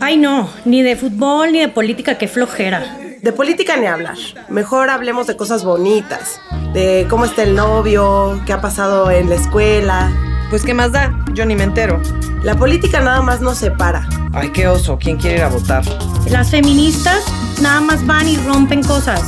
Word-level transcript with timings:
Ay 0.00 0.16
no, 0.16 0.48
ni 0.64 0.82
de 0.82 0.96
fútbol 0.96 1.52
ni 1.52 1.60
de 1.60 1.68
política, 1.68 2.18
qué 2.18 2.28
flojera. 2.28 2.98
De 3.22 3.32
política 3.32 3.76
ni 3.76 3.86
hablar. 3.86 4.16
Mejor 4.48 4.90
hablemos 4.90 5.26
de 5.26 5.36
cosas 5.36 5.64
bonitas. 5.64 6.40
De 6.72 7.06
cómo 7.10 7.24
está 7.24 7.42
el 7.42 7.54
novio, 7.54 8.40
qué 8.46 8.52
ha 8.52 8.60
pasado 8.60 9.10
en 9.10 9.28
la 9.28 9.34
escuela. 9.34 10.10
Pues 10.48 10.64
qué 10.64 10.74
más 10.74 10.92
da, 10.92 11.14
yo 11.32 11.44
ni 11.46 11.54
me 11.54 11.64
entero. 11.64 12.00
La 12.42 12.56
política 12.56 13.00
nada 13.00 13.20
más 13.20 13.40
nos 13.40 13.58
separa. 13.58 14.08
Ay, 14.32 14.50
qué 14.50 14.68
oso, 14.68 14.98
¿quién 14.98 15.16
quiere 15.18 15.36
ir 15.36 15.42
a 15.42 15.48
votar? 15.48 15.84
Las 16.30 16.50
feministas 16.50 17.24
nada 17.60 17.80
más 17.80 18.06
van 18.06 18.28
y 18.28 18.36
rompen 18.36 18.82
cosas. 18.82 19.22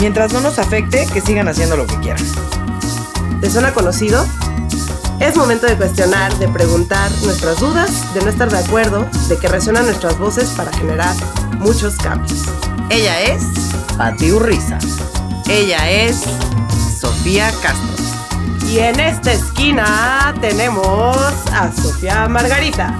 Mientras 0.00 0.32
no 0.32 0.40
nos 0.40 0.58
afecte, 0.58 1.06
que 1.12 1.20
sigan 1.20 1.48
haciendo 1.48 1.76
lo 1.76 1.86
que 1.86 1.96
quieran. 2.00 2.22
¿Te 3.40 3.48
suena 3.48 3.72
conocido? 3.72 4.26
Es 5.20 5.36
momento 5.36 5.66
de 5.66 5.76
cuestionar, 5.76 6.34
de 6.38 6.48
preguntar 6.48 7.10
nuestras 7.22 7.60
dudas, 7.60 8.14
de 8.14 8.22
no 8.22 8.30
estar 8.30 8.50
de 8.50 8.58
acuerdo, 8.58 9.06
de 9.28 9.36
que 9.36 9.48
resuenan 9.48 9.84
nuestras 9.84 10.18
voces 10.18 10.48
para 10.56 10.72
generar 10.72 11.14
muchos 11.58 11.96
cambios. 11.96 12.44
Ella 12.88 13.20
es 13.20 13.44
Pati 13.98 14.32
Urriza. 14.32 14.78
Ella 15.46 15.90
es 15.90 16.22
Sofía 16.98 17.52
Castro. 17.62 18.02
Y 18.66 18.78
en 18.78 18.98
esta 18.98 19.32
esquina 19.32 20.34
tenemos 20.40 21.16
a 21.52 21.70
Sofía 21.70 22.26
Margarita. 22.26 22.98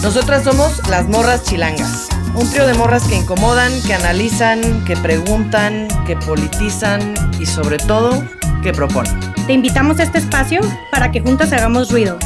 Nosotras 0.00 0.44
somos 0.44 0.80
las 0.88 1.08
morras 1.08 1.42
chilangas. 1.42 2.06
Un 2.34 2.48
trío 2.50 2.68
de 2.68 2.74
morras 2.74 3.02
que 3.02 3.16
incomodan, 3.16 3.72
que 3.82 3.94
analizan, 3.94 4.84
que 4.84 4.96
preguntan, 4.96 5.88
que 6.06 6.14
politizan 6.16 7.14
y 7.40 7.46
sobre 7.46 7.78
todo, 7.78 8.22
que 8.62 8.72
proponen. 8.72 9.31
Te 9.46 9.54
invitamos 9.54 9.98
a 9.98 10.04
este 10.04 10.18
espacio 10.18 10.60
para 10.92 11.10
que 11.10 11.20
juntas 11.20 11.52
hagamos 11.52 11.90
ruido, 11.90 12.16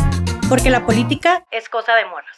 porque 0.50 0.68
la 0.68 0.84
política 0.84 1.46
es 1.50 1.70
cosa 1.70 1.94
de 1.94 2.04
morras. 2.04 2.36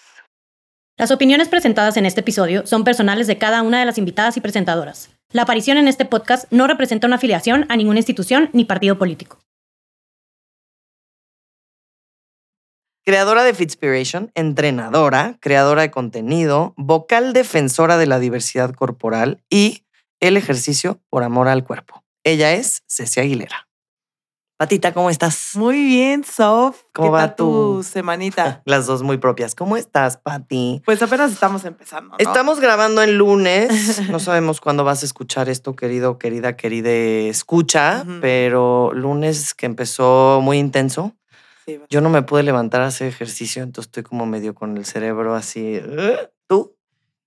Las 0.97 1.11
opiniones 1.11 1.49
presentadas 1.49 1.97
en 1.97 2.07
este 2.07 2.21
episodio 2.21 2.65
son 2.65 2.85
personales 2.85 3.27
de 3.27 3.39
cada 3.39 3.63
una 3.63 3.81
de 3.81 3.87
las 3.87 3.99
invitadas 3.99 4.37
y 4.37 4.41
presentadoras. 4.41 5.11
La 5.33 5.43
aparición 5.43 5.79
en 5.79 5.89
este 5.89 6.05
podcast 6.05 6.51
no 6.53 6.69
representa 6.69 7.09
una 7.09 7.17
afiliación 7.17 7.67
a 7.69 7.77
ninguna 7.77 7.99
institución 7.99 8.51
ni 8.53 8.65
partido 8.65 8.99
político. 8.99 9.41
Creadora 13.05 13.43
de 13.43 13.55
Fitspiration, 13.55 14.31
entrenadora, 14.37 15.39
creadora 15.41 15.83
de 15.83 15.91
contenido, 15.91 16.75
vocal 16.77 17.33
defensora 17.33 17.97
de 17.97 18.07
la 18.07 18.21
diversidad 18.21 18.73
corporal 18.75 19.43
y 19.51 19.83
el 20.21 20.37
ejercicio 20.37 21.01
por 21.11 21.25
amor 21.25 21.49
al 21.49 21.65
cuerpo. 21.65 22.05
Ella 22.23 22.53
es 22.53 22.85
Cecia 22.87 23.25
Aguilera. 23.25 23.68
Patita, 24.59 24.93
¿cómo 24.93 25.09
estás? 25.09 25.53
Muy 25.55 25.85
bien, 25.85 26.25
Sof. 26.25 26.83
¿Cómo 26.93 27.07
¿Qué 27.07 27.13
va 27.13 27.19
tal 27.29 27.37
tu 27.37 27.85
semanita? 27.85 28.61
Las 28.67 28.87
dos 28.87 29.05
muy 29.05 29.17
propias. 29.17 29.55
¿Cómo 29.55 29.77
estás, 29.77 30.17
Pati? 30.17 30.83
Pues 30.85 31.01
apenas 31.01 31.31
estamos 31.31 31.65
empezando, 31.65 32.11
¿no? 32.11 32.17
Estamos 32.19 32.59
grabando 32.59 33.01
el 33.03 33.17
lunes. 33.17 34.03
No 34.11 34.19
sabemos 34.19 34.61
cuándo 34.61 34.83
vas 34.83 35.03
a 35.03 35.07
escuchar 35.07 35.49
esto, 35.49 35.77
querido, 35.77 36.19
querida, 36.19 36.57
querida 36.57 36.91
escucha, 36.91 38.05
pero 38.21 38.91
lunes 38.93 39.55
que 39.55 39.67
empezó 39.67 40.41
muy 40.43 40.59
intenso. 40.59 41.15
Sí. 41.65 41.81
Yo 41.89 42.01
no 42.01 42.09
me 42.09 42.23
pude 42.23 42.43
levantar 42.43 42.81
a 42.81 42.87
hacer 42.87 43.07
ejercicio, 43.07 43.63
entonces 43.63 43.89
estoy 43.89 44.03
como 44.03 44.27
medio 44.27 44.55
con 44.57 44.77
el 44.77 44.85
cerebro 44.87 45.37
así. 45.37 45.81
¿Tú? 46.49 46.75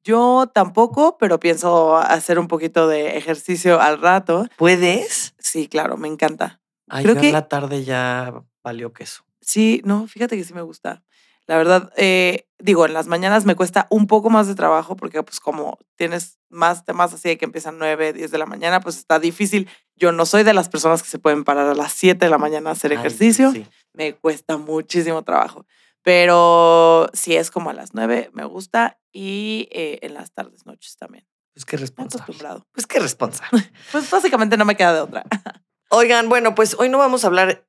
Yo 0.04 0.50
tampoco, 0.54 1.18
pero 1.18 1.40
pienso 1.40 1.95
hacer 1.95 2.40
un 2.40 2.48
poquito 2.50 2.88
de 2.90 3.18
ejercicio 3.18 3.80
al 3.80 4.02
rato. 4.02 4.48
¿Puedes? 4.58 5.34
Sí, 5.38 5.68
claro, 5.68 5.95
me 5.95 6.08
encanta. 6.08 6.61
Ay, 6.94 7.03
Creo 7.06 7.16
que- 7.16 7.28
en 7.28 7.34
la 7.34 7.47
tarde 7.47 7.84
ya 7.84 8.34
valió 8.64 8.92
queso. 8.94 9.23
Sí, 9.39 9.81
no, 9.86 10.08
fíjate 10.08 10.36
que 10.38 10.44
sí 10.44 10.53
me 10.53 10.61
gusta. 10.61 11.03
La 11.48 11.58
verdad, 11.58 11.92
eh, 11.98 12.48
digo, 12.59 12.86
en 12.86 12.94
las 12.94 13.08
mañanas 13.08 13.45
me 13.45 13.56
cuesta 13.56 13.88
un 13.89 14.06
poco 14.08 14.30
más 14.30 14.48
de 14.48 14.56
trabajo 14.56 14.95
porque 14.95 15.23
pues 15.23 15.39
como 15.39 15.80
tienes 15.95 16.38
más 16.50 16.86
temas 16.86 17.14
así 17.14 17.30
de 17.30 17.38
que 17.38 17.45
empiezan 17.45 17.78
9, 17.80 18.14
10 18.14 18.30
de 18.31 18.38
la 18.38 18.45
mañana, 18.45 18.80
pues 18.81 18.98
está 18.98 19.20
difícil. 19.20 19.67
Yo 19.95 20.11
no 20.11 20.25
soy 20.25 20.44
de 20.44 20.53
las 20.53 20.70
personas 20.70 21.02
que 21.02 21.10
se 21.10 21.17
pueden 21.20 21.43
parar 21.43 21.67
a 21.67 21.73
las 21.73 21.93
7 21.93 22.26
de 22.26 22.30
la 22.30 22.38
mañana 22.38 22.70
a 22.70 22.73
hacer 22.73 22.92
Ay, 22.92 22.98
ejercicio. 22.98 23.52
sí. 23.52 23.66
me 23.93 24.14
cuesta 24.16 24.58
muchísimo 24.58 25.23
trabajo. 25.23 25.66
Pero 26.04 27.10
si 27.14 27.36
es 27.36 27.52
como 27.52 27.70
a 27.70 27.73
las 27.73 27.93
9, 27.93 28.30
me 28.33 28.45
gusta. 28.45 28.99
Y 29.11 29.67
eh, 29.71 29.99
en 30.04 30.14
las 30.14 30.32
tardes, 30.32 30.66
noches 30.66 30.95
también. 30.98 31.26
Pues 31.54 31.66
qué 31.66 31.76
responsable. 31.77 32.23
acostumbrado. 32.23 32.67
Pues 32.71 32.87
qué 32.87 32.99
responsable. 32.99 33.71
Pues 33.92 34.10
básicamente 34.10 34.55
no 34.58 34.66
me 34.66 34.76
queda 34.76 34.93
de 34.93 35.02
otra. 35.02 35.23
Oigan, 35.94 36.30
bueno, 36.30 36.56
pues 36.56 36.78
hoy 36.80 36.88
no 36.88 36.98
vamos 36.98 37.26
a 37.26 37.28
hablar 37.28 37.66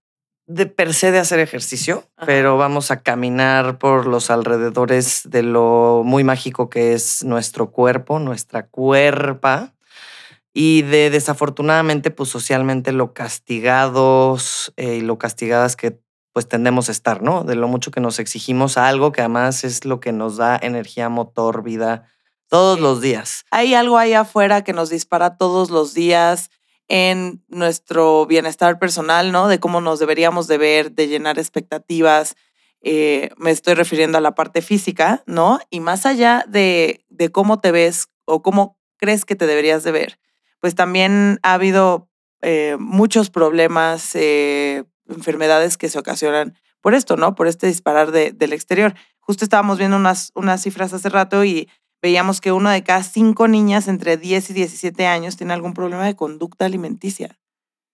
de 0.47 0.67
per 0.67 0.95
se 0.95 1.11
de 1.11 1.19
hacer 1.19 1.41
ejercicio, 1.41 2.05
Ajá. 2.17 2.27
pero 2.27 2.57
vamos 2.57 2.93
a 2.93 3.03
caminar 3.03 3.79
por 3.79 4.07
los 4.07 4.31
alrededores 4.31 5.23
de 5.25 5.43
lo 5.43 6.03
muy 6.05 6.23
mágico 6.23 6.71
que 6.71 6.93
es 6.93 7.25
nuestro 7.25 7.73
cuerpo, 7.73 8.21
nuestra 8.21 8.69
cuerpa, 8.69 9.75
y 10.55 10.83
de 10.83 11.11
desafortunadamente, 11.11 12.13
pues 12.13 12.29
socialmente 12.29 12.93
lo 12.93 13.13
castigados 13.13 14.73
eh, 14.77 14.99
y 14.99 15.01
lo 15.01 15.19
castigadas 15.19 15.75
que 15.75 15.99
pues 16.33 16.47
tendemos 16.47 16.89
a 16.89 16.93
estar, 16.93 17.23
¿no? 17.23 17.43
De 17.43 17.57
lo 17.57 17.67
mucho 17.67 17.91
que 17.91 18.01
nos 18.01 18.21
exigimos 18.21 18.79
a 18.79 18.87
algo 18.87 19.11
que 19.11 19.23
además 19.23 19.65
es 19.65 19.85
lo 19.85 19.99
que 19.99 20.13
nos 20.13 20.37
da 20.37 20.57
energía, 20.63 21.09
motor, 21.09 21.65
vida 21.65 22.05
todos 22.49 22.79
los 22.79 23.01
días. 23.01 23.45
Hay 23.51 23.75
algo 23.75 23.99
ahí 23.99 24.15
afuera 24.15 24.63
que 24.63 24.73
nos 24.73 24.91
dispara 24.91 25.37
todos 25.37 25.71
los 25.71 25.93
días 25.93 26.51
en 26.89 27.43
nuestro 27.49 28.27
bienestar 28.27 28.79
personal, 28.79 29.33
¿no? 29.33 29.49
De 29.49 29.61
cómo 29.61 29.81
nos 29.81 29.99
deberíamos 29.99 30.49
de 30.49 30.59
ver, 30.59 30.93
de 30.93 31.09
llenar 31.09 31.39
expectativas. 31.39 32.37
Eh, 32.83 33.31
me 33.37 33.51
estoy 33.51 33.75
refiriendo 33.75 34.19
a 34.19 34.21
la 34.21 34.35
parte 34.35 34.61
física, 34.63 35.23
¿no? 35.27 35.61
Y 35.71 35.81
más 35.81 36.05
allá 36.07 36.45
de, 36.49 37.05
de 37.09 37.31
cómo 37.31 37.61
te 37.61 37.71
ves 37.73 38.09
o 38.25 38.43
cómo 38.43 38.77
crees 38.97 39.25
que 39.25 39.37
te 39.37 39.47
deberías 39.47 39.85
de 39.85 39.93
ver, 39.93 40.19
pues 40.61 40.75
también 40.75 41.39
ha 41.43 41.55
habido 41.55 42.09
eh, 42.43 42.77
muchos 42.79 43.31
problemas, 43.31 44.15
eh, 44.15 44.85
enfermedades 45.09 45.77
que 45.79 45.89
se 45.89 45.99
ocasionan 45.99 46.57
por 46.81 46.95
esto, 46.95 47.17
¿no? 47.17 47.35
Por 47.37 47.47
este 47.47 47.67
disparar 47.69 48.11
de- 48.11 48.33
del 48.33 48.53
exterior. 48.53 48.95
Justo 49.21 49.45
estábamos 49.45 49.79
viendo 49.79 49.97
unas, 49.97 50.33
unas 50.35 50.61
cifras 50.63 50.93
hace 50.93 51.09
rato 51.09 51.45
y 51.45 51.69
veíamos 52.03 52.41
que 52.41 52.53
una 52.53 52.73
de 52.73 52.83
cada 52.83 53.03
cinco 53.05 53.49
niñas 53.49 53.89
entre 53.89 54.17
10 54.17 54.51
y 54.51 54.53
17 54.55 55.07
años 55.07 55.37
tiene 55.37 55.53
algún 55.55 55.73
problema 55.73 56.05
de 56.05 56.17
conducta 56.17 56.67
alimenticia. 56.67 57.39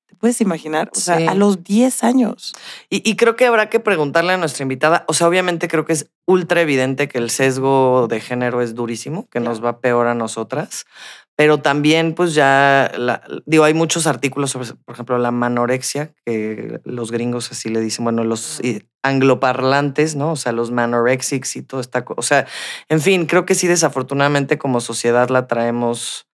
¿Te 0.07 0.17
puedes 0.17 0.41
imaginar? 0.41 0.91
O 0.97 0.99
sea, 0.99 1.19
Sí. 1.19 1.27
a 1.27 1.35
los 1.35 1.63
10 1.63 2.03
años. 2.03 2.55
Y, 2.89 3.09
y 3.09 3.17
creo 3.17 3.37
que 3.37 3.47
habrá 3.47 3.69
que 3.69 3.79
preguntarle 3.79 4.33
a 4.33 4.37
nuestra 4.39 4.63
invitada, 4.63 5.05
o 5.07 5.13
sea, 5.13 5.29
obviamente 5.29 5.69
creo 5.69 5.85
que 5.85 5.93
es 5.93 6.11
ultra 6.27 6.63
evidente 6.63 7.09
que 7.09 7.19
el 7.19 7.29
sesgo 7.29 8.07
de 8.09 8.21
género 8.21 8.63
es 8.63 8.75
durísimo, 8.75 9.29
que 9.29 9.41
nos 9.41 9.63
va 9.63 9.81
peor 9.81 10.07
a 10.07 10.15
nosotras, 10.15 10.87
pero 11.39 11.59
también 11.61 12.15
pues 12.17 12.35
ya, 12.35 12.93
la- 12.99 13.23
digo, 13.47 13.65
hay 13.65 13.75
muchos 13.75 14.09
artículos 14.09 14.51
sobre, 14.53 14.69
por 14.85 14.95
ejemplo, 14.95 15.19
la 15.19 15.31
manorexia, 15.31 16.13
que 16.27 16.81
los 16.85 17.13
gringos 17.13 17.53
así 17.53 17.71
le 17.71 17.81
dicen, 17.81 18.05
bueno, 18.05 18.25
los 18.25 18.61
angloparlantes, 19.05 20.17
¿no? 20.17 20.33
O 20.33 20.37
sea, 20.37 20.53
los 20.53 20.73
manorexics 20.73 21.57
y 21.57 21.63
todo 21.63 21.81
esta, 21.81 22.05
co- 22.05 22.15
o 22.19 22.23
sea, 22.23 22.47
en 22.89 23.01
fin, 23.01 23.27
creo 23.27 23.47
que 23.47 23.55
sí, 23.55 23.69
desafortunadamente 23.69 24.59
como 24.59 24.81
sociedad 24.81 25.29
la 25.31 25.47
traemos 25.47 26.27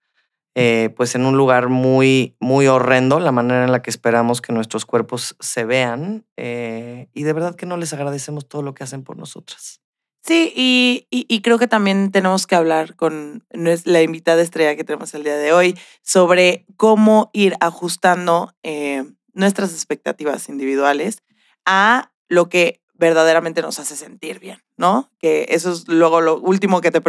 eh, 0.57 0.91
pues 0.97 1.15
en 1.17 1.27
un 1.27 1.37
lugar 1.37 1.69
muy, 1.69 2.37
muy 2.41 2.67
horrendo, 2.69 3.21
la 3.21 3.33
manera 3.33 3.65
en 3.65 3.73
la 3.73 3.83
que 3.83 3.91
esperamos 3.91 4.41
que 4.43 4.53
nuestros 4.53 4.87
cuerpos 4.87 5.37
se 5.41 5.65
vean. 5.65 6.27
eh, 6.37 7.09
y 7.15 7.25
de 7.25 7.33
verdad 7.33 7.57
que 7.57 7.67
no 7.67 7.77
les 7.77 7.93
agradecemos 7.93 8.49
todo 8.49 8.63
lo 8.63 8.75
que 8.75 8.85
hacen 8.85 9.05
por 9.05 9.17
nosotras. 9.19 9.81
Sí, 10.27 10.51
y, 10.57 11.07
y- 11.11 11.43
creo 11.43 11.59
que 11.59 11.67
también 11.69 12.11
tenemos 12.11 12.47
que 12.47 12.55
hablar 12.55 12.97
con 12.97 13.45
la 13.51 14.01
invitada 14.03 14.41
estrella 14.41 14.75
que 14.75 14.83
tenemos 14.85 15.13
el 15.13 15.23
día 15.23 15.37
de 15.37 15.53
hoy 15.53 15.79
sobre 16.03 16.65
cómo 16.79 17.29
ir 17.35 17.57
ajustando 17.61 18.55
eh, 18.63 19.05
nuestras 19.35 19.73
expectativas 19.75 20.49
individuales 20.49 21.23
a 21.67 22.11
lo 22.29 22.49
que 22.49 22.81
verdaderamente 22.95 23.61
nos 23.61 23.79
hace 23.79 23.97
sentir 23.97 24.39
bien, 24.39 24.63
¿no? 24.79 25.11
Que 25.19 25.45
eso 25.51 25.71
es 25.73 25.89
luego 25.89 26.23
lo 26.23 26.39
último 26.41 26.81
que 26.81 26.91
te, 26.91 27.03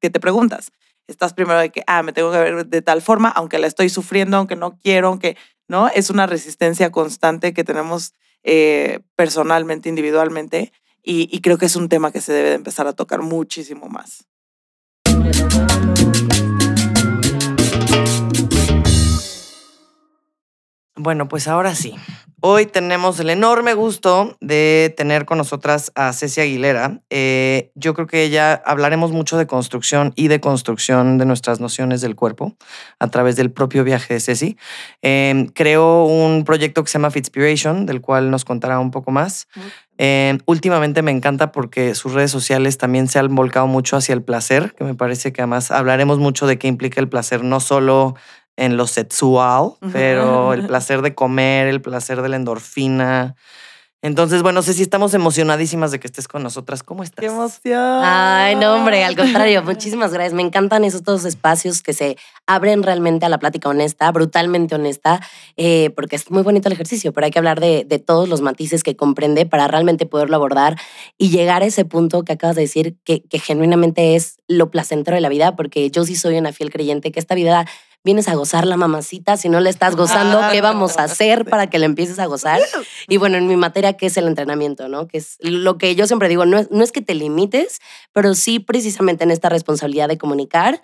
que 0.00 0.10
te 0.10 0.20
preguntas. 0.20 0.72
Estás 1.06 1.34
primero 1.34 1.60
de 1.60 1.70
que, 1.70 1.84
ah, 1.86 2.02
me 2.02 2.12
tengo 2.12 2.32
que 2.32 2.38
ver 2.38 2.66
de 2.66 2.82
tal 2.82 3.02
forma, 3.02 3.28
aunque 3.28 3.58
la 3.58 3.68
estoy 3.68 3.88
sufriendo, 3.88 4.36
aunque 4.36 4.56
no 4.56 4.76
quiero, 4.78 5.08
aunque, 5.08 5.36
¿no? 5.68 5.86
Es 5.88 6.10
una 6.10 6.26
resistencia 6.26 6.90
constante 6.90 7.52
que 7.52 7.62
tenemos 7.62 8.14
eh, 8.42 9.00
personalmente, 9.14 9.88
individualmente. 9.88 10.72
Y, 11.02 11.28
y 11.34 11.40
creo 11.40 11.58
que 11.58 11.66
es 11.66 11.76
un 11.76 11.88
tema 11.88 12.12
que 12.12 12.20
se 12.20 12.32
debe 12.32 12.50
de 12.50 12.54
empezar 12.54 12.86
a 12.86 12.92
tocar 12.92 13.22
muchísimo 13.22 13.88
más. 13.88 14.26
Bueno, 20.94 21.26
pues 21.26 21.48
ahora 21.48 21.74
sí. 21.74 21.96
Hoy 22.44 22.66
tenemos 22.66 23.20
el 23.20 23.30
enorme 23.30 23.72
gusto 23.72 24.36
de 24.40 24.92
tener 24.96 25.26
con 25.26 25.38
nosotras 25.38 25.92
a 25.94 26.12
Cecia 26.12 26.42
Aguilera. 26.42 27.00
Eh, 27.08 27.70
yo 27.76 27.94
creo 27.94 28.08
que 28.08 28.24
ella 28.24 28.54
hablaremos 28.66 29.12
mucho 29.12 29.38
de 29.38 29.46
construcción 29.46 30.12
y 30.16 30.26
de 30.26 30.40
construcción 30.40 31.18
de 31.18 31.24
nuestras 31.24 31.60
nociones 31.60 32.00
del 32.00 32.16
cuerpo 32.16 32.56
a 32.98 33.06
través 33.08 33.36
del 33.36 33.52
propio 33.52 33.84
viaje 33.84 34.14
de 34.14 34.20
Ceci. 34.20 34.56
Eh, 35.02 35.50
creó 35.54 36.04
un 36.04 36.44
proyecto 36.44 36.82
que 36.82 36.90
se 36.90 36.98
llama 36.98 37.12
Fitspiration, 37.12 37.86
del 37.86 38.00
cual 38.00 38.30
nos 38.30 38.44
contará 38.44 38.80
un 38.80 38.90
poco 38.90 39.12
más. 39.12 39.46
Eh, 40.04 40.36
últimamente 40.46 41.00
me 41.00 41.12
encanta 41.12 41.52
porque 41.52 41.94
sus 41.94 42.12
redes 42.12 42.32
sociales 42.32 42.76
también 42.76 43.06
se 43.06 43.20
han 43.20 43.32
volcado 43.36 43.68
mucho 43.68 43.96
hacia 43.96 44.14
el 44.14 44.22
placer, 44.24 44.74
que 44.76 44.82
me 44.82 44.96
parece 44.96 45.32
que 45.32 45.42
además 45.42 45.70
hablaremos 45.70 46.18
mucho 46.18 46.48
de 46.48 46.58
qué 46.58 46.66
implica 46.66 47.00
el 47.00 47.08
placer, 47.08 47.44
no 47.44 47.60
solo 47.60 48.16
en 48.56 48.76
lo 48.76 48.88
sexual, 48.88 49.74
pero 49.92 50.54
el 50.54 50.66
placer 50.66 51.02
de 51.02 51.14
comer, 51.14 51.68
el 51.68 51.80
placer 51.80 52.20
de 52.20 52.28
la 52.30 52.34
endorfina. 52.34 53.36
Entonces, 54.04 54.42
bueno, 54.42 54.56
no 54.56 54.62
sé 54.62 54.74
si 54.74 54.82
estamos 54.82 55.14
emocionadísimas 55.14 55.92
de 55.92 56.00
que 56.00 56.08
estés 56.08 56.26
con 56.26 56.42
nosotras. 56.42 56.82
¿Cómo 56.82 57.04
estás? 57.04 57.20
¡Qué 57.20 57.26
emoción! 57.26 58.00
Ay, 58.02 58.56
no, 58.56 58.74
hombre, 58.74 59.04
al 59.04 59.16
contrario, 59.16 59.62
muchísimas 59.62 60.12
gracias. 60.12 60.34
Me 60.34 60.42
encantan 60.42 60.84
esos 60.84 61.04
dos 61.04 61.24
espacios 61.24 61.82
que 61.82 61.92
se 61.92 62.16
abren 62.44 62.82
realmente 62.82 63.26
a 63.26 63.28
la 63.28 63.38
plática 63.38 63.68
honesta, 63.68 64.10
brutalmente 64.10 64.74
honesta, 64.74 65.20
eh, 65.56 65.90
porque 65.94 66.16
es 66.16 66.32
muy 66.32 66.42
bonito 66.42 66.68
el 66.68 66.72
ejercicio, 66.72 67.12
pero 67.12 67.26
hay 67.26 67.30
que 67.30 67.38
hablar 67.38 67.60
de, 67.60 67.84
de, 67.88 68.00
todos 68.00 68.28
los 68.28 68.40
matices 68.40 68.82
que 68.82 68.96
comprende 68.96 69.46
para 69.46 69.68
realmente 69.68 70.04
poderlo 70.04 70.34
abordar 70.34 70.76
y 71.16 71.30
llegar 71.30 71.62
a 71.62 71.66
ese 71.66 71.84
punto 71.84 72.24
que 72.24 72.32
acabas 72.32 72.56
de 72.56 72.62
decir, 72.62 72.96
que, 73.04 73.22
que 73.22 73.38
genuinamente 73.38 74.16
es 74.16 74.38
lo 74.48 74.72
placentero 74.72 75.14
de 75.14 75.20
la 75.20 75.28
vida, 75.28 75.54
porque 75.54 75.88
yo 75.92 76.04
sí 76.04 76.16
soy 76.16 76.36
una 76.38 76.52
fiel 76.52 76.70
creyente 76.70 77.12
que 77.12 77.20
esta 77.20 77.36
vida 77.36 77.66
vienes 78.04 78.28
a 78.28 78.34
gozar 78.34 78.66
la 78.66 78.76
mamacita, 78.76 79.36
si 79.36 79.48
no 79.48 79.60
le 79.60 79.70
estás 79.70 79.96
gozando, 79.96 80.40
¿qué 80.50 80.60
vamos 80.60 80.98
a 80.98 81.04
hacer 81.04 81.44
para 81.44 81.70
que 81.70 81.78
le 81.78 81.86
empieces 81.86 82.18
a 82.18 82.26
gozar? 82.26 82.60
Y 83.08 83.16
bueno, 83.16 83.36
en 83.36 83.46
mi 83.46 83.56
materia, 83.56 83.94
¿qué 83.94 84.06
es 84.06 84.16
el 84.16 84.26
entrenamiento? 84.26 84.88
¿no? 84.88 85.08
Que 85.08 85.18
es 85.18 85.36
lo 85.40 85.76
que 85.76 85.94
yo 85.94 86.06
siempre 86.06 86.28
digo, 86.28 86.46
no 86.46 86.58
es, 86.58 86.70
no 86.70 86.82
es 86.82 86.92
que 86.92 87.02
te 87.02 87.14
limites, 87.14 87.80
pero 88.12 88.34
sí 88.34 88.58
precisamente 88.58 89.24
en 89.24 89.30
esta 89.30 89.48
responsabilidad 89.48 90.08
de 90.08 90.18
comunicar, 90.18 90.80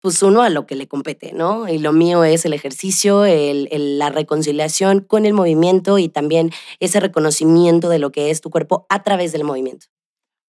pues 0.00 0.22
uno 0.22 0.42
a 0.42 0.50
lo 0.50 0.66
que 0.66 0.74
le 0.76 0.86
compete, 0.86 1.32
¿no? 1.32 1.66
Y 1.66 1.78
lo 1.78 1.92
mío 1.92 2.24
es 2.24 2.44
el 2.44 2.52
ejercicio, 2.52 3.24
el, 3.24 3.68
el, 3.70 3.98
la 3.98 4.10
reconciliación 4.10 5.00
con 5.00 5.24
el 5.24 5.32
movimiento 5.32 5.98
y 5.98 6.10
también 6.10 6.50
ese 6.78 7.00
reconocimiento 7.00 7.88
de 7.88 7.98
lo 7.98 8.12
que 8.12 8.30
es 8.30 8.42
tu 8.42 8.50
cuerpo 8.50 8.84
a 8.90 9.02
través 9.02 9.32
del 9.32 9.44
movimiento. 9.44 9.86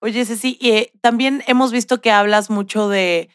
Oye, 0.01 0.25
Ceci, 0.25 0.59
eh, 0.61 0.91
también 0.99 1.41
hemos 1.47 1.71
visto 1.71 2.01
que 2.01 2.11
hablas 2.11 2.49
mucho 2.49 2.89
de 2.89 3.29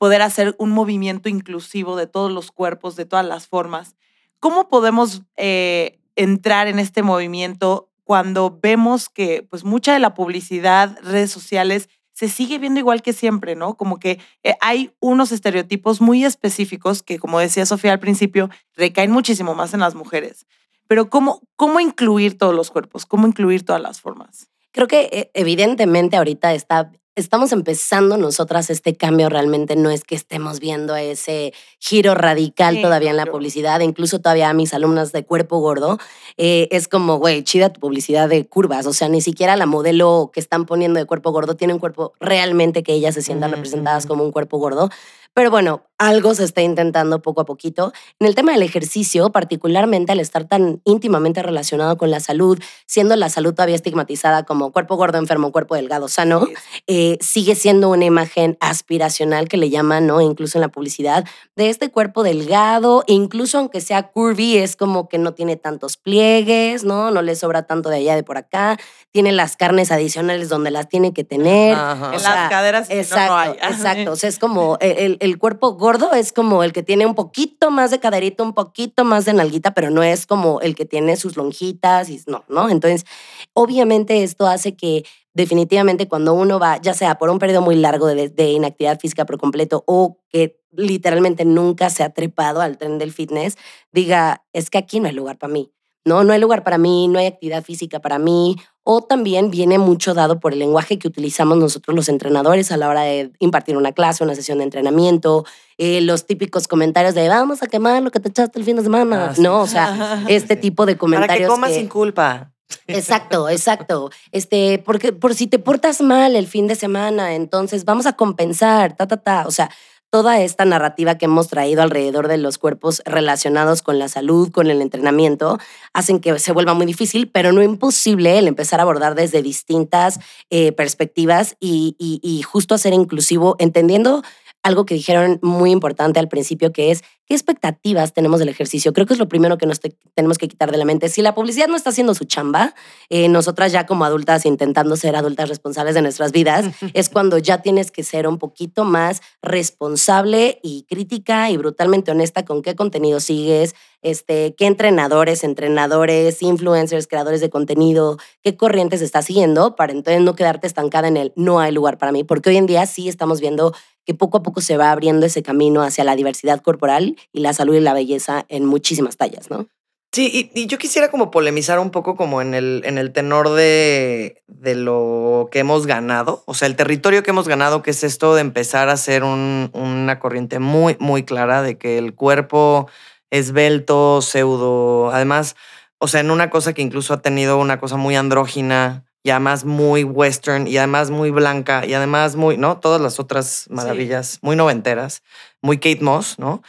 poder 0.00 0.22
hacer 0.22 0.56
un 0.58 0.70
movimiento 0.70 1.28
inclusivo 1.28 1.94
de 1.94 2.06
todos 2.06 2.32
los 2.32 2.52
cuerpos, 2.52 2.96
de 2.96 3.04
todas 3.04 3.26
las 3.26 3.46
formas. 3.46 3.96
¿Cómo 4.38 4.66
podemos 4.66 5.24
eh, 5.36 6.00
entrar 6.16 6.68
en 6.68 6.78
este 6.78 7.02
movimiento 7.02 7.90
cuando 8.04 8.58
vemos 8.62 9.10
que 9.10 9.46
pues 9.50 9.62
mucha 9.62 9.92
de 9.92 9.98
la 9.98 10.14
publicidad, 10.14 10.98
redes 11.02 11.30
sociales, 11.30 11.90
se 12.14 12.30
sigue 12.30 12.58
viendo 12.58 12.80
igual 12.80 13.02
que 13.02 13.12
siempre, 13.12 13.56
¿no? 13.56 13.76
Como 13.76 13.98
que 13.98 14.18
eh, 14.42 14.54
hay 14.62 14.90
unos 15.00 15.32
estereotipos 15.32 16.00
muy 16.00 16.24
específicos 16.24 17.02
que, 17.02 17.18
como 17.18 17.38
decía 17.38 17.66
Sofía 17.66 17.92
al 17.92 18.00
principio, 18.00 18.48
recaen 18.76 19.10
muchísimo 19.10 19.54
más 19.54 19.74
en 19.74 19.80
las 19.80 19.94
mujeres. 19.94 20.46
Pero 20.86 21.10
¿cómo, 21.10 21.42
cómo 21.56 21.78
incluir 21.78 22.38
todos 22.38 22.54
los 22.54 22.70
cuerpos? 22.70 23.04
¿Cómo 23.04 23.26
incluir 23.26 23.66
todas 23.66 23.82
las 23.82 24.00
formas? 24.00 24.48
Creo 24.72 24.88
que 24.88 25.10
eh, 25.12 25.30
evidentemente 25.34 26.16
ahorita 26.16 26.54
está 26.54 26.90
estamos 27.16 27.52
empezando 27.52 28.16
nosotras 28.16 28.70
este 28.70 28.96
cambio 28.96 29.28
realmente 29.28 29.76
no 29.76 29.90
es 29.90 30.04
que 30.04 30.14
estemos 30.14 30.60
viendo 30.60 30.94
ese 30.96 31.52
giro 31.78 32.14
radical 32.14 32.76
sí, 32.76 32.82
todavía 32.82 33.10
en 33.10 33.16
la 33.16 33.26
publicidad, 33.26 33.80
incluso 33.80 34.20
todavía 34.20 34.48
a 34.48 34.54
mis 34.54 34.72
alumnas 34.74 35.12
de 35.12 35.24
cuerpo 35.24 35.58
gordo, 35.58 35.98
eh, 36.36 36.68
es 36.70 36.88
como, 36.88 37.18
güey, 37.18 37.42
chida 37.42 37.72
tu 37.72 37.80
publicidad 37.80 38.28
de 38.28 38.46
curvas, 38.46 38.86
o 38.86 38.92
sea, 38.92 39.08
ni 39.08 39.20
siquiera 39.20 39.56
la 39.56 39.66
modelo 39.66 40.30
que 40.32 40.40
están 40.40 40.66
poniendo 40.66 40.98
de 40.98 41.06
cuerpo 41.06 41.32
gordo 41.32 41.56
tiene 41.56 41.74
un 41.74 41.80
cuerpo 41.80 42.12
realmente 42.20 42.82
que 42.82 42.92
ellas 42.92 43.14
se 43.14 43.22
sientan 43.22 43.50
mm 43.50 43.52
-hmm. 43.52 43.56
representadas 43.56 44.06
como 44.06 44.24
un 44.24 44.32
cuerpo 44.32 44.58
gordo, 44.58 44.88
pero 45.34 45.50
bueno, 45.50 45.84
algo 46.00 46.34
se 46.34 46.44
está 46.44 46.62
intentando 46.62 47.20
poco 47.20 47.42
a 47.42 47.44
poquito. 47.44 47.92
En 48.18 48.26
el 48.26 48.34
tema 48.34 48.52
del 48.52 48.62
ejercicio, 48.62 49.30
particularmente 49.32 50.12
al 50.12 50.20
estar 50.20 50.48
tan 50.48 50.80
íntimamente 50.84 51.42
relacionado 51.42 51.98
con 51.98 52.10
la 52.10 52.20
salud, 52.20 52.58
siendo 52.86 53.14
la 53.16 53.28
salud 53.28 53.52
todavía 53.52 53.74
estigmatizada 53.74 54.44
como 54.44 54.72
cuerpo 54.72 54.96
gordo, 54.96 55.18
enfermo, 55.18 55.52
cuerpo 55.52 55.74
delgado, 55.74 56.08
sano, 56.08 56.48
eh, 56.86 57.18
sigue 57.20 57.54
siendo 57.54 57.90
una 57.90 58.06
imagen 58.06 58.56
aspiracional 58.60 59.46
que 59.46 59.58
le 59.58 59.68
llaman, 59.68 60.06
¿no? 60.06 60.22
Incluso 60.22 60.56
en 60.56 60.62
la 60.62 60.68
publicidad, 60.68 61.26
de 61.54 61.68
este 61.68 61.90
cuerpo 61.90 62.22
delgado, 62.22 63.04
incluso 63.06 63.58
aunque 63.58 63.82
sea 63.82 64.08
curvy, 64.08 64.56
es 64.56 64.76
como 64.76 65.06
que 65.06 65.18
no 65.18 65.34
tiene 65.34 65.56
tantos 65.56 65.98
pliegues, 65.98 66.82
¿no? 66.82 67.10
No 67.10 67.20
le 67.20 67.36
sobra 67.36 67.66
tanto 67.66 67.90
de 67.90 67.96
allá 67.96 68.14
de 68.14 68.22
por 68.22 68.38
acá, 68.38 68.78
tiene 69.12 69.32
las 69.32 69.56
carnes 69.56 69.90
adicionales 69.90 70.48
donde 70.48 70.70
las 70.70 70.88
tiene 70.88 71.12
que 71.12 71.24
tener. 71.24 71.74
Ajá. 71.74 72.12
En 72.14 72.20
sea, 72.20 72.34
las 72.34 72.50
caderas 72.50 72.90
exacto, 72.90 73.34
no, 73.34 73.44
no 73.44 73.50
hay. 73.50 73.72
Exacto, 73.72 74.12
o 74.12 74.16
sea, 74.16 74.28
es 74.28 74.38
como 74.38 74.78
el, 74.80 75.16
el 75.20 75.38
cuerpo 75.38 75.74
gordo 75.74 76.12
es 76.12 76.32
como 76.32 76.62
el 76.62 76.72
que 76.72 76.82
tiene 76.82 77.06
un 77.06 77.14
poquito 77.14 77.70
más 77.70 77.90
de 77.90 77.98
caderito, 77.98 78.44
un 78.44 78.54
poquito 78.54 79.04
más 79.04 79.24
de 79.24 79.32
nalguita, 79.32 79.74
pero 79.74 79.90
no 79.90 80.02
es 80.02 80.26
como 80.26 80.60
el 80.60 80.74
que 80.74 80.84
tiene 80.84 81.16
sus 81.16 81.36
lonjitas 81.36 82.08
y 82.08 82.22
no, 82.26 82.44
¿no? 82.48 82.68
Entonces, 82.68 83.04
obviamente 83.52 84.22
esto 84.22 84.46
hace 84.46 84.76
que 84.76 85.04
definitivamente 85.34 86.08
cuando 86.08 86.34
uno 86.34 86.58
va, 86.58 86.80
ya 86.80 86.94
sea 86.94 87.16
por 87.16 87.30
un 87.30 87.38
periodo 87.38 87.62
muy 87.62 87.76
largo 87.76 88.06
de, 88.06 88.28
de, 88.28 88.50
inactividad 88.50 88.98
física 88.98 89.24
por 89.26 89.38
completo 89.38 89.84
o 89.86 90.18
que 90.28 90.60
literalmente 90.72 91.44
nunca 91.44 91.90
se 91.90 92.02
ha 92.02 92.10
trepado 92.10 92.60
al 92.60 92.78
tren 92.78 92.98
del 92.98 93.12
fitness, 93.12 93.56
diga, 93.92 94.44
es 94.52 94.70
que 94.70 94.78
aquí 94.78 95.00
no 95.00 95.08
hay 95.08 95.14
lugar 95.14 95.38
para 95.38 95.52
mí. 95.52 95.72
No, 96.04 96.24
no 96.24 96.32
hay 96.32 96.40
lugar 96.40 96.64
para 96.64 96.78
mí, 96.78 97.08
no 97.08 97.18
hay 97.18 97.26
actividad 97.26 97.62
física 97.62 98.00
para 98.00 98.18
mí. 98.18 98.56
O 98.92 99.02
también 99.02 99.52
viene 99.52 99.78
mucho 99.78 100.14
dado 100.14 100.40
por 100.40 100.52
el 100.52 100.58
lenguaje 100.58 100.98
que 100.98 101.06
utilizamos 101.06 101.56
nosotros 101.56 101.94
los 101.94 102.08
entrenadores 102.08 102.72
a 102.72 102.76
la 102.76 102.88
hora 102.88 103.02
de 103.02 103.30
impartir 103.38 103.76
una 103.76 103.92
clase, 103.92 104.24
una 104.24 104.34
sesión 104.34 104.58
de 104.58 104.64
entrenamiento, 104.64 105.44
eh, 105.78 106.00
los 106.00 106.26
típicos 106.26 106.66
comentarios 106.66 107.14
de 107.14 107.28
vamos 107.28 107.62
a 107.62 107.68
quemar 107.68 108.02
lo 108.02 108.10
que 108.10 108.18
te 108.18 108.30
echaste 108.30 108.58
el 108.58 108.64
fin 108.64 108.74
de 108.74 108.82
semana. 108.82 109.28
Ah, 109.30 109.34
sí. 109.36 109.42
No, 109.42 109.60
o 109.60 109.66
sea, 109.68 110.24
este 110.28 110.56
tipo 110.56 110.86
de 110.86 110.96
comentarios. 110.96 111.28
Para 111.28 111.38
que 111.38 111.46
comas 111.46 111.70
que, 111.70 111.76
sin 111.76 111.86
culpa. 111.86 112.50
Exacto, 112.88 113.48
exacto. 113.48 114.10
Este, 114.32 114.82
porque 114.84 115.12
por 115.12 115.36
si 115.36 115.46
te 115.46 115.60
portas 115.60 116.00
mal 116.00 116.34
el 116.34 116.48
fin 116.48 116.66
de 116.66 116.74
semana, 116.74 117.36
entonces 117.36 117.84
vamos 117.84 118.06
a 118.06 118.14
compensar, 118.14 118.96
ta, 118.96 119.06
ta, 119.06 119.18
ta. 119.18 119.46
O 119.46 119.52
sea, 119.52 119.70
toda 120.10 120.40
esta 120.40 120.64
narrativa 120.64 121.16
que 121.16 121.26
hemos 121.26 121.48
traído 121.48 121.82
alrededor 121.82 122.28
de 122.28 122.36
los 122.36 122.58
cuerpos 122.58 123.00
relacionados 123.06 123.80
con 123.80 123.98
la 123.98 124.08
salud, 124.08 124.50
con 124.50 124.68
el 124.68 124.82
entrenamiento, 124.82 125.58
hacen 125.92 126.20
que 126.20 126.38
se 126.38 126.52
vuelva 126.52 126.74
muy 126.74 126.84
difícil, 126.84 127.28
pero 127.28 127.52
no 127.52 127.62
imposible 127.62 128.36
el 128.38 128.48
empezar 128.48 128.80
a 128.80 128.82
abordar 128.82 129.14
desde 129.14 129.40
distintas 129.42 130.18
eh, 130.50 130.72
perspectivas 130.72 131.56
y, 131.60 131.94
y, 131.98 132.20
y 132.22 132.42
justo 132.42 132.74
hacer 132.74 132.92
inclusivo, 132.92 133.56
entendiendo 133.60 134.22
algo 134.62 134.84
que 134.84 134.94
dijeron 134.94 135.38
muy 135.42 135.70
importante 135.70 136.20
al 136.20 136.28
principio, 136.28 136.72
que 136.72 136.90
es 136.90 137.02
qué 137.26 137.34
expectativas 137.34 138.12
tenemos 138.12 138.40
del 138.40 138.48
ejercicio. 138.48 138.92
Creo 138.92 139.06
que 139.06 139.14
es 139.14 139.18
lo 139.18 139.28
primero 139.28 139.56
que 139.56 139.66
nos 139.66 139.80
te 139.80 139.94
tenemos 140.14 140.36
que 140.36 140.48
quitar 140.48 140.70
de 140.70 140.78
la 140.78 140.84
mente. 140.84 141.08
Si 141.08 141.22
la 141.22 141.34
publicidad 141.34 141.68
no 141.68 141.76
está 141.76 141.90
haciendo 141.90 142.14
su 142.14 142.24
chamba, 142.24 142.74
eh, 143.08 143.28
nosotras 143.28 143.72
ya 143.72 143.86
como 143.86 144.04
adultas 144.04 144.44
intentando 144.44 144.96
ser 144.96 145.16
adultas 145.16 145.48
responsables 145.48 145.94
de 145.94 146.02
nuestras 146.02 146.32
vidas, 146.32 146.66
es 146.94 147.08
cuando 147.08 147.38
ya 147.38 147.62
tienes 147.62 147.90
que 147.90 148.02
ser 148.02 148.26
un 148.26 148.38
poquito 148.38 148.84
más 148.84 149.22
responsable 149.42 150.58
y 150.62 150.84
crítica 150.88 151.50
y 151.50 151.56
brutalmente 151.56 152.10
honesta 152.10 152.44
con 152.44 152.62
qué 152.62 152.74
contenido 152.74 153.20
sigues, 153.20 153.74
este, 154.02 154.54
qué 154.56 154.66
entrenadores, 154.66 155.44
entrenadores, 155.44 156.42
influencers, 156.42 157.06
creadores 157.06 157.40
de 157.40 157.50
contenido, 157.50 158.18
qué 158.42 158.56
corrientes 158.56 159.02
estás 159.02 159.26
siguiendo 159.26 159.76
para 159.76 159.92
entonces 159.92 160.22
no 160.22 160.34
quedarte 160.34 160.66
estancada 160.66 161.08
en 161.08 161.16
el 161.16 161.32
no 161.36 161.60
hay 161.60 161.72
lugar 161.72 161.98
para 161.98 162.12
mí, 162.12 162.24
porque 162.24 162.50
hoy 162.50 162.56
en 162.56 162.66
día 162.66 162.86
sí 162.86 163.08
estamos 163.08 163.40
viendo 163.40 163.74
que 164.04 164.14
poco 164.14 164.38
a 164.38 164.42
poco 164.42 164.60
se 164.60 164.76
va 164.76 164.90
abriendo 164.90 165.26
ese 165.26 165.42
camino 165.42 165.82
hacia 165.82 166.04
la 166.04 166.16
diversidad 166.16 166.60
corporal 166.60 167.16
y 167.32 167.40
la 167.40 167.52
salud 167.52 167.74
y 167.74 167.80
la 167.80 167.94
belleza 167.94 168.44
en 168.48 168.64
muchísimas 168.64 169.16
tallas, 169.16 169.50
¿no? 169.50 169.68
Sí, 170.12 170.50
y, 170.52 170.60
y, 170.60 170.66
yo 170.66 170.76
quisiera 170.76 171.08
como 171.08 171.30
polemizar 171.30 171.78
un 171.78 171.90
poco 171.90 172.16
como 172.16 172.42
en 172.42 172.52
el, 172.52 172.82
en 172.84 172.98
el 172.98 173.12
tenor 173.12 173.50
de, 173.50 174.42
de, 174.48 174.74
lo 174.74 175.48
que 175.52 175.60
hemos 175.60 175.86
ganado, 175.86 176.42
o 176.46 176.54
sea, 176.54 176.66
el 176.66 176.74
territorio 176.74 177.22
que 177.22 177.30
hemos 177.30 177.46
ganado, 177.46 177.82
que 177.82 177.92
es 177.92 178.02
esto 178.02 178.34
de 178.34 178.40
empezar 178.40 178.88
a 178.88 178.94
hacer 178.94 179.22
un, 179.22 179.70
una 179.72 180.18
corriente 180.18 180.58
muy, 180.58 180.96
muy 180.98 181.22
clara 181.22 181.62
de 181.62 181.78
que 181.78 181.96
el 181.96 182.16
cuerpo 182.16 182.88
esbelto, 183.30 184.22
pseudo, 184.22 185.10
además, 185.10 185.56
o 185.98 186.08
sea, 186.08 186.20
en 186.20 186.30
una 186.30 186.50
cosa 186.50 186.72
que 186.72 186.82
incluso 186.82 187.14
ha 187.14 187.22
tenido 187.22 187.58
una 187.58 187.78
cosa 187.78 187.96
muy 187.96 188.16
andrógina, 188.16 189.04
y 189.22 189.30
además 189.30 189.64
muy 189.64 190.02
western, 190.02 190.66
y 190.66 190.78
además 190.78 191.10
muy 191.10 191.30
blanca, 191.30 191.84
y 191.84 191.92
además 191.92 192.36
muy, 192.36 192.56
¿no? 192.56 192.78
Todas 192.78 193.00
las 193.00 193.20
otras 193.20 193.66
maravillas, 193.68 194.26
sí. 194.28 194.38
muy 194.42 194.56
noventeras, 194.56 195.22
muy 195.60 195.76
Kate 195.76 196.00
Moss, 196.00 196.38
¿no? 196.38 196.62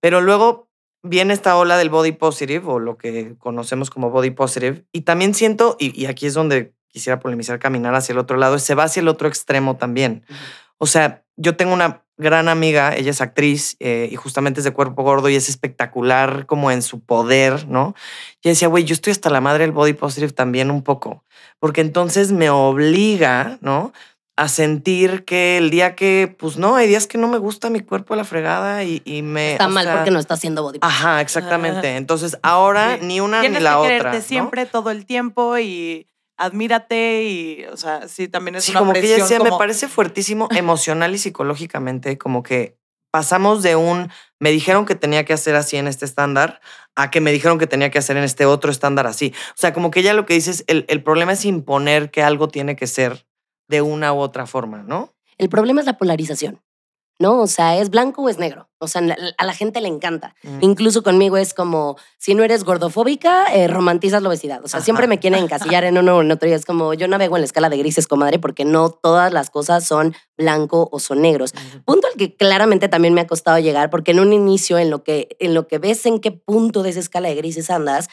Pero 0.00 0.20
luego 0.20 0.68
viene 1.02 1.34
esta 1.34 1.56
ola 1.56 1.76
del 1.76 1.90
body 1.90 2.12
positive, 2.12 2.64
o 2.66 2.78
lo 2.78 2.96
que 2.96 3.36
conocemos 3.38 3.90
como 3.90 4.10
body 4.10 4.30
positive, 4.30 4.84
y 4.90 5.02
también 5.02 5.34
siento, 5.34 5.76
y, 5.78 5.98
y 6.00 6.06
aquí 6.06 6.26
es 6.26 6.34
donde 6.34 6.72
quisiera 6.88 7.20
polemizar, 7.20 7.58
caminar 7.58 7.94
hacia 7.94 8.14
el 8.14 8.18
otro 8.18 8.38
lado, 8.38 8.58
se 8.58 8.74
va 8.74 8.84
hacia 8.84 9.00
el 9.00 9.08
otro 9.08 9.28
extremo 9.28 9.76
también. 9.76 10.24
Uh 10.28 10.32
-huh. 10.32 10.36
O 10.78 10.86
sea, 10.86 11.24
yo 11.36 11.56
tengo 11.56 11.74
una 11.74 12.04
gran 12.18 12.48
amiga, 12.48 12.94
ella 12.94 13.12
es 13.12 13.20
actriz 13.20 13.76
eh, 13.78 14.08
y 14.10 14.16
justamente 14.16 14.60
es 14.60 14.64
de 14.64 14.72
cuerpo 14.72 15.02
gordo 15.02 15.28
y 15.28 15.36
es 15.36 15.48
espectacular 15.48 16.46
como 16.46 16.70
en 16.70 16.82
su 16.82 17.00
poder, 17.00 17.66
¿no? 17.68 17.94
Y 18.42 18.48
decía, 18.48 18.68
güey, 18.68 18.84
yo 18.84 18.92
estoy 18.92 19.12
hasta 19.12 19.30
la 19.30 19.40
madre 19.40 19.64
del 19.64 19.72
body 19.72 19.92
positive 19.92 20.32
también 20.32 20.70
un 20.70 20.82
poco, 20.82 21.24
porque 21.60 21.80
entonces 21.80 22.32
me 22.32 22.50
obliga, 22.50 23.58
¿no? 23.60 23.92
A 24.36 24.48
sentir 24.48 25.24
que 25.24 25.58
el 25.58 25.70
día 25.70 25.96
que, 25.96 26.34
pues 26.38 26.58
no, 26.58 26.76
hay 26.76 26.86
días 26.86 27.06
que 27.06 27.18
no 27.18 27.28
me 27.28 27.38
gusta 27.38 27.70
mi 27.70 27.80
cuerpo 27.80 28.14
a 28.14 28.16
la 28.16 28.24
fregada 28.24 28.84
y, 28.84 29.02
y 29.04 29.22
me. 29.22 29.52
Está 29.52 29.68
mal 29.68 29.84
sea, 29.84 29.96
porque 29.96 30.10
no 30.10 30.20
está 30.20 30.34
haciendo 30.34 30.62
body 30.62 30.78
positive. 30.78 31.06
Ajá, 31.06 31.20
exactamente. 31.20 31.96
Entonces 31.96 32.38
ahora 32.42 32.98
sí. 33.00 33.06
ni 33.06 33.20
una 33.20 33.40
Tienes 33.40 33.60
ni 33.60 33.64
la 33.64 33.80
que 33.82 33.96
otra. 33.96 34.12
¿no? 34.12 34.20
siempre 34.20 34.66
todo 34.66 34.90
el 34.90 35.06
tiempo 35.06 35.58
y 35.58 36.06
admírate 36.38 37.24
y, 37.24 37.64
o 37.66 37.76
sea, 37.76 38.08
sí, 38.08 38.28
también 38.28 38.56
es 38.56 38.64
Sí, 38.64 38.70
una 38.70 38.80
como 38.80 38.92
que 38.92 39.00
ella 39.00 39.16
presión 39.16 39.40
decía, 39.40 39.52
me 39.52 39.58
parece 39.58 39.88
fuertísimo 39.88 40.48
emocional 40.50 41.14
y 41.14 41.18
psicológicamente, 41.18 42.16
como 42.16 42.42
que 42.42 42.78
pasamos 43.10 43.62
de 43.62 43.76
un, 43.76 44.10
me 44.38 44.50
dijeron 44.50 44.86
que 44.86 44.94
tenía 44.94 45.24
que 45.24 45.32
hacer 45.32 45.56
así 45.56 45.76
en 45.76 45.88
este 45.88 46.04
estándar, 46.04 46.60
a 46.94 47.10
que 47.10 47.20
me 47.20 47.32
dijeron 47.32 47.58
que 47.58 47.66
tenía 47.66 47.90
que 47.90 47.98
hacer 47.98 48.16
en 48.16 48.24
este 48.24 48.46
otro 48.46 48.70
estándar 48.70 49.06
así. 49.06 49.32
O 49.50 49.56
sea, 49.56 49.72
como 49.72 49.90
que 49.90 50.00
ella 50.00 50.14
lo 50.14 50.26
que 50.26 50.34
dice 50.34 50.50
es, 50.50 50.64
el, 50.66 50.84
el 50.88 51.02
problema 51.02 51.32
es 51.32 51.44
imponer 51.44 52.10
que 52.10 52.22
algo 52.22 52.48
tiene 52.48 52.76
que 52.76 52.86
ser 52.86 53.26
de 53.68 53.82
una 53.82 54.12
u 54.12 54.18
otra 54.18 54.46
forma, 54.46 54.82
¿no? 54.82 55.14
El 55.36 55.48
problema 55.48 55.80
es 55.80 55.86
la 55.86 55.98
polarización, 55.98 56.60
¿no? 57.18 57.40
O 57.40 57.46
sea, 57.46 57.76
es 57.78 57.90
blanco 57.90 58.22
o 58.22 58.28
es 58.28 58.38
negro. 58.38 58.68
O 58.78 58.86
sea, 58.86 59.02
a 59.38 59.44
la 59.44 59.54
gente 59.54 59.80
le 59.80 59.88
encanta. 59.88 60.36
Mm. 60.44 60.58
Incluso 60.60 61.02
conmigo 61.02 61.36
es 61.36 61.52
como, 61.52 61.96
si 62.16 62.34
no 62.34 62.44
eres 62.44 62.62
gordofóbica, 62.62 63.52
eh, 63.52 63.66
romantizas 63.66 64.22
la 64.22 64.28
obesidad. 64.28 64.64
O 64.64 64.68
sea, 64.68 64.78
Ajá. 64.78 64.84
siempre 64.84 65.08
me 65.08 65.18
quieren 65.18 65.42
encasillar 65.42 65.82
en 65.82 65.98
uno 65.98 66.16
o 66.16 66.22
en 66.22 66.30
otro. 66.30 66.48
Y 66.48 66.52
es 66.52 66.64
como, 66.64 66.94
yo 66.94 67.08
navego 67.08 67.36
en 67.36 67.42
la 67.42 67.46
escala 67.46 67.70
de 67.70 67.76
grises, 67.76 68.06
comadre, 68.06 68.38
porque 68.38 68.64
no 68.64 68.90
todas 68.90 69.32
las 69.32 69.50
cosas 69.50 69.84
son 69.84 70.14
blanco 70.36 70.88
o 70.92 71.00
son 71.00 71.22
negros. 71.22 71.54
Punto 71.84 72.06
al 72.06 72.14
que 72.14 72.36
claramente 72.36 72.88
también 72.88 73.14
me 73.14 73.20
ha 73.20 73.26
costado 73.26 73.58
llegar, 73.58 73.90
porque 73.90 74.12
en 74.12 74.20
un 74.20 74.32
inicio, 74.32 74.78
en 74.78 74.90
lo 74.90 75.02
que, 75.02 75.36
en 75.40 75.54
lo 75.54 75.66
que 75.66 75.78
ves 75.78 76.06
en 76.06 76.20
qué 76.20 76.30
punto 76.30 76.84
de 76.84 76.90
esa 76.90 77.00
escala 77.00 77.28
de 77.28 77.34
grises 77.34 77.70
andas, 77.70 78.08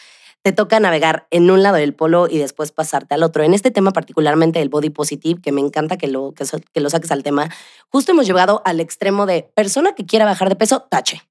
te 0.46 0.52
toca 0.54 0.80
navegar 0.80 1.26
en 1.32 1.50
un 1.50 1.64
lado 1.64 1.78
del 1.78 1.96
polo 1.96 2.28
y 2.30 2.38
después 2.38 2.72
pasarte 2.72 3.16
al 3.16 3.24
otro. 3.24 3.42
En 3.42 3.56
este 3.56 3.72
tema 3.72 3.90
particularmente 3.90 4.60
del 4.60 4.70
body 4.70 4.92
positive, 4.92 5.42
que 5.42 5.52
me 5.52 5.60
encanta 5.60 5.98
que 5.98 6.08
lo, 6.08 6.34
que, 6.36 6.46
so- 6.46 6.60
que 6.72 6.82
lo 6.82 6.90
saques 6.92 7.10
al 7.10 7.24
tema, 7.24 7.50
justo 7.90 8.12
hemos 8.12 8.28
llegado 8.28 8.62
al 8.64 8.80
extremo 8.80 9.26
de 9.26 9.50
persona 9.56 9.96
que 9.96 10.06
quiera 10.06 10.24
bajar 10.24 10.50
de 10.50 10.56
peso, 10.56 10.82
tache. 10.88 11.24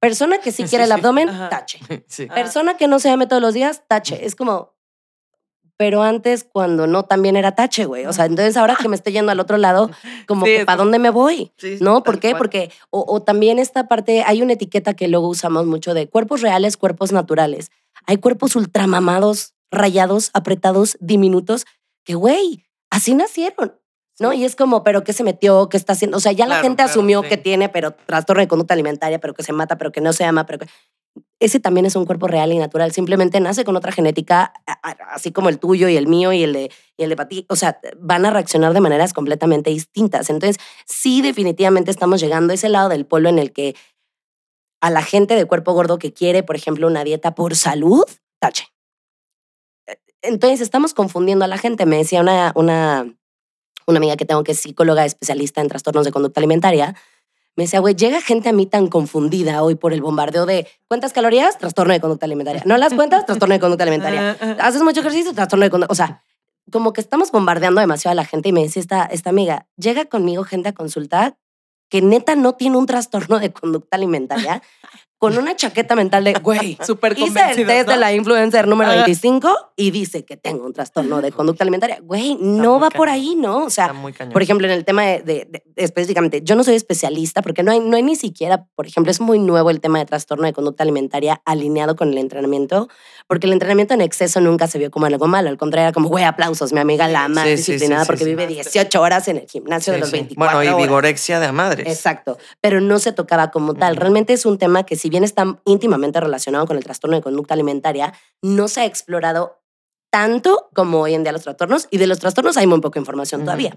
Persona 0.00 0.38
que 0.38 0.52
sí 0.52 0.62
Sí, 0.62 0.70
quiere 0.70 0.84
el 0.86 0.92
abdomen, 0.92 1.28
Ajá. 1.28 1.50
tache. 1.50 1.80
Sí. 2.08 2.28
Persona 2.28 2.78
que 2.78 2.88
no 2.88 2.98
se 2.98 3.10
llame 3.10 3.26
todos 3.26 3.42
los 3.42 3.52
días, 3.52 3.82
tache. 3.86 4.24
Es 4.24 4.34
como, 4.34 4.72
pero 5.76 6.02
antes 6.02 6.42
cuando 6.50 6.86
no 6.86 7.02
también 7.04 7.36
era 7.36 7.54
tache, 7.54 7.84
güey. 7.84 8.06
O 8.06 8.14
sea, 8.14 8.24
entonces 8.24 8.56
ahora 8.56 8.74
que 8.80 8.88
me 8.88 8.96
estoy 8.96 9.12
yendo 9.12 9.32
al 9.32 9.40
otro 9.40 9.58
lado, 9.58 9.90
como 10.26 10.46
Sí, 10.46 10.56
que 10.56 10.64
¿para 10.64 10.78
dónde 10.78 10.98
me 10.98 11.10
voy? 11.10 11.52
Sí, 11.58 11.76
¿No? 11.82 12.02
¿Por 12.02 12.20
qué? 12.20 12.30
cual. 12.30 12.38
Porque, 12.38 12.70
o, 12.88 13.04
o 13.06 13.20
también 13.20 13.58
esta 13.58 13.86
parte, 13.86 14.22
hay 14.26 14.40
una 14.40 14.54
etiqueta 14.54 14.94
que 14.94 15.08
luego 15.08 15.28
usamos 15.28 15.66
mucho 15.66 15.92
de 15.92 16.08
cuerpos 16.08 16.40
reales, 16.40 16.78
cuerpos 16.78 17.12
naturales. 17.12 17.70
Hay 18.10 18.16
cuerpos 18.16 18.56
ultramamados, 18.56 19.54
rayados, 19.70 20.30
apretados, 20.34 20.96
diminutos, 20.98 21.64
que, 22.04 22.16
güey, 22.16 22.64
así 22.90 23.14
nacieron. 23.14 23.76
¿No? 24.18 24.32
Y 24.32 24.44
es 24.44 24.56
como, 24.56 24.82
¿pero 24.82 25.04
qué 25.04 25.12
se 25.12 25.22
metió? 25.22 25.68
¿Qué 25.68 25.76
está 25.76 25.92
haciendo? 25.92 26.16
O 26.16 26.20
sea, 26.20 26.32
ya 26.32 26.44
la 26.46 26.56
gente 26.56 26.82
claro, 26.82 26.90
asumió 26.90 27.22
sí. 27.22 27.28
que 27.28 27.36
tiene, 27.36 27.68
pero 27.68 27.92
trastorno 27.92 28.40
de 28.40 28.48
conducta 28.48 28.74
alimentaria, 28.74 29.20
pero 29.20 29.32
que 29.32 29.44
se 29.44 29.52
mata, 29.52 29.78
pero 29.78 29.92
que 29.92 30.00
no 30.00 30.12
se 30.12 30.24
ama, 30.24 30.44
pero 30.44 30.58
que 30.58 30.66
ese 31.38 31.60
también 31.60 31.86
es 31.86 31.94
un 31.94 32.04
cuerpo 32.04 32.26
real 32.26 32.52
y 32.52 32.58
natural. 32.58 32.90
Simplemente 32.92 33.38
nace 33.38 33.64
con 33.64 33.76
otra 33.76 33.92
genética, 33.92 34.52
así 35.10 35.30
como 35.30 35.48
el 35.48 35.60
tuyo 35.60 35.88
y 35.88 35.96
el 35.96 36.08
mío 36.08 36.32
y 36.32 36.42
el 36.42 36.52
de, 36.52 36.70
y 36.96 37.04
el 37.04 37.10
de 37.10 37.16
Pati. 37.16 37.46
O 37.48 37.54
sea, 37.54 37.80
van 37.98 38.26
a 38.26 38.30
reaccionar 38.30 38.74
de 38.74 38.80
maneras 38.80 39.12
completamente 39.12 39.70
distintas. 39.70 40.28
Entonces, 40.28 40.62
sí, 40.84 41.22
definitivamente 41.22 41.92
estamos 41.92 42.20
llegando 42.20 42.50
a 42.50 42.54
ese 42.54 42.68
lado 42.68 42.88
del 42.88 43.06
polo 43.06 43.28
en 43.28 43.38
el 43.38 43.52
que 43.52 43.76
a 44.80 44.90
la 44.90 45.02
gente 45.02 45.34
de 45.34 45.44
cuerpo 45.44 45.72
gordo 45.72 45.98
que 45.98 46.12
quiere, 46.12 46.42
por 46.42 46.56
ejemplo, 46.56 46.86
una 46.86 47.04
dieta 47.04 47.34
por 47.34 47.54
salud, 47.56 48.04
tache. 48.38 48.68
Entonces, 50.22 50.60
estamos 50.60 50.94
confundiendo 50.94 51.44
a 51.44 51.48
la 51.48 51.58
gente. 51.58 51.86
Me 51.86 51.96
decía 51.96 52.20
una, 52.20 52.52
una, 52.54 53.14
una 53.86 53.98
amiga 53.98 54.16
que 54.16 54.24
tengo 54.24 54.44
que 54.44 54.52
es 54.52 54.60
psicóloga 54.60 55.04
especialista 55.04 55.60
en 55.60 55.68
trastornos 55.68 56.04
de 56.04 56.12
conducta 56.12 56.40
alimentaria. 56.40 56.94
Me 57.56 57.64
decía, 57.64 57.80
güey, 57.80 57.94
llega 57.94 58.20
gente 58.20 58.48
a 58.48 58.52
mí 58.52 58.66
tan 58.66 58.86
confundida 58.86 59.62
hoy 59.62 59.74
por 59.74 59.92
el 59.92 60.00
bombardeo 60.00 60.46
de 60.46 60.68
¿cuántas 60.88 61.12
calorías? 61.12 61.58
Trastorno 61.58 61.92
de 61.92 62.00
conducta 62.00 62.26
alimentaria. 62.26 62.62
¿No 62.64 62.76
las 62.76 62.94
cuentas? 62.94 63.26
Trastorno 63.26 63.54
de 63.54 63.60
conducta 63.60 63.84
alimentaria. 63.84 64.32
¿Haces 64.60 64.82
mucho 64.82 65.00
ejercicio? 65.00 65.32
Trastorno 65.34 65.64
de 65.64 65.70
conducta. 65.70 65.92
O 65.92 65.96
sea, 65.96 66.22
como 66.70 66.92
que 66.92 67.00
estamos 67.00 67.32
bombardeando 67.32 67.80
demasiado 67.80 68.12
a 68.12 68.14
la 68.14 68.24
gente 68.24 68.50
y 68.50 68.52
me 68.52 68.62
dice 68.62 68.80
esta, 68.80 69.04
esta 69.04 69.30
amiga, 69.30 69.66
llega 69.76 70.04
conmigo 70.04 70.44
gente 70.44 70.68
a 70.68 70.72
consultar 70.72 71.36
que 71.90 72.00
neta 72.00 72.36
no 72.36 72.54
tiene 72.54 72.78
un 72.78 72.86
trastorno 72.86 73.38
de 73.38 73.52
conducta 73.52 73.96
alimentaria 73.96 74.62
con 75.20 75.36
una 75.36 75.54
chaqueta 75.54 75.94
mental 75.94 76.24
de, 76.24 76.32
güey, 76.32 76.78
Súper 76.84 77.12
Hice 77.18 77.40
el 77.50 77.66
test 77.66 77.90
la 77.90 78.12
influencer 78.14 78.66
número 78.66 78.90
Ajá. 78.90 79.02
25 79.02 79.72
y 79.76 79.90
dice 79.90 80.24
que 80.24 80.38
tengo 80.38 80.64
un 80.64 80.72
trastorno 80.72 81.20
de 81.20 81.30
conducta 81.30 81.62
alimentaria. 81.62 81.98
Güey, 82.02 82.38
no 82.40 82.80
va 82.80 82.88
por 82.88 83.10
ahí, 83.10 83.34
¿no? 83.36 83.64
O 83.66 83.70
sea, 83.70 83.94
por 84.32 84.40
ejemplo, 84.42 84.66
en 84.66 84.72
el 84.72 84.86
tema 84.86 85.02
de, 85.02 85.20
de- 85.20 85.46
de- 85.50 85.62
específicamente, 85.76 86.40
yo 86.42 86.56
no 86.56 86.64
soy 86.64 86.74
especialista 86.74 87.42
porque 87.42 87.62
no 87.62 87.70
hay, 87.70 87.80
no 87.80 87.96
hay 87.96 88.02
ni 88.02 88.16
siquiera, 88.16 88.64
por 88.74 88.86
ejemplo, 88.86 89.10
es 89.10 89.20
muy 89.20 89.38
nuevo 89.38 89.68
el 89.68 89.80
tema 89.82 89.98
de 89.98 90.06
trastorno 90.06 90.46
de 90.46 90.54
conducta 90.54 90.84
alimentaria 90.84 91.42
alineado 91.44 91.96
con 91.96 92.08
el 92.08 92.16
entrenamiento, 92.16 92.88
porque 93.28 93.46
el 93.46 93.52
entrenamiento 93.52 93.92
en 93.92 94.00
exceso 94.00 94.40
nunca 94.40 94.68
se 94.68 94.78
vio 94.78 94.90
como 94.90 95.04
algo 95.04 95.26
malo. 95.26 95.50
Al 95.50 95.58
contrario, 95.58 95.88
era 95.88 95.92
como, 95.92 96.08
güey, 96.08 96.24
aplausos, 96.24 96.72
mi 96.72 96.80
amiga 96.80 97.08
la 97.08 97.28
más 97.28 97.44
Sí, 97.44 97.56
sí, 97.58 97.62
sí, 97.62 97.72
disciplinada 97.72 98.04
sí, 98.04 98.06
porque 98.06 98.24
sí. 98.24 98.30
vive 98.30 98.46
18 98.46 99.02
horas 99.02 99.28
en 99.28 99.36
el 99.36 99.46
gimnasio 99.46 99.92
de 99.92 99.98
Sí, 99.98 100.00
los 100.00 100.08
sí. 100.10 100.16
24 100.16 100.56
Bueno, 100.58 100.78
y 100.78 100.82
vigorexia 100.82 101.40
de 101.40 101.46
a 101.46 101.52
madres. 101.52 101.86
Exacto, 101.86 102.38
pero 102.62 102.80
no 102.80 102.98
se 102.98 103.12
tocaba 103.12 103.50
como 103.50 103.74
tal. 103.74 103.96
Realmente 103.96 104.32
es 104.32 104.46
un 104.46 104.56
tema 104.56 104.84
que 104.86 104.96
si 105.10 105.12
bien 105.12 105.24
está 105.24 105.60
íntimamente 105.64 106.20
relacionado 106.20 106.68
con 106.68 106.76
el 106.76 106.84
trastorno 106.84 107.16
de 107.16 107.22
conducta 107.22 107.54
alimentaria, 107.54 108.14
no 108.42 108.68
se 108.68 108.82
ha 108.82 108.84
explorado 108.84 109.60
tanto 110.12 110.68
como 110.72 111.00
hoy 111.00 111.14
en 111.14 111.24
día 111.24 111.32
los 111.32 111.42
trastornos 111.42 111.88
y 111.90 111.98
de 111.98 112.06
los 112.06 112.20
trastornos 112.20 112.56
hay 112.56 112.68
muy 112.68 112.80
poca 112.80 113.00
información 113.00 113.40
todavía. 113.40 113.74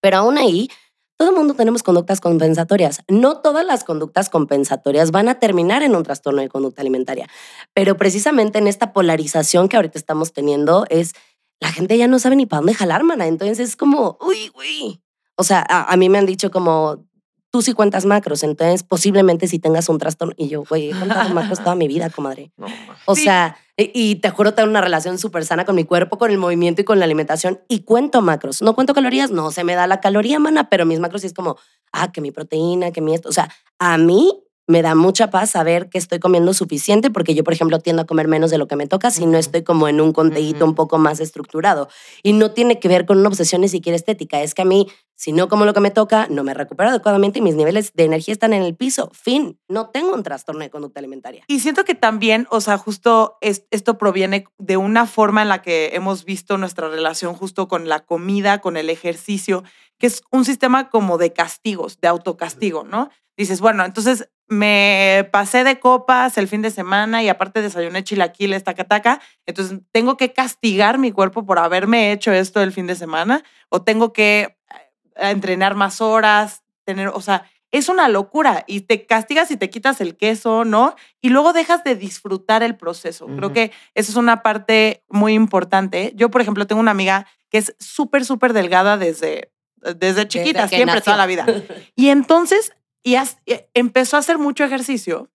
Pero 0.00 0.16
aún 0.16 0.38
ahí, 0.38 0.68
todo 1.16 1.30
el 1.30 1.36
mundo 1.36 1.54
tenemos 1.54 1.84
conductas 1.84 2.20
compensatorias. 2.20 3.02
No 3.06 3.38
todas 3.38 3.64
las 3.64 3.84
conductas 3.84 4.28
compensatorias 4.28 5.12
van 5.12 5.28
a 5.28 5.38
terminar 5.38 5.84
en 5.84 5.94
un 5.94 6.02
trastorno 6.02 6.42
de 6.42 6.48
conducta 6.48 6.82
alimentaria, 6.82 7.28
pero 7.72 7.96
precisamente 7.96 8.58
en 8.58 8.66
esta 8.66 8.92
polarización 8.92 9.68
que 9.68 9.76
ahorita 9.76 10.00
estamos 10.00 10.32
teniendo 10.32 10.84
es 10.90 11.12
la 11.60 11.70
gente 11.70 11.96
ya 11.96 12.08
no 12.08 12.18
sabe 12.18 12.34
ni 12.34 12.46
para 12.46 12.58
dónde 12.58 12.74
jalar, 12.74 13.04
mana. 13.04 13.28
Entonces 13.28 13.60
es 13.60 13.76
como, 13.76 14.18
uy, 14.20 14.50
uy. 14.56 15.00
O 15.36 15.44
sea, 15.44 15.64
a, 15.68 15.92
a 15.92 15.96
mí 15.96 16.08
me 16.08 16.18
han 16.18 16.26
dicho 16.26 16.50
como, 16.50 17.06
tú 17.50 17.62
sí 17.62 17.72
cuentas 17.72 18.06
macros, 18.06 18.42
entonces 18.42 18.82
posiblemente 18.82 19.46
si 19.48 19.58
tengas 19.58 19.88
un 19.88 19.98
trastorno. 19.98 20.34
Y 20.36 20.48
yo, 20.48 20.62
güey, 20.68 20.90
he 20.90 20.98
contado 20.98 21.28
macros 21.34 21.58
toda 21.58 21.74
mi 21.74 21.88
vida, 21.88 22.10
comadre. 22.10 22.52
No. 22.56 22.66
O 23.06 23.14
Sí. 23.14 23.24
sea, 23.24 23.56
y, 23.76 23.90
y 23.94 24.14
te 24.16 24.30
juro 24.30 24.54
tener 24.54 24.68
una 24.68 24.80
relación 24.80 25.18
súper 25.18 25.44
sana 25.44 25.64
con 25.64 25.74
mi 25.74 25.84
cuerpo, 25.84 26.18
con 26.18 26.30
el 26.30 26.38
movimiento 26.38 26.82
y 26.82 26.84
con 26.84 26.98
la 26.98 27.04
alimentación. 27.06 27.60
Y 27.68 27.80
cuento 27.84 28.22
macros. 28.22 28.62
No 28.62 28.74
cuento 28.74 28.94
calorías, 28.94 29.30
no 29.30 29.50
se 29.50 29.64
me 29.64 29.74
da 29.74 29.86
la 29.86 30.00
caloría, 30.00 30.38
mana, 30.38 30.68
pero 30.68 30.84
mis 30.86 31.00
macros 31.00 31.22
sí 31.22 31.26
es 31.28 31.34
como, 31.34 31.56
ah, 31.92 32.12
que 32.12 32.20
mi 32.20 32.30
proteína, 32.30 32.90
que 32.92 33.00
mi 33.00 33.14
esto. 33.14 33.28
O 33.28 33.32
sea, 33.32 33.50
a 33.78 33.96
mí 33.98 34.42
me 34.70 34.82
da 34.82 34.94
mucha 34.94 35.30
paz 35.30 35.50
saber 35.50 35.88
que 35.90 35.98
estoy 35.98 36.20
comiendo 36.20 36.54
suficiente 36.54 37.10
porque 37.10 37.34
yo, 37.34 37.44
por 37.44 37.52
ejemplo, 37.52 37.80
tiendo 37.80 38.02
a 38.02 38.06
comer 38.06 38.28
menos 38.28 38.50
de 38.50 38.58
lo 38.58 38.68
que 38.68 38.76
me 38.76 38.86
toca 38.86 39.10
si 39.10 39.26
no 39.26 39.36
estoy 39.36 39.62
como 39.62 39.88
en 39.88 40.00
un 40.00 40.12
conteíto 40.12 40.64
un 40.64 40.74
poco 40.74 40.96
más 40.98 41.20
estructurado. 41.20 41.88
Y 42.22 42.32
no 42.32 42.52
tiene 42.52 42.78
que 42.78 42.88
ver 42.88 43.04
con 43.04 43.18
una 43.18 43.28
obsesión 43.28 43.60
ni 43.60 43.68
siquiera 43.68 43.96
estética. 43.96 44.40
Es 44.42 44.54
que 44.54 44.62
a 44.62 44.64
mí, 44.64 44.86
si 45.16 45.32
no 45.32 45.48
como 45.48 45.64
lo 45.64 45.74
que 45.74 45.80
me 45.80 45.90
toca, 45.90 46.26
no 46.30 46.44
me 46.44 46.54
recupero 46.54 46.90
adecuadamente 46.90 47.40
y 47.40 47.42
mis 47.42 47.56
niveles 47.56 47.92
de 47.94 48.04
energía 48.04 48.32
están 48.32 48.52
en 48.52 48.62
el 48.62 48.74
piso. 48.76 49.10
Fin. 49.12 49.58
No 49.68 49.88
tengo 49.90 50.14
un 50.14 50.22
trastorno 50.22 50.60
de 50.60 50.70
conducta 50.70 51.00
alimentaria. 51.00 51.44
Y 51.48 51.60
siento 51.60 51.84
que 51.84 51.94
también, 51.94 52.46
o 52.50 52.60
sea, 52.60 52.78
justo 52.78 53.36
es- 53.40 53.66
esto 53.70 53.98
proviene 53.98 54.44
de 54.58 54.76
una 54.76 55.06
forma 55.06 55.42
en 55.42 55.48
la 55.48 55.62
que 55.62 55.90
hemos 55.94 56.24
visto 56.24 56.56
nuestra 56.58 56.88
relación 56.88 57.34
justo 57.34 57.66
con 57.68 57.88
la 57.88 58.00
comida, 58.00 58.60
con 58.60 58.76
el 58.76 58.88
ejercicio, 58.88 59.64
que 59.98 60.06
es 60.06 60.22
un 60.30 60.44
sistema 60.44 60.88
como 60.90 61.18
de 61.18 61.32
castigos, 61.32 62.00
de 62.00 62.08
autocastigo, 62.08 62.84
¿no? 62.84 63.10
Dices, 63.36 63.60
bueno, 63.60 63.84
entonces 63.84 64.28
me 64.50 65.28
pasé 65.30 65.62
de 65.62 65.78
copas 65.78 66.36
el 66.36 66.48
fin 66.48 66.60
de 66.60 66.72
semana 66.72 67.22
y 67.22 67.28
aparte 67.28 67.62
desayuné 67.62 68.02
chilaquiles, 68.02 68.64
taca, 68.64 68.82
taca, 68.82 69.20
entonces 69.46 69.78
tengo 69.92 70.16
que 70.16 70.32
castigar 70.32 70.98
mi 70.98 71.12
cuerpo 71.12 71.46
por 71.46 71.60
haberme 71.60 72.10
hecho 72.10 72.32
esto 72.32 72.60
el 72.60 72.72
fin 72.72 72.88
de 72.88 72.96
semana 72.96 73.44
o 73.68 73.82
tengo 73.82 74.12
que 74.12 74.40
eh, 74.40 75.30
entrenar 75.30 75.76
más 75.76 76.00
horas, 76.00 76.64
tener, 76.84 77.08
o 77.08 77.20
sea, 77.20 77.48
es 77.70 77.88
una 77.88 78.08
locura 78.08 78.64
y 78.66 78.80
te 78.80 79.06
castigas 79.06 79.52
y 79.52 79.56
te 79.56 79.70
quitas 79.70 80.00
el 80.00 80.16
queso, 80.16 80.64
¿no? 80.64 80.96
Y 81.20 81.28
luego 81.28 81.52
dejas 81.52 81.84
de 81.84 81.94
disfrutar 81.94 82.64
el 82.64 82.76
proceso. 82.76 83.28
Creo 83.28 83.52
que 83.52 83.70
eso 83.94 84.10
es 84.10 84.16
una 84.16 84.42
parte 84.42 85.04
muy 85.08 85.34
importante. 85.34 86.12
Yo, 86.16 86.32
por 86.32 86.40
ejemplo, 86.40 86.66
tengo 86.66 86.80
una 86.80 86.90
amiga 86.90 87.28
que 87.48 87.58
es 87.58 87.76
súper, 87.78 88.24
súper 88.24 88.52
delgada 88.54 88.96
desde, 88.96 89.52
desde 89.76 90.26
chiquita, 90.26 90.66
siempre, 90.66 90.96
nació. 90.96 91.04
toda 91.04 91.16
la 91.16 91.26
vida. 91.26 91.46
Y 91.94 92.08
entonces 92.08 92.72
y 93.02 93.14
as- 93.16 93.38
eh, 93.46 93.68
empezó 93.74 94.16
a 94.16 94.20
hacer 94.20 94.38
mucho 94.38 94.64
ejercicio 94.64 95.30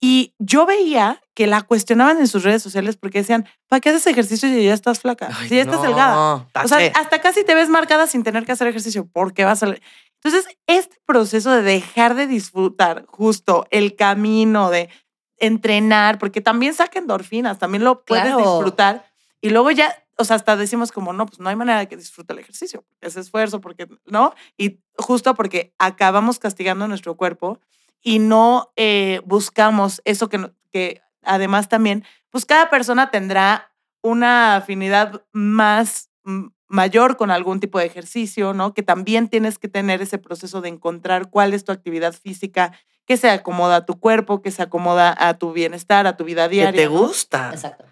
y 0.00 0.34
yo 0.38 0.64
veía 0.66 1.20
que 1.34 1.46
la 1.48 1.62
cuestionaban 1.62 2.18
en 2.18 2.28
sus 2.28 2.44
redes 2.44 2.62
sociales 2.62 2.96
porque 2.96 3.18
decían, 3.18 3.46
¿para 3.66 3.80
qué 3.80 3.88
haces 3.90 4.06
ejercicio 4.06 4.48
si 4.48 4.64
ya 4.64 4.72
estás 4.74 5.00
flaca? 5.00 5.28
Ay, 5.36 5.48
si 5.48 5.56
ya 5.56 5.62
estás 5.62 5.78
no, 5.78 5.82
delgada. 5.82 6.46
O 6.64 6.68
sea, 6.68 6.92
hasta 6.94 7.20
casi 7.20 7.44
te 7.44 7.54
ves 7.54 7.68
marcada 7.68 8.06
sin 8.06 8.22
tener 8.22 8.44
que 8.46 8.52
hacer 8.52 8.68
ejercicio 8.68 9.08
porque 9.12 9.44
vas 9.44 9.62
a... 9.64 9.74
Entonces, 10.22 10.46
este 10.68 10.96
proceso 11.06 11.50
de 11.52 11.62
dejar 11.62 12.14
de 12.14 12.26
disfrutar 12.28 13.06
justo 13.08 13.66
el 13.70 13.96
camino 13.96 14.70
de 14.70 14.88
entrenar, 15.38 16.18
porque 16.18 16.40
también 16.40 16.74
saca 16.74 16.98
endorfinas, 16.98 17.58
también 17.58 17.84
lo 17.84 18.04
puedes 18.04 18.24
Claro. 18.24 18.38
disfrutar 18.38 19.07
y 19.40 19.50
luego 19.50 19.70
ya, 19.70 19.94
o 20.16 20.24
sea, 20.24 20.36
hasta 20.36 20.56
decimos 20.56 20.90
como, 20.92 21.12
no, 21.12 21.26
pues 21.26 21.38
no 21.40 21.48
hay 21.48 21.56
manera 21.56 21.78
de 21.78 21.88
que 21.88 21.96
disfrute 21.96 22.32
el 22.32 22.40
ejercicio, 22.40 22.82
porque 22.88 23.06
es 23.06 23.16
esfuerzo, 23.16 23.60
porque, 23.60 23.86
¿no? 24.06 24.34
Y 24.56 24.80
justo 24.96 25.34
porque 25.34 25.72
acabamos 25.78 26.38
castigando 26.38 26.88
nuestro 26.88 27.16
cuerpo 27.16 27.60
y 28.02 28.18
no 28.18 28.72
eh, 28.76 29.20
buscamos 29.24 30.00
eso 30.04 30.28
que, 30.28 30.38
no- 30.38 30.52
que 30.72 31.00
además 31.22 31.68
también, 31.68 32.04
pues 32.30 32.44
cada 32.46 32.68
persona 32.70 33.10
tendrá 33.10 33.72
una 34.02 34.56
afinidad 34.56 35.22
más 35.32 36.10
mm, 36.24 36.46
mayor 36.68 37.16
con 37.16 37.30
algún 37.30 37.60
tipo 37.60 37.78
de 37.78 37.86
ejercicio, 37.86 38.54
¿no? 38.54 38.74
Que 38.74 38.82
también 38.82 39.28
tienes 39.28 39.58
que 39.58 39.68
tener 39.68 40.02
ese 40.02 40.18
proceso 40.18 40.60
de 40.60 40.68
encontrar 40.68 41.30
cuál 41.30 41.54
es 41.54 41.64
tu 41.64 41.72
actividad 41.72 42.12
física 42.12 42.72
que 43.06 43.16
se 43.16 43.30
acomoda 43.30 43.76
a 43.76 43.86
tu 43.86 43.98
cuerpo, 43.98 44.42
que 44.42 44.50
se 44.50 44.62
acomoda 44.62 45.14
a 45.18 45.38
tu 45.38 45.52
bienestar, 45.52 46.06
a 46.06 46.16
tu 46.16 46.24
vida 46.24 46.46
Que 46.48 46.54
diaria. 46.56 46.82
te 46.82 46.92
¿no? 46.92 46.98
gusta. 47.06 47.50
Exacto. 47.52 47.84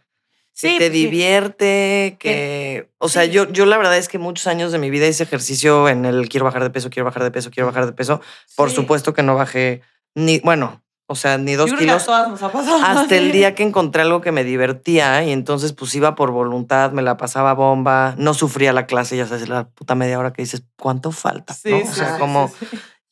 Que 0.61 0.69
Sí, 0.69 0.79
te 0.79 0.87
pues 0.89 0.93
sí. 0.93 1.05
divierte, 1.05 2.17
que... 2.19 2.89
O 2.99 3.09
sea, 3.09 3.25
sí. 3.25 3.31
yo, 3.31 3.51
yo 3.53 3.67
la 3.67 3.77
verdad 3.77 3.97
es 3.99 4.09
que 4.09 4.19
muchos 4.19 4.47
años 4.47 4.73
de 4.73 4.79
mi 4.79 4.91
vida 4.91 5.07
hice 5.07 5.23
ejercicio 5.25 5.89
en 5.89 6.05
el 6.07 6.29
quiero 6.29 6.45
bajar 6.45 6.63
de 6.63 6.71
peso, 6.71 6.89
quiero 6.91 7.05
bajar 7.05 7.23
de 7.25 7.31
peso, 7.31 7.51
quiero 7.51 7.67
bajar 7.67 7.87
de 7.87 7.93
peso. 7.93 8.21
Por 8.57 8.71
supuesto 8.71 9.13
que 9.15 9.23
no 9.23 9.35
bajé 9.37 9.83
ni, 10.15 10.41
bueno, 10.41 10.83
o 11.09 11.15
sea, 11.15 11.39
ni 11.39 11.55
dos 11.55 11.71
Yo 11.71 11.77
kilos. 11.77 12.05
todas 12.07 12.29
nos 12.29 12.43
ha 12.43 12.51
pasado. 12.51 12.79
Hasta 12.83 13.17
el 13.17 13.31
día 13.33 13.55
que 13.55 13.63
encontré 13.63 14.03
algo 14.03 14.23
que 14.23 14.33
me 14.33 14.45
divertía 14.45 15.23
y 15.25 15.31
entonces 15.31 15.73
pues 15.73 15.95
iba 15.95 16.15
por 16.15 16.31
voluntad, 16.33 16.91
me 16.91 17.03
la 17.03 17.17
pasaba 17.17 17.53
bomba, 17.53 18.15
no 18.17 18.33
sufría 18.35 18.73
la 18.73 18.87
clase, 18.87 19.17
ya 19.17 19.27
sabes, 19.27 19.49
la 19.49 19.69
puta 19.69 19.95
media 19.95 20.19
hora 20.19 20.33
que 20.33 20.43
dices, 20.43 20.65
¿cuánto 20.77 21.13
falta? 21.13 21.53
Sí, 21.55 21.71
¿no? 21.71 21.79
sí, 21.81 21.87
o 21.91 21.95
sea, 21.95 22.19
como... 22.19 22.51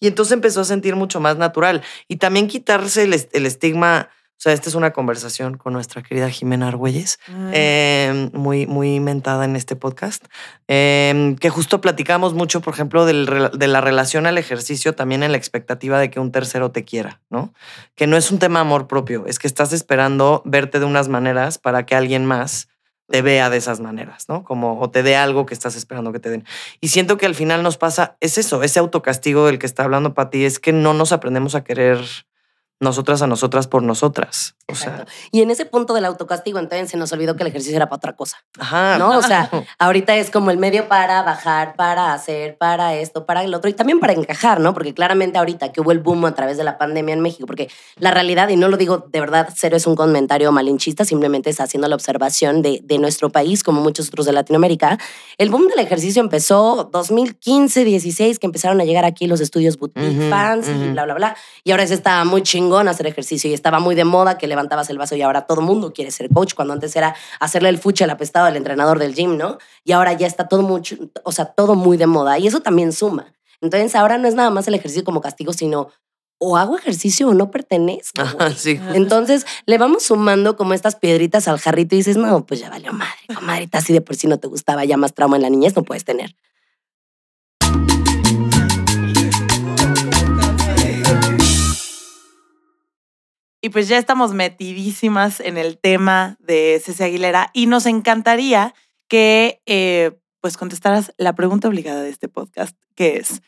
Y 0.01 0.07
entonces 0.09 0.33
empezó 0.33 0.61
a 0.63 0.65
sentir 0.65 0.97
mucho 0.97 1.21
más 1.21 1.37
natural. 1.37 1.83
Y 2.09 2.17
también 2.17 2.47
quitarse 2.49 3.05
el, 3.05 3.15
el 3.33 3.47
estigma. 3.47 4.09
O 4.37 4.41
sea, 4.45 4.53
esta 4.53 4.69
es 4.69 4.75
una 4.75 4.93
conversación 4.93 5.57
con 5.57 5.73
nuestra 5.73 6.03
querida 6.03 6.29
Jimena 6.29 6.69
Argüelles, 6.69 7.19
eh, 7.53 8.31
muy, 8.35 8.67
muy 8.67 9.01
mentada 9.01 9.45
en 9.45 9.57
este 9.57 9.75
podcast, 9.75 10.27
eh, 10.69 11.37
que 11.41 11.51
justo 11.51 11.81
platicamos 11.81 12.35
mucho, 12.35 12.61
por 12.61 12.75
ejemplo, 12.75 13.07
del 13.07 13.51
de 13.55 13.69
la 13.69 13.81
relación 13.81 14.27
al 14.27 14.37
ejercicio, 14.37 14.95
también 14.95 15.23
en 15.23 15.33
la 15.33 15.39
expectativa 15.39 15.99
de 15.99 16.11
que 16.11 16.21
un 16.21 16.33
tercero 16.33 16.73
te 16.73 16.85
quiera, 16.85 17.23
¿no? 17.31 17.55
Que 17.95 18.07
no 18.07 18.17
es 18.17 18.31
un 18.31 18.39
tema 18.39 18.61
amor 18.61 18.87
propio, 18.87 19.25
es 19.27 19.39
que 19.39 19.47
estás 19.47 19.73
esperando 19.73 20.43
verte 20.45 20.79
de 20.79 20.85
unas 20.85 21.09
maneras 21.09 21.59
para 21.59 21.87
que 21.87 21.95
alguien 21.95 22.27
más 22.27 22.69
te 23.09 23.23
vea 23.23 23.51
de 23.51 23.59
esas 23.59 23.81
maneras, 23.81 24.29
¿no? 24.29 24.45
Como 24.45 24.81
o 24.81 24.91
te 24.91 25.03
dé 25.03 25.17
algo 25.17 25.47
que 25.47 25.55
estás 25.55 25.77
esperando 25.77 26.13
que 26.13 26.21
te 26.21 26.31
den. 26.31 26.45
Y 26.81 26.89
siento 26.89 27.17
que 27.17 27.27
al 27.27 27.35
final 27.35 27.63
nos 27.63 27.77
pasa, 27.77 28.17
es 28.21 28.39
eso, 28.39 28.63
ese 28.63 28.79
autocastigo 28.79 29.47
del 29.47 29.59
que 29.59 29.67
está 29.67 29.85
hablando 29.85 30.15
Pati, 30.15 30.45
es 30.45 30.59
que 30.59 30.73
no 30.73 30.95
nos 30.95 31.13
aprendemos 31.13 31.55
a 31.55 31.65
querer 31.65 31.99
nosotras 32.81 33.23
a 33.23 33.27
nosotras 33.27 33.67
por 33.67 33.83
nosotras. 33.83 34.57
O 34.67 34.75
sea. 34.75 35.07
Y 35.31 35.43
en 35.43 35.51
ese 35.51 35.67
punto 35.67 35.95
del 35.95 36.05
autocastigo, 36.07 36.59
entonces 36.59 36.91
se 36.91 36.97
nos 36.97 37.13
olvidó 37.13 37.37
que 37.37 37.43
el 37.43 37.49
ejercicio 37.49 37.77
era 37.77 37.87
para 37.87 37.97
otra 37.99 38.13
cosa. 38.17 38.39
ajá. 38.59 38.99
¿no? 38.99 39.11
O 39.17 39.23
sea, 39.23 39.51
ahorita 39.79 40.17
es 40.17 40.31
como 40.31 40.51
el 40.51 40.59
medio 40.59 40.89
para 40.89 41.23
bajar, 41.23 41.77
para 41.77 42.13
hacer, 42.13 42.57
para 42.59 42.95
esto, 42.95 43.27
para 43.27 43.45
el 43.45 43.55
otro 43.55 43.71
y 43.71 43.75
también 43.75 44.01
para 44.01 44.13
encajar, 44.13 44.61
¿no? 44.61 44.75
Porque 44.75 44.93
claramente 44.95 45.39
ahorita 45.39 45.71
que 45.73 45.81
hubo 45.81 45.93
el 45.93 46.01
boom 46.01 46.25
a 46.25 46.35
través 46.35 46.57
de 46.57 46.65
la 46.65 46.77
pandemia 46.79 47.13
en 47.13 47.21
México, 47.21 47.47
porque 47.47 47.71
la 47.97 48.11
realidad, 48.11 48.49
y 48.49 48.57
no 48.57 48.69
lo 48.69 48.77
digo 48.77 49.07
de 49.11 49.21
verdad, 49.21 49.49
cero 49.55 49.77
es 49.77 49.87
un 49.87 49.95
comentario 49.95 50.51
malinchista, 50.51 51.05
simplemente 51.05 51.51
está 51.51 51.65
haciendo 51.65 51.87
la 51.89 51.95
observación 51.95 52.63
de, 52.63 52.81
de 52.83 52.99
nuestro 52.99 53.31
país, 53.31 53.63
como 53.63 53.81
muchos 53.83 54.09
otros 54.09 54.27
de 54.27 54.33
Latinoamérica. 54.33 54.99
El 55.39 55.51
boom 55.51 55.69
del 55.69 55.79
ejercicio 55.79 56.21
empezó 56.23 56.89
2015, 56.93 57.85
16, 57.85 58.39
que 58.39 58.47
empezaron 58.47 58.81
a 58.81 58.85
llegar 58.85 59.05
aquí 59.05 59.27
los 59.27 59.41
estudios 59.41 59.79
boutique 59.79 60.05
Ujú, 60.19 60.31
fans 60.31 60.69
y 60.69 60.73
ujú. 60.73 60.93
bla, 60.93 61.05
bla, 61.05 61.15
bla. 61.15 61.37
Y 61.63 61.71
ahora 61.71 61.87
se 61.87 61.95
estaba 61.95 62.25
muy 62.25 62.43
chingón 62.43 62.64
hacer 62.73 63.07
ejercicio 63.07 63.51
y 63.51 63.55
estaba 63.55 63.79
muy 63.79 63.95
de 63.95 64.05
moda 64.05 64.39
que 64.39 64.47
levantabas 64.47 64.91
el 64.91 64.99
vaso 64.99 65.17
y 65.17 65.23
ahora 65.23 65.47
todo 65.47 65.61
mundo 65.61 65.93
quiere 65.93 66.11
ser 66.11 66.29
coach, 66.31 66.55
cuando 66.55 66.75
antes 66.75 66.95
era 66.97 67.15
hacerle 67.41 67.69
el 67.69 67.79
fuche 67.79 68.05
al 68.05 68.11
apestado 68.11 68.47
al 68.47 68.57
entrenador 68.57 68.99
del 68.99 69.15
gym, 69.15 69.37
¿no? 69.37 69.59
Y 69.85 69.93
ahora 69.93 70.13
ya 70.13 70.27
está 70.27 70.49
todo 70.49 70.63
mucho, 70.63 70.97
o 71.25 71.33
sea, 71.33 71.47
todo 71.47 71.75
muy 71.75 71.97
de 71.97 72.07
moda 72.07 72.39
y 72.39 72.47
eso 72.47 72.61
también 72.61 72.93
suma. 72.93 73.33
Entonces 73.61 73.95
ahora 73.95 74.19
no 74.19 74.29
es 74.29 74.35
nada 74.35 74.51
más 74.51 74.69
el 74.69 74.75
ejercicio 74.75 75.05
como 75.05 75.21
castigo, 75.21 75.53
sino 75.53 75.89
o 76.39 76.57
hago 76.57 76.77
ejercicio 76.77 77.29
o 77.29 77.35
no 77.35 77.51
pertenezco. 77.51 78.21
Ajá, 78.21 78.37
güey. 78.37 78.55
sí. 78.55 78.81
Entonces 78.95 79.47
le 79.67 79.79
vamos 79.79 80.05
sumando 80.05 80.57
como 80.57 80.75
estas 80.75 80.97
piedritas 80.97 81.49
al 81.49 81.59
jarrito 81.59 81.95
y 81.95 81.99
dices, 81.99 82.17
no, 82.17 82.45
pues 82.45 82.61
ya 82.61 82.71
valió 82.71 82.93
madre, 82.93 83.15
comadrita, 83.35 83.81
si 83.81 83.93
de 83.93 84.01
por 84.01 84.17
sí 84.17 84.27
no 84.27 84.39
te 84.39 84.49
gustaba 84.49 84.85
ya 84.85 84.97
más 84.97 85.15
trauma 85.15 85.37
en 85.37 85.43
la 85.43 85.51
niñez, 85.51 85.77
no 85.77 85.83
puedes 85.83 86.05
tener. 86.05 86.35
Y 93.65 93.71
pues 93.71 93.89
ya 93.89 93.97
estamos 93.97 94.35
metidísimas 94.35 95.41
en 95.41 95.57
el 95.57 95.79
tema 95.79 96.37
de 96.39 96.83
Ceci 96.85 97.03
Aguilera 97.03 97.49
y 97.55 97.65
nos 97.65 97.87
encantaría 97.87 98.75
que 99.09 99.63
eh, 99.65 100.21
pues 100.43 100.59
contestaras 100.59 101.15
la 101.17 101.35
pregunta 101.35 101.69
obligada 101.69 102.03
de 102.03 102.11
este 102.11 102.29
podcast, 102.29 102.77
que 102.95 103.17
es, 103.17 103.41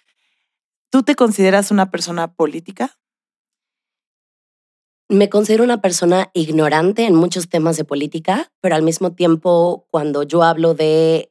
¿tú 0.88 1.02
te 1.02 1.16
consideras 1.16 1.70
una 1.70 1.90
persona 1.90 2.32
política? 2.32 2.98
Me 5.10 5.28
considero 5.28 5.64
una 5.64 5.82
persona 5.82 6.30
ignorante 6.32 7.04
en 7.04 7.14
muchos 7.14 7.50
temas 7.50 7.76
de 7.76 7.84
política, 7.84 8.50
pero 8.62 8.74
al 8.74 8.82
mismo 8.82 9.12
tiempo, 9.12 9.86
cuando 9.90 10.22
yo 10.22 10.42
hablo 10.42 10.72
de 10.72 11.30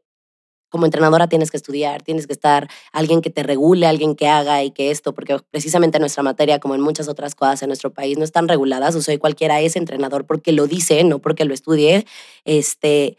como 0.75 0.83
entrenadora 0.83 1.29
tienes 1.29 1.51
que 1.51 1.55
estudiar, 1.55 2.01
tienes 2.01 2.27
que 2.27 2.33
estar 2.33 2.67
alguien 2.91 3.21
que 3.21 3.29
te 3.29 3.43
regule, 3.43 3.87
alguien 3.87 4.13
que 4.13 4.27
haga 4.27 4.61
y 4.61 4.71
que 4.71 4.91
esto, 4.91 5.15
porque 5.15 5.39
precisamente 5.49 5.99
nuestra 5.99 6.21
materia, 6.21 6.59
como 6.59 6.75
en 6.75 6.81
muchas 6.81 7.07
otras 7.07 7.33
cosas 7.33 7.61
en 7.61 7.69
nuestro 7.69 7.93
país, 7.93 8.17
no 8.17 8.25
están 8.25 8.49
reguladas. 8.49 8.93
O 8.95 9.01
sea, 9.01 9.17
cualquiera 9.17 9.61
es 9.61 9.77
entrenador 9.77 10.25
porque 10.25 10.51
lo 10.51 10.67
dice, 10.67 11.01
no 11.05 11.19
porque 11.19 11.45
lo 11.45 11.53
estudie. 11.53 12.05
Este, 12.43 13.15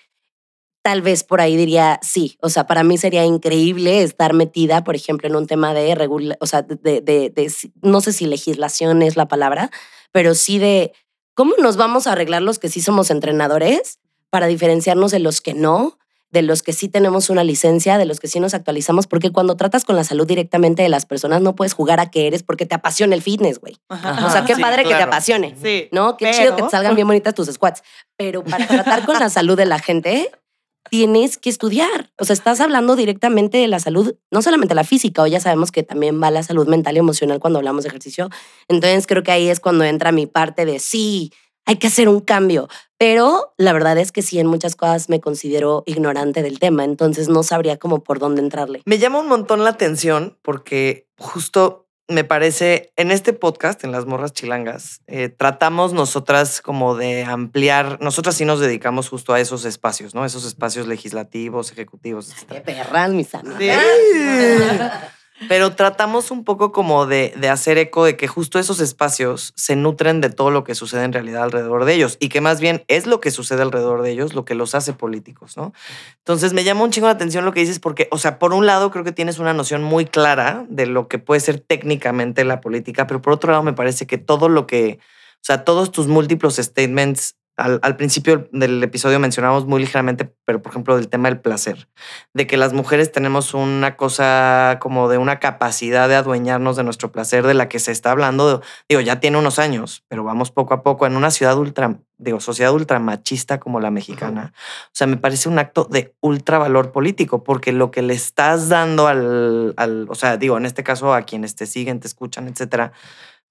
tal 0.83 1.01
vez 1.01 1.25
por 1.25 1.41
ahí 1.41 1.57
diría 1.57 1.99
sí. 2.03 2.37
O 2.43 2.51
sea, 2.51 2.67
para 2.67 2.85
mí 2.85 2.99
sería 2.99 3.25
increíble 3.25 4.03
estar 4.03 4.35
metida, 4.35 4.85
por 4.85 4.95
ejemplo, 4.95 5.27
en 5.27 5.37
un 5.37 5.47
tema 5.47 5.73
de 5.73 5.95
regula, 5.95 6.37
o 6.41 6.47
sea, 6.47 6.61
de, 6.61 7.01
de, 7.01 7.53
no 7.81 8.03
sé 8.03 8.13
si 8.13 8.27
legislación 8.27 9.01
es 9.01 9.17
la 9.17 9.29
palabra, 9.29 9.71
pero 10.13 10.35
sí 10.35 10.59
de 10.59 10.93
cómo 11.33 11.55
nos 11.57 11.79
vamos 11.79 12.07
a 12.07 12.13
arreglar 12.13 12.43
los 12.43 12.59
que 12.59 12.69
sí 12.69 12.83
somos 12.83 13.11
entrenadores 13.11 13.99
para 14.29 14.47
diferenciarnos 14.47 15.11
de 15.11 15.21
los 15.21 15.41
que 15.41 15.55
no, 15.55 15.97
de 16.31 16.43
los 16.43 16.63
que 16.63 16.73
sí 16.73 16.89
tenemos 16.89 17.31
una 17.31 17.45
licencia, 17.45 17.99
de 17.99 18.05
los 18.05 18.21
que 18.21 18.29
sí 18.29 18.41
nos 18.41 18.53
actualizamos, 18.55 19.07
porque 19.07 19.31
cuando 19.31 19.57
tratas 19.57 19.85
con 19.85 19.97
la 19.97 20.05
salud 20.05 20.27
directamente 20.27 20.83
de 20.83 20.89
las 20.89 21.07
personas 21.07 21.41
no 21.41 21.55
puedes 21.55 21.73
jugar 21.73 22.01
a 22.01 22.11
que 22.11 22.27
eres 22.27 22.43
porque 22.43 22.67
te 22.67 22.75
apasiona 22.75 23.15
el 23.15 23.23
fitness, 23.23 23.61
güey. 23.61 23.77
Ajá, 23.89 24.27
o 24.27 24.31
sea, 24.31 24.45
qué 24.45 24.55
sí, 24.55 24.61
padre 24.61 24.83
que 24.83 24.95
te 24.95 25.03
apasione. 25.03 25.55
Sí. 25.63 25.89
¿No? 25.93 26.17
Qué 26.17 26.27
pero- 26.27 26.39
chido 26.39 26.57
que 26.57 26.63
te 26.65 26.71
salgan 26.71 26.95
bien 26.95 27.07
bonitas 27.07 27.35
tus 27.35 27.49
squats. 27.49 27.83
Pero 28.17 28.43
para 28.45 28.67
tratar 28.67 29.07
con 29.07 29.19
la 29.19 29.29
salud 29.31 29.57
de 29.57 29.67
la 29.67 29.79
gente, 29.79 30.31
tienes 30.91 31.37
que 31.39 31.51
estudiar. 31.51 32.11
O 32.19 32.25
sea, 32.25 32.35
estás 32.35 32.61
hablando 32.61 32.97
directamente 32.97 33.59
de 33.59 33.69
la 33.69 33.81
salud, 33.81 34.15
no 34.31 34.43
solamente 34.43 34.75
la 34.75 34.85
física, 34.85 35.23
o 35.23 35.27
ya 35.27 35.41
sabemos 35.41 35.73
que 35.73 35.83
también 35.83 36.23
va 36.23 36.31
la 36.31 36.43
salud 36.43 36.67
mental 36.69 36.97
y 36.97 36.99
emocional 36.99 37.41
cuando 37.41 37.59
hablamos 37.59 37.85
de 37.85 37.89
ejercicio. 37.89 38.29
Entonces 38.69 39.07
creo 39.07 39.23
que 39.23 39.33
ahí 39.33 39.49
es 39.49 39.61
cuando 39.61 39.85
entra 39.85 40.13
mi 40.13 40.27
parte 40.27 40.65
de 40.65 40.79
sí, 40.79 41.33
hay 41.67 41.77
que 41.77 41.89
hacer 41.89 42.09
un 42.09 42.21
cambio. 42.21 42.69
Pero 42.99 43.53
la 43.59 43.73
verdad 43.75 43.99
es 43.99 44.11
que 44.11 44.23
sí, 44.23 44.39
en 44.39 44.47
muchas 44.47 44.75
cosas 44.75 45.11
me 45.11 45.21
considero 45.21 45.83
ignorante 45.85 46.43
del 46.43 46.59
tema, 46.59 46.85
entonces 46.85 47.29
no 47.29 47.43
sabría 47.43 47.77
cómo 47.77 48.03
por 48.03 48.19
dónde 48.19 48.41
entrarle. 48.41 48.81
Me 48.87 48.99
llama 48.99 49.21
un 49.21 49.29
montón 49.29 49.65
la 49.65 49.71
atención 49.71 50.39
porque 50.41 51.07
justo 51.19 51.87
me 52.09 52.25
parece 52.25 52.93
en 52.97 53.11
este 53.11 53.33
podcast, 53.33 53.83
en 53.85 53.91
Las 53.91 54.07
Morras 54.07 54.33
Chilangas, 54.33 55.03
eh, 55.09 55.29
tratamos 55.29 55.93
nosotras 55.93 56.63
como 56.63 56.95
de 56.95 57.25
ampliar, 57.25 57.99
nosotras 58.01 58.37
sí 58.37 58.45
nos 58.45 58.61
dedicamos 58.61 59.09
justo 59.09 59.35
a 59.35 59.41
esos 59.41 59.65
espacios, 59.65 60.15
¿no? 60.15 60.25
Esos 60.25 60.45
espacios 60.45 60.87
legislativos, 60.87 61.73
ejecutivos, 61.73 62.33
Qué 62.49 62.59
etc. 62.59 62.65
perras, 62.65 63.11
mis 63.11 63.35
amigas. 63.35 63.83
Pero 65.49 65.75
tratamos 65.75 66.31
un 66.31 66.45
poco 66.45 66.73
como 66.73 67.07
de, 67.07 67.35
de 67.37 67.49
hacer 67.51 67.77
eco 67.77 68.05
de 68.05 68.17
que 68.17 68.27
justo 68.27 68.59
esos 68.59 68.81
espacios 68.81 69.53
se 69.55 69.77
nutren 69.77 70.21
de 70.21 70.31
todo 70.31 70.51
lo 70.51 70.65
que 70.65 70.75
sucede 70.75 71.05
en 71.05 71.13
realidad 71.13 71.43
alrededor 71.43 71.85
de 71.85 71.95
ellos 71.95 72.17
y 72.21 72.31
que 72.31 72.41
más 72.41 72.61
bien 72.61 72.85
es 72.89 73.07
lo 73.07 73.21
que 73.21 73.31
sucede 73.31 73.63
alrededor 73.63 74.03
de 74.03 74.13
ellos 74.13 74.35
lo 74.35 74.45
que 74.47 74.55
los 74.55 74.75
hace 74.75 74.95
políticos, 74.95 75.57
¿no? 75.57 75.75
Entonces 76.19 76.55
me 76.55 76.65
llama 76.65 76.85
un 76.85 76.91
chingo 76.91 77.07
la 77.07 77.13
atención 77.13 77.45
lo 77.45 77.53
que 77.53 77.61
dices 77.61 77.79
porque, 77.79 78.09
o 78.11 78.19
sea, 78.19 78.39
por 78.39 78.55
un 78.55 78.65
lado 78.65 78.91
creo 78.91 79.05
que 79.05 79.13
tienes 79.13 79.39
una 79.39 79.53
noción 79.53 79.83
muy 79.83 80.07
clara 80.07 80.65
de 80.69 80.87
lo 80.87 81.07
que 81.07 81.19
puede 81.19 81.41
ser 81.41 81.61
técnicamente 81.61 82.45
la 82.45 82.61
política, 82.61 83.07
pero 83.07 83.21
por 83.21 83.35
otro 83.35 83.51
lado 83.51 83.63
me 83.63 83.75
parece 83.75 84.07
que 84.07 84.19
todo 84.19 84.49
lo 84.49 84.67
que, 84.67 84.99
o 85.01 85.45
sea, 85.45 85.65
todos 85.65 85.93
tus 85.93 86.07
múltiples 86.07 86.57
statements 86.57 87.37
al, 87.57 87.81
al, 87.83 87.97
principio 87.97 88.49
del 88.53 88.83
episodio 88.83 89.19
mencionamos 89.19 89.67
muy 89.67 89.81
ligeramente, 89.81 90.33
pero 90.45 90.61
por 90.61 90.73
ejemplo 90.73 90.97
del 90.97 91.09
tema 91.09 91.29
del 91.29 91.41
placer, 91.41 91.89
de 92.35 92.47
que 92.47 92.57
las 92.57 92.73
mujeres 92.73 93.13
tenemos 93.13 93.55
una 93.55 93.97
cosa 93.97 94.79
como 94.81 95.09
de 95.09 95.19
una 95.19 95.41
capacidad 95.41 96.09
de 96.09 96.17
adueñarnos 96.17 96.77
de 96.77 96.85
nuestro 96.85 97.13
placer 97.13 97.47
de 97.47 97.55
la 97.55 97.69
que 97.69 97.79
se 97.79 97.93
está 97.93 98.11
hablando, 98.11 98.63
digo, 98.89 99.01
ya 99.01 99.21
tiene 99.21 99.39
unos 99.39 99.59
años, 99.59 100.05
pero 100.09 100.23
vamos 100.23 100.51
poco 100.51 100.75
a 100.75 100.83
poco 100.83 101.07
en 101.07 101.17
una 101.17 101.31
ciudad 101.31 101.57
ultra, 101.57 101.99
digo, 102.19 102.41
sociedad 102.41 102.73
ultra 102.73 102.99
machista 102.99 103.59
como 103.59 103.81
la 103.81 103.91
mexicana. 103.91 104.53
O 104.87 104.91
sea, 104.93 105.07
me 105.07 105.17
parece 105.17 105.49
un 105.49 105.59
acto 105.59 105.89
de 105.91 106.15
ultra 106.21 106.59
valor 106.59 106.93
político, 106.93 107.43
porque 107.43 107.73
lo 107.73 107.91
que 107.91 108.03
le 108.03 108.15
estás 108.15 108.69
dando 108.69 109.07
al, 109.07 109.75
al 109.77 110.07
o 110.09 110.15
sea, 110.15 110.37
digo, 110.37 110.57
en 110.57 110.67
este 110.67 110.83
caso 110.83 111.15
a 111.15 111.23
quienes 111.23 111.55
te 111.55 111.67
siguen, 111.67 112.01
te 112.01 112.09
escuchan, 112.09 112.49
etcétera, 112.49 112.93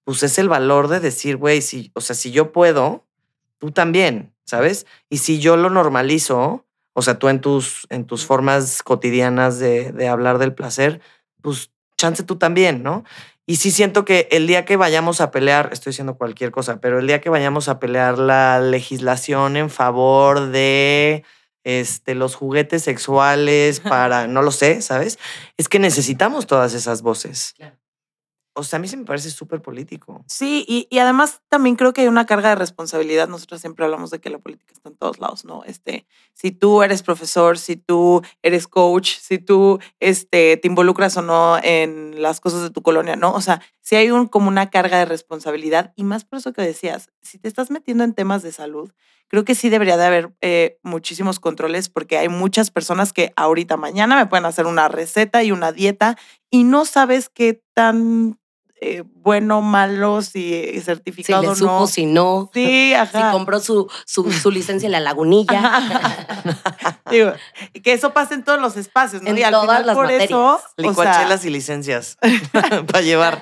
pues 0.04 0.22
es 0.22 0.38
el 0.38 0.48
valor 0.48 0.86
de 0.86 1.00
decir, 1.00 1.36
güey, 1.36 1.60
si, 1.60 1.90
o 1.94 2.00
sea, 2.00 2.14
si 2.14 2.30
yo 2.30 2.52
puedo, 2.52 3.05
tú 3.58 3.70
también, 3.70 4.34
¿sabes? 4.44 4.86
Y 5.10 5.18
si 5.18 5.38
yo 5.38 5.56
lo 5.56 5.70
normalizo, 5.70 6.66
o 6.94 7.02
sea, 7.02 7.18
tú 7.18 7.28
en 7.28 7.40
tus, 7.40 7.86
en 7.90 8.06
tus 8.06 8.24
formas 8.24 8.82
cotidianas 8.82 9.58
de, 9.58 9.92
de 9.92 10.08
hablar 10.08 10.38
del 10.38 10.54
placer, 10.54 11.00
pues 11.42 11.70
chance 11.96 12.22
tú 12.22 12.36
también, 12.36 12.82
¿no? 12.82 13.04
Y 13.46 13.56
sí 13.56 13.70
siento 13.70 14.04
que 14.04 14.28
el 14.32 14.48
día 14.48 14.64
que 14.64 14.76
vayamos 14.76 15.20
a 15.20 15.30
pelear, 15.30 15.70
estoy 15.72 15.92
diciendo 15.92 16.16
cualquier 16.16 16.50
cosa, 16.50 16.80
pero 16.80 16.98
el 16.98 17.06
día 17.06 17.20
que 17.20 17.30
vayamos 17.30 17.68
a 17.68 17.78
pelear 17.78 18.18
la 18.18 18.60
legislación 18.60 19.56
en 19.56 19.70
favor 19.70 20.48
de 20.48 21.24
este, 21.62 22.16
los 22.16 22.34
juguetes 22.34 22.82
sexuales 22.82 23.80
para, 23.88 24.26
no 24.26 24.42
lo 24.42 24.50
sé, 24.50 24.82
¿sabes? 24.82 25.18
Es 25.56 25.68
que 25.68 25.78
necesitamos 25.78 26.46
todas 26.46 26.74
esas 26.74 27.02
voces. 27.02 27.54
O 28.58 28.64
sea, 28.64 28.78
a 28.78 28.80
mí 28.80 28.88
se 28.88 28.96
me 28.96 29.04
parece 29.04 29.30
súper 29.30 29.60
político. 29.60 30.24
Sí, 30.26 30.64
y, 30.66 30.88
y, 30.88 30.98
además 30.98 31.42
también 31.50 31.76
creo 31.76 31.92
que 31.92 32.00
hay 32.00 32.08
una 32.08 32.24
carga 32.24 32.48
de 32.48 32.54
responsabilidad. 32.54 33.28
Nosotros 33.28 33.60
siempre 33.60 33.84
hablamos 33.84 34.10
de 34.10 34.18
que 34.18 34.30
la 34.30 34.38
política 34.38 34.72
está 34.72 34.88
en 34.88 34.96
todos 34.96 35.20
lados, 35.20 35.44
¿no? 35.44 35.62
Este, 35.64 36.06
si 36.32 36.52
tú 36.52 36.82
eres 36.82 37.02
profesor, 37.02 37.58
si 37.58 37.76
tú 37.76 38.22
eres 38.42 38.66
coach, 38.66 39.18
si 39.20 39.36
tú 39.36 39.78
este, 40.00 40.56
te 40.56 40.68
involucras 40.68 41.18
o 41.18 41.22
no 41.22 41.58
en 41.62 42.22
las 42.22 42.40
cosas 42.40 42.62
de 42.62 42.70
tu 42.70 42.80
colonia, 42.80 43.14
¿no? 43.14 43.34
O 43.34 43.42
sea, 43.42 43.60
si 43.82 43.94
hay 43.96 44.10
un, 44.10 44.26
como 44.26 44.48
una 44.48 44.70
carga 44.70 44.98
de 44.98 45.04
responsabilidad 45.04 45.92
y 45.94 46.04
más 46.04 46.24
por 46.24 46.38
eso 46.38 46.54
que 46.54 46.62
decías, 46.62 47.10
si 47.20 47.38
te 47.38 47.48
estás 47.48 47.70
metiendo 47.70 48.04
en 48.04 48.14
temas 48.14 48.42
de 48.42 48.52
salud, 48.52 48.90
creo 49.28 49.44
que 49.44 49.54
sí 49.54 49.68
debería 49.68 49.96
de 49.96 50.06
haber 50.06 50.32
eh, 50.40 50.78
muchísimos 50.82 51.40
controles 51.40 51.88
porque 51.88 52.16
hay 52.16 52.28
muchas 52.28 52.70
personas 52.70 53.12
que 53.12 53.32
ahorita, 53.36 53.76
mañana 53.76 54.16
me 54.16 54.26
pueden 54.26 54.46
hacer 54.46 54.66
una 54.66 54.88
receta 54.88 55.42
y 55.42 55.52
una 55.52 55.72
dieta 55.72 56.16
y 56.50 56.64
no 56.64 56.84
sabes 56.84 57.28
qué 57.28 57.62
tan 57.74 58.38
eh, 58.78 59.04
bueno, 59.06 59.62
malo, 59.62 60.20
si 60.20 60.80
certificado 60.80 61.42
si 61.42 61.48
le 61.48 61.54
supo, 61.54 61.80
no. 61.80 61.86
Si 61.86 62.06
no. 62.06 62.50
Sí, 62.52 62.92
ajá. 62.98 63.30
Si 63.30 63.32
compró 63.32 63.58
su, 63.58 63.90
su, 64.04 64.30
su 64.30 64.50
licencia 64.50 64.86
en 64.86 64.92
la 64.92 65.00
lagunilla. 65.00 65.80
Digo, 67.10 67.32
que 67.82 67.92
eso 67.94 68.12
pasa 68.12 68.34
en 68.34 68.44
todos 68.44 68.60
los 68.60 68.76
espacios, 68.76 69.22
¿no? 69.22 69.30
En 69.30 69.38
y 69.38 69.42
al 69.42 69.52
todas 69.52 69.66
final 69.66 69.86
las 69.86 69.96
por 69.96 70.04
materias. 70.04 70.28
eso. 70.28 70.60
Licuachelas 70.76 71.44
y 71.46 71.50
licencias 71.50 72.18
para 72.52 73.00
llevar. 73.00 73.40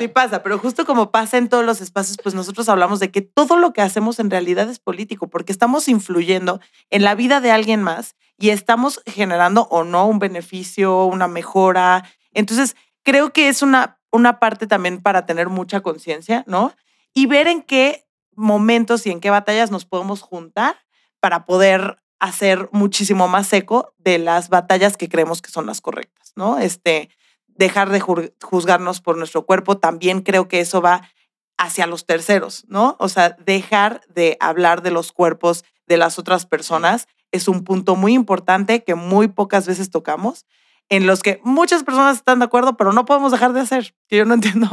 sí 0.00 0.08
pasa, 0.08 0.42
pero 0.42 0.58
justo 0.58 0.84
como 0.84 1.12
pasa 1.12 1.38
en 1.38 1.48
todos 1.48 1.64
los 1.64 1.80
espacios, 1.80 2.16
pues 2.20 2.34
nosotros 2.34 2.68
hablamos 2.68 2.98
de 2.98 3.12
que 3.12 3.22
todo 3.22 3.56
lo 3.56 3.72
que 3.72 3.82
hacemos 3.82 4.18
en 4.18 4.30
realidad 4.30 4.68
es 4.68 4.80
político, 4.80 5.28
porque 5.28 5.52
estamos 5.52 5.88
influyendo 5.88 6.60
en 6.90 7.04
la 7.04 7.14
vida 7.14 7.40
de 7.40 7.52
alguien 7.52 7.82
más 7.82 8.16
y 8.36 8.50
estamos 8.50 9.00
generando 9.06 9.68
o 9.70 9.84
no 9.84 10.06
un 10.06 10.18
beneficio, 10.18 11.04
una 11.04 11.28
mejora. 11.28 12.04
Entonces, 12.32 12.76
creo 13.06 13.32
que 13.32 13.46
es 13.48 13.62
una, 13.62 14.00
una 14.10 14.40
parte 14.40 14.66
también 14.66 15.00
para 15.00 15.26
tener 15.26 15.48
mucha 15.48 15.80
conciencia, 15.80 16.42
¿no? 16.48 16.74
Y 17.14 17.26
ver 17.26 17.46
en 17.46 17.62
qué 17.62 18.04
momentos 18.34 19.06
y 19.06 19.12
en 19.12 19.20
qué 19.20 19.30
batallas 19.30 19.70
nos 19.70 19.86
podemos 19.86 20.22
juntar 20.22 20.74
para 21.20 21.46
poder 21.46 22.02
hacer 22.18 22.68
muchísimo 22.72 23.28
más 23.28 23.46
seco 23.46 23.94
de 23.98 24.18
las 24.18 24.48
batallas 24.48 24.96
que 24.96 25.08
creemos 25.08 25.40
que 25.40 25.52
son 25.52 25.66
las 25.66 25.80
correctas, 25.80 26.32
¿no? 26.34 26.58
Este, 26.58 27.08
dejar 27.46 27.90
de 27.90 28.00
juzgarnos 28.00 29.00
por 29.00 29.16
nuestro 29.16 29.46
cuerpo, 29.46 29.78
también 29.78 30.20
creo 30.20 30.48
que 30.48 30.58
eso 30.58 30.82
va 30.82 31.08
hacia 31.56 31.86
los 31.86 32.06
terceros, 32.06 32.64
¿no? 32.66 32.96
O 32.98 33.08
sea, 33.08 33.36
dejar 33.46 34.00
de 34.08 34.36
hablar 34.40 34.82
de 34.82 34.90
los 34.90 35.12
cuerpos 35.12 35.64
de 35.86 35.96
las 35.96 36.18
otras 36.18 36.44
personas 36.44 37.06
es 37.30 37.46
un 37.46 37.62
punto 37.62 37.94
muy 37.94 38.14
importante 38.14 38.82
que 38.82 38.96
muy 38.96 39.28
pocas 39.28 39.64
veces 39.68 39.90
tocamos 39.90 40.44
en 40.88 41.06
los 41.06 41.22
que 41.22 41.40
muchas 41.44 41.82
personas 41.84 42.18
están 42.18 42.38
de 42.38 42.44
acuerdo, 42.44 42.76
pero 42.76 42.92
no 42.92 43.04
podemos 43.04 43.32
dejar 43.32 43.52
de 43.52 43.60
hacer, 43.60 43.94
que 44.08 44.16
yo 44.16 44.24
no 44.24 44.34
entiendo. 44.34 44.68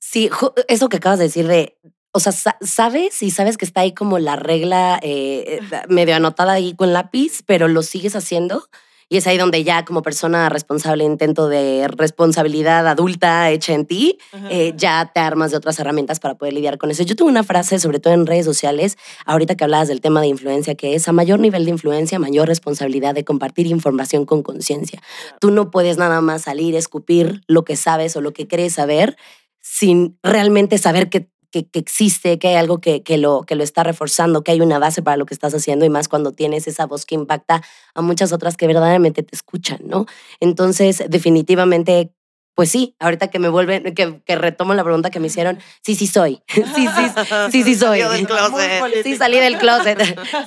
Sí, 0.00 0.30
eso 0.68 0.88
que 0.88 0.98
acabas 0.98 1.18
de 1.18 1.24
decir 1.24 1.48
de, 1.48 1.76
o 2.12 2.20
sea, 2.20 2.32
sabes 2.60 3.22
y 3.22 3.30
sabes 3.30 3.56
que 3.56 3.64
está 3.64 3.80
ahí 3.80 3.92
como 3.92 4.18
la 4.18 4.36
regla 4.36 5.00
eh, 5.02 5.60
medio 5.88 6.14
anotada 6.14 6.52
ahí 6.52 6.74
con 6.74 6.92
lápiz, 6.92 7.42
pero 7.44 7.68
lo 7.68 7.82
sigues 7.82 8.14
haciendo. 8.14 8.68
Y 9.08 9.16
es 9.16 9.26
ahí 9.26 9.38
donde 9.38 9.64
ya 9.64 9.84
como 9.84 10.02
persona 10.02 10.48
responsable, 10.48 11.04
intento 11.04 11.48
de 11.48 11.88
responsabilidad 11.88 12.86
adulta 12.86 13.50
hecha 13.50 13.74
en 13.74 13.86
ti, 13.86 14.18
eh, 14.50 14.72
ya 14.76 15.10
te 15.12 15.20
armas 15.20 15.50
de 15.50 15.56
otras 15.56 15.78
herramientas 15.78 16.20
para 16.20 16.34
poder 16.36 16.54
lidiar 16.54 16.78
con 16.78 16.90
eso. 16.90 17.02
Yo 17.02 17.16
tengo 17.16 17.30
una 17.30 17.44
frase, 17.44 17.78
sobre 17.78 18.00
todo 18.00 18.14
en 18.14 18.26
redes 18.26 18.44
sociales, 18.44 18.96
ahorita 19.26 19.54
que 19.54 19.64
hablabas 19.64 19.88
del 19.88 20.00
tema 20.00 20.20
de 20.20 20.28
influencia, 20.28 20.74
que 20.74 20.94
es 20.94 21.06
a 21.08 21.12
mayor 21.12 21.40
nivel 21.40 21.64
de 21.64 21.70
influencia, 21.70 22.18
mayor 22.18 22.48
responsabilidad 22.48 23.14
de 23.14 23.24
compartir 23.24 23.66
información 23.66 24.24
con 24.24 24.42
conciencia. 24.42 25.02
Tú 25.40 25.50
no 25.50 25.70
puedes 25.70 25.98
nada 25.98 26.20
más 26.20 26.42
salir, 26.42 26.74
escupir 26.74 27.42
lo 27.46 27.64
que 27.64 27.76
sabes 27.76 28.16
o 28.16 28.20
lo 28.20 28.32
que 28.32 28.48
crees 28.48 28.74
saber 28.74 29.16
sin 29.60 30.18
realmente 30.22 30.76
saber 30.76 31.08
que 31.08 31.30
que, 31.62 31.78
existe, 31.78 32.38
que 32.38 32.48
hay 32.48 32.54
algo 32.56 32.80
que, 32.80 33.02
que, 33.02 33.18
lo, 33.18 33.42
que 33.42 33.54
lo 33.54 33.62
está 33.62 33.84
reforzando, 33.84 34.42
que 34.42 34.52
hay 34.52 34.60
una 34.60 34.78
base 34.78 35.02
para 35.02 35.16
lo 35.16 35.26
que 35.26 35.34
estás 35.34 35.54
haciendo 35.54 35.84
y 35.84 35.90
más 35.90 36.08
cuando 36.08 36.32
tienes 36.32 36.66
esa 36.66 36.86
voz 36.86 37.06
que 37.06 37.14
impacta 37.14 37.62
a 37.94 38.02
muchas 38.02 38.32
otras 38.32 38.56
que 38.56 38.66
verdaderamente 38.66 39.22
te 39.22 39.34
escuchan, 39.34 39.80
¿no? 39.84 40.06
Entonces, 40.40 41.04
definitivamente 41.08 42.12
pues 42.54 42.70
sí, 42.70 42.94
ahorita 43.00 43.28
que 43.28 43.40
me 43.40 43.48
vuelven, 43.48 43.94
que, 43.94 44.20
que, 44.24 44.36
retomo 44.36 44.74
la 44.74 44.84
pregunta 44.84 45.10
que 45.10 45.18
me 45.18 45.26
hicieron, 45.26 45.58
sí, 45.82 45.96
sí 45.96 46.06
soy. 46.06 46.42
Sí, 46.48 46.62
sí, 46.64 46.86
sí, 47.50 47.62
sí 47.64 47.74
soy. 47.74 48.00
Del 48.00 48.26
closet. 48.26 49.02
Sí, 49.02 49.16
salí 49.16 49.38
del 49.40 49.58
closet. 49.58 49.98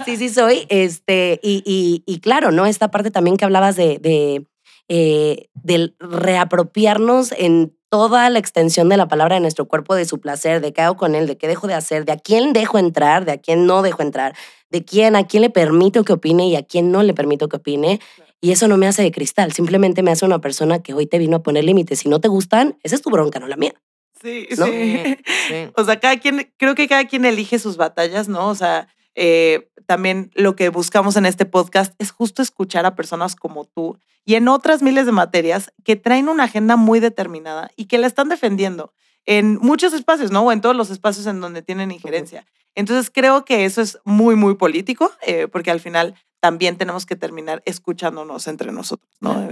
Sí, 0.06 0.15
sí 0.15 0.30
soy. 0.30 0.65
Este, 0.70 1.39
y, 1.43 1.63
y, 1.65 2.04
y 2.06 2.20
claro, 2.20 2.52
¿no? 2.52 2.65
Esta 2.65 2.91
parte 2.91 3.12
también 3.12 3.36
que 3.36 3.43
hablabas 3.43 3.76
de, 3.76 4.00
de 4.00 4.46
eh, 4.88 5.50
del 5.54 5.95
reapropiarnos 6.00 7.34
en 7.38 7.76
toda 7.89 8.30
la 8.30 8.39
extensión 8.39 8.89
de 8.89 8.97
la 8.97 9.08
palabra 9.08 9.36
de 9.36 9.41
nuestro 9.41 9.67
cuerpo, 9.67 9.95
de 9.95 10.06
su 10.06 10.19
placer, 10.19 10.62
de 10.62 10.73
qué 10.73 10.82
hago 10.82 10.97
con 10.97 11.15
él, 11.15 11.28
de 11.28 11.38
qué 11.38 11.47
dejo 11.47 11.67
de 11.67 11.73
hacer, 11.73 12.06
de 12.06 12.12
a 12.13 12.17
quién 12.17 12.54
dejo 12.54 12.78
entrar, 12.78 13.26
de 13.26 13.34
a 13.34 13.38
quién 13.38 13.65
no 13.65 13.82
dejo 13.82 14.02
entrar, 14.02 14.36
de 14.69 14.84
quién, 14.84 15.15
a 15.15 15.26
quién 15.26 15.41
le 15.41 15.50
permito 15.50 16.04
que 16.04 16.13
opine 16.13 16.47
y 16.47 16.56
a 16.56 16.63
quién 16.63 16.91
no 16.91 17.04
le 17.04 17.13
permito 17.13 17.47
que 17.47 17.58
opine. 17.58 18.00
Y 18.41 18.52
eso 18.52 18.67
no 18.67 18.78
me 18.78 18.88
hace 18.88 19.02
de 19.02 19.12
cristal, 19.12 19.52
simplemente 19.52 20.04
me 20.04 20.12
hace 20.12 20.26
una 20.26 20.39
persona 20.39 20.80
que 20.80 20.93
hoy 20.93 21.08
te 21.08 21.17
vino 21.17 21.38
a 21.38 21.43
poner 21.43 21.63
límites. 21.63 22.00
Si 22.00 22.10
no 22.10 22.19
te 22.19 22.28
gustan, 22.28 22.78
esa 22.84 22.95
es 22.95 23.02
tu 23.02 23.10
bronca, 23.10 23.39
no 23.39 23.47
la 23.47 23.56
mía. 23.56 23.73
Sí, 24.21 24.47
sí. 24.52 25.17
O 25.76 25.84
sea, 25.84 26.00
cada 26.00 26.17
quien, 26.17 26.52
creo 26.58 26.76
que 26.76 26.88
cada 26.88 27.06
quien 27.06 27.26
elige 27.26 27.60
sus 27.60 27.78
batallas, 27.78 28.28
¿no? 28.28 28.50
O 28.50 28.56
sea, 28.56 28.88
eh, 29.19 29.71
también 29.88 30.30
lo 30.36 30.56
que 30.56 30.69
buscamos 30.69 31.17
en 31.17 31.25
este 31.25 31.45
podcast 31.45 31.95
es 31.97 32.12
justo 32.12 32.43
escuchar 32.43 32.86
a 32.86 32.93
personas 32.95 33.36
como 33.36 33.65
tú 33.65 33.97
y 34.25 34.36
en 34.36 34.47
otras 34.47 34.84
miles 34.84 35.08
de 35.08 35.12
materias 35.12 35.73
que 35.84 35.95
traen 35.95 36.30
una 36.30 36.43
agenda 36.43 36.75
muy 36.75 36.99
determinada 36.99 37.71
y 37.75 37.86
que 37.86 37.97
la 37.97 38.06
están 38.06 38.30
defendiendo 38.30 38.93
en 39.25 39.58
muchos 39.60 39.93
espacios, 39.93 40.32
¿no? 40.32 40.43
O 40.43 40.51
en 40.51 40.62
todos 40.62 40.75
los 40.75 40.91
espacios 40.91 41.25
en 41.25 41.41
donde 41.41 41.63
tienen 41.63 41.91
injerencia. 41.91 42.45
Entonces 42.75 43.10
creo 43.12 43.43
que 43.43 43.65
eso 43.65 43.82
es 43.82 43.97
muy, 44.03 44.36
muy 44.36 44.53
político, 44.53 45.12
eh, 45.25 45.47
porque 45.47 45.71
al 45.71 45.80
final 45.80 46.13
también 46.39 46.77
tenemos 46.77 47.08
que 47.08 47.15
terminar 47.15 47.63
escuchándonos 47.65 48.47
entre 48.47 48.71
nosotros, 48.71 49.10
¿no? 49.19 49.49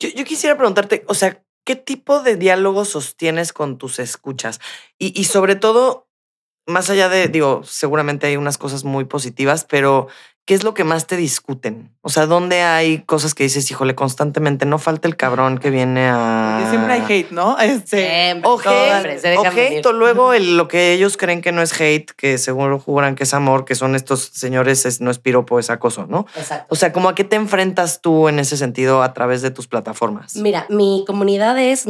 Yo, 0.00 0.08
yo 0.08 0.24
quisiera 0.24 0.56
preguntarte, 0.56 1.04
o 1.06 1.14
sea, 1.14 1.40
¿qué 1.64 1.76
tipo 1.76 2.20
de 2.20 2.34
diálogo 2.34 2.84
sostienes 2.84 3.52
con 3.52 3.78
tus 3.78 4.00
escuchas? 4.00 4.60
Y, 4.98 5.18
y 5.18 5.24
sobre 5.24 5.54
todo, 5.54 6.03
más 6.66 6.90
allá 6.90 7.08
de, 7.08 7.28
digo, 7.28 7.62
seguramente 7.64 8.26
hay 8.26 8.36
unas 8.36 8.58
cosas 8.58 8.84
muy 8.84 9.04
positivas, 9.04 9.64
pero 9.68 10.08
¿qué 10.46 10.54
es 10.54 10.62
lo 10.64 10.74
que 10.74 10.84
más 10.84 11.06
te 11.06 11.16
discuten? 11.16 11.90
O 12.02 12.08
sea, 12.10 12.26
¿dónde 12.26 12.62
hay 12.62 12.98
cosas 13.02 13.34
que 13.34 13.44
dices, 13.44 13.70
híjole, 13.70 13.94
constantemente 13.94 14.66
no 14.66 14.78
falta 14.78 15.08
el 15.08 15.16
cabrón 15.16 15.58
que 15.58 15.70
viene 15.70 16.06
a. 16.10 16.62
Y 16.64 16.70
siempre 16.70 16.92
hay 16.94 17.02
hate, 17.08 17.30
¿no? 17.30 17.58
Este, 17.58 17.98
Siempre, 17.98 18.50
O 18.50 18.58
siempre, 18.60 19.18
se 19.18 19.28
hate, 19.32 19.38
o, 19.38 19.44
hate, 19.50 19.86
o 19.86 19.92
luego 19.92 20.32
el- 20.34 20.56
lo 20.56 20.68
que 20.68 20.92
ellos 20.92 21.16
creen 21.16 21.40
que 21.42 21.52
no 21.52 21.62
es 21.62 21.78
hate, 21.80 22.10
que 22.12 22.36
seguro 22.38 22.78
juran 22.78 23.14
que 23.14 23.24
es 23.24 23.32
amor, 23.34 23.64
que 23.64 23.74
son 23.74 23.94
estos 23.94 24.20
señores, 24.34 24.84
es- 24.86 25.00
no 25.00 25.10
es 25.10 25.18
piropo, 25.18 25.58
es 25.58 25.70
acoso, 25.70 26.06
¿no? 26.06 26.26
Exacto. 26.36 26.66
O 26.70 26.76
sea, 26.76 26.92
¿cómo 26.92 27.08
a 27.08 27.14
qué 27.14 27.24
te 27.24 27.36
enfrentas 27.36 28.00
tú 28.02 28.28
en 28.28 28.38
ese 28.38 28.56
sentido 28.56 29.02
a 29.02 29.12
través 29.14 29.40
de 29.42 29.50
tus 29.50 29.66
plataformas? 29.66 30.36
Mira, 30.36 30.66
mi 30.68 31.04
comunidad 31.06 31.58
es 31.58 31.86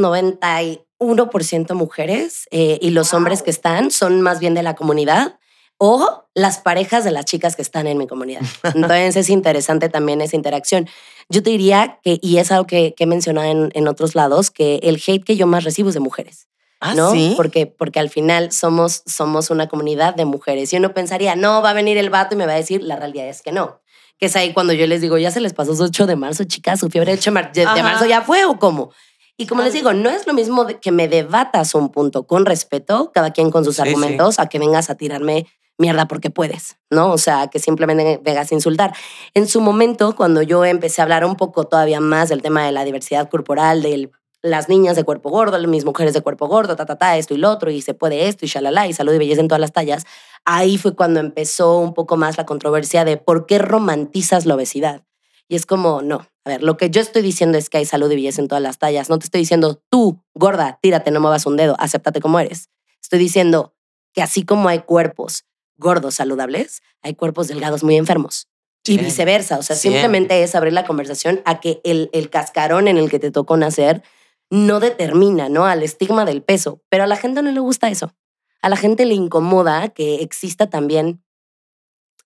91% 1.06 1.74
mujeres 1.74 2.46
eh, 2.50 2.78
y 2.80 2.90
los 2.90 3.14
hombres 3.14 3.42
que 3.42 3.50
están 3.50 3.90
son 3.90 4.20
más 4.20 4.40
bien 4.40 4.54
de 4.54 4.62
la 4.62 4.74
comunidad 4.74 5.38
o 5.78 6.24
las 6.34 6.58
parejas 6.58 7.04
de 7.04 7.10
las 7.10 7.24
chicas 7.24 7.56
que 7.56 7.62
están 7.62 7.86
en 7.86 7.98
mi 7.98 8.06
comunidad. 8.06 8.42
Entonces 8.74 9.16
es 9.16 9.28
interesante 9.30 9.88
también 9.88 10.20
esa 10.20 10.36
interacción. 10.36 10.88
Yo 11.28 11.42
te 11.42 11.50
diría 11.50 12.00
que, 12.02 12.18
y 12.22 12.38
es 12.38 12.52
algo 12.52 12.66
que, 12.66 12.94
que 12.96 13.04
he 13.04 13.06
mencionado 13.06 13.50
en, 13.50 13.70
en 13.74 13.88
otros 13.88 14.14
lados, 14.14 14.50
que 14.50 14.76
el 14.82 15.02
hate 15.04 15.24
que 15.24 15.36
yo 15.36 15.46
más 15.46 15.64
recibo 15.64 15.88
es 15.88 15.94
de 15.94 16.00
mujeres. 16.00 16.48
Ah, 16.80 16.94
¿no? 16.94 17.12
sí. 17.12 17.32
Porque, 17.36 17.66
porque 17.66 17.98
al 17.98 18.10
final 18.10 18.52
somos, 18.52 19.02
somos 19.06 19.48
una 19.48 19.68
comunidad 19.68 20.14
de 20.14 20.26
mujeres. 20.26 20.70
Y 20.72 20.76
uno 20.76 20.92
pensaría, 20.92 21.34
no, 21.34 21.62
va 21.62 21.70
a 21.70 21.72
venir 21.72 21.96
el 21.96 22.10
vato 22.10 22.34
y 22.34 22.38
me 22.38 22.46
va 22.46 22.52
a 22.52 22.56
decir, 22.56 22.82
la 22.82 22.96
realidad 22.96 23.26
es 23.26 23.40
que 23.40 23.52
no. 23.52 23.80
Que 24.18 24.26
es 24.26 24.36
ahí 24.36 24.52
cuando 24.52 24.74
yo 24.74 24.86
les 24.86 25.00
digo, 25.00 25.16
ya 25.16 25.30
se 25.30 25.40
les 25.40 25.54
pasó 25.54 25.74
su 25.74 25.82
8 25.84 26.06
de 26.06 26.16
marzo, 26.16 26.44
chicas, 26.44 26.80
su 26.80 26.90
fiebre 26.90 27.12
de 27.12 27.18
8 27.18 27.32
de 27.74 27.82
marzo 27.82 28.04
ya 28.04 28.20
fue 28.20 28.44
o 28.44 28.58
cómo. 28.58 28.92
Y 29.36 29.46
como 29.46 29.62
les 29.62 29.72
digo, 29.72 29.92
no 29.92 30.10
es 30.10 30.26
lo 30.26 30.32
mismo 30.34 30.66
que 30.80 30.92
me 30.92 31.08
debatas 31.08 31.74
un 31.74 31.90
punto 31.90 32.26
con 32.26 32.46
respeto, 32.46 33.10
cada 33.12 33.32
quien 33.32 33.50
con 33.50 33.64
sus 33.64 33.76
Sí, 33.76 33.82
sí. 33.82 33.88
argumentos, 33.88 34.38
a 34.38 34.48
que 34.48 34.58
vengas 34.60 34.90
a 34.90 34.94
tirarme 34.94 35.46
mierda 35.76 36.06
porque 36.06 36.30
puedes, 36.30 36.76
¿no? 36.90 37.12
O 37.12 37.18
sea, 37.18 37.48
que 37.48 37.58
simplemente 37.58 38.20
vengas 38.22 38.52
a 38.52 38.54
insultar. 38.54 38.94
En 39.34 39.48
su 39.48 39.60
momento, 39.60 40.14
cuando 40.14 40.40
yo 40.42 40.64
empecé 40.64 41.00
a 41.00 41.04
hablar 41.04 41.24
un 41.24 41.34
poco 41.34 41.64
todavía 41.64 41.98
más 41.98 42.28
del 42.28 42.42
tema 42.42 42.64
de 42.64 42.70
la 42.70 42.84
diversidad 42.84 43.28
corporal, 43.28 43.82
de 43.82 44.08
las 44.40 44.68
niñas 44.68 44.94
de 44.94 45.02
cuerpo 45.02 45.30
gordo, 45.30 45.58
mis 45.66 45.84
mujeres 45.84 46.14
de 46.14 46.20
cuerpo 46.20 46.46
gordo, 46.46 46.76
ta, 46.76 46.86
ta, 46.86 46.96
ta, 46.96 47.16
esto 47.16 47.34
y 47.34 47.38
lo 47.38 47.50
otro, 47.50 47.72
y 47.72 47.82
se 47.82 47.94
puede 47.94 48.28
esto, 48.28 48.44
y 48.44 48.48
shalala, 48.48 48.86
y 48.86 48.92
salud 48.92 49.14
y 49.14 49.18
belleza 49.18 49.40
en 49.40 49.48
todas 49.48 49.60
las 49.60 49.72
tallas, 49.72 50.04
ahí 50.44 50.78
fue 50.78 50.94
cuando 50.94 51.18
empezó 51.18 51.78
un 51.78 51.92
poco 51.92 52.16
más 52.16 52.36
la 52.36 52.46
controversia 52.46 53.04
de 53.04 53.16
por 53.16 53.46
qué 53.46 53.58
romantizas 53.58 54.46
la 54.46 54.54
obesidad. 54.54 55.02
Y 55.48 55.56
es 55.56 55.66
como, 55.66 56.02
no, 56.02 56.26
a 56.44 56.50
ver, 56.50 56.62
lo 56.62 56.76
que 56.76 56.90
yo 56.90 57.00
estoy 57.00 57.22
diciendo 57.22 57.58
es 57.58 57.70
que 57.70 57.78
hay 57.78 57.84
salud 57.84 58.10
y 58.10 58.16
belleza 58.16 58.40
en 58.40 58.48
todas 58.48 58.62
las 58.62 58.78
tallas. 58.78 59.08
No 59.08 59.18
te 59.18 59.24
estoy 59.24 59.40
diciendo, 59.40 59.82
tú, 59.90 60.22
gorda, 60.34 60.78
tírate, 60.82 61.10
no 61.10 61.20
muevas 61.20 61.46
un 61.46 61.56
dedo, 61.56 61.76
acéptate 61.78 62.20
como 62.20 62.38
eres. 62.38 62.70
Estoy 63.02 63.18
diciendo 63.18 63.74
que 64.12 64.22
así 64.22 64.44
como 64.44 64.68
hay 64.68 64.80
cuerpos 64.80 65.44
gordos 65.76 66.14
saludables, 66.14 66.82
hay 67.02 67.14
cuerpos 67.14 67.48
delgados 67.48 67.82
muy 67.82 67.96
enfermos. 67.96 68.48
Y 68.86 68.98
viceversa, 68.98 69.58
o 69.58 69.62
sea, 69.62 69.76
simplemente 69.76 70.42
es 70.42 70.54
abrir 70.54 70.74
la 70.74 70.84
conversación 70.84 71.40
a 71.46 71.58
que 71.58 71.80
el, 71.84 72.10
el 72.12 72.28
cascarón 72.28 72.86
en 72.86 72.98
el 72.98 73.08
que 73.08 73.18
te 73.18 73.30
tocó 73.30 73.56
nacer 73.56 74.02
no 74.50 74.78
determina, 74.78 75.48
¿no? 75.48 75.64
Al 75.64 75.82
estigma 75.82 76.26
del 76.26 76.42
peso. 76.42 76.82
Pero 76.90 77.04
a 77.04 77.06
la 77.06 77.16
gente 77.16 77.40
no 77.40 77.50
le 77.50 77.60
gusta 77.60 77.88
eso. 77.88 78.14
A 78.60 78.68
la 78.68 78.76
gente 78.76 79.06
le 79.06 79.14
incomoda 79.14 79.88
que 79.88 80.16
exista 80.16 80.68
también, 80.68 81.24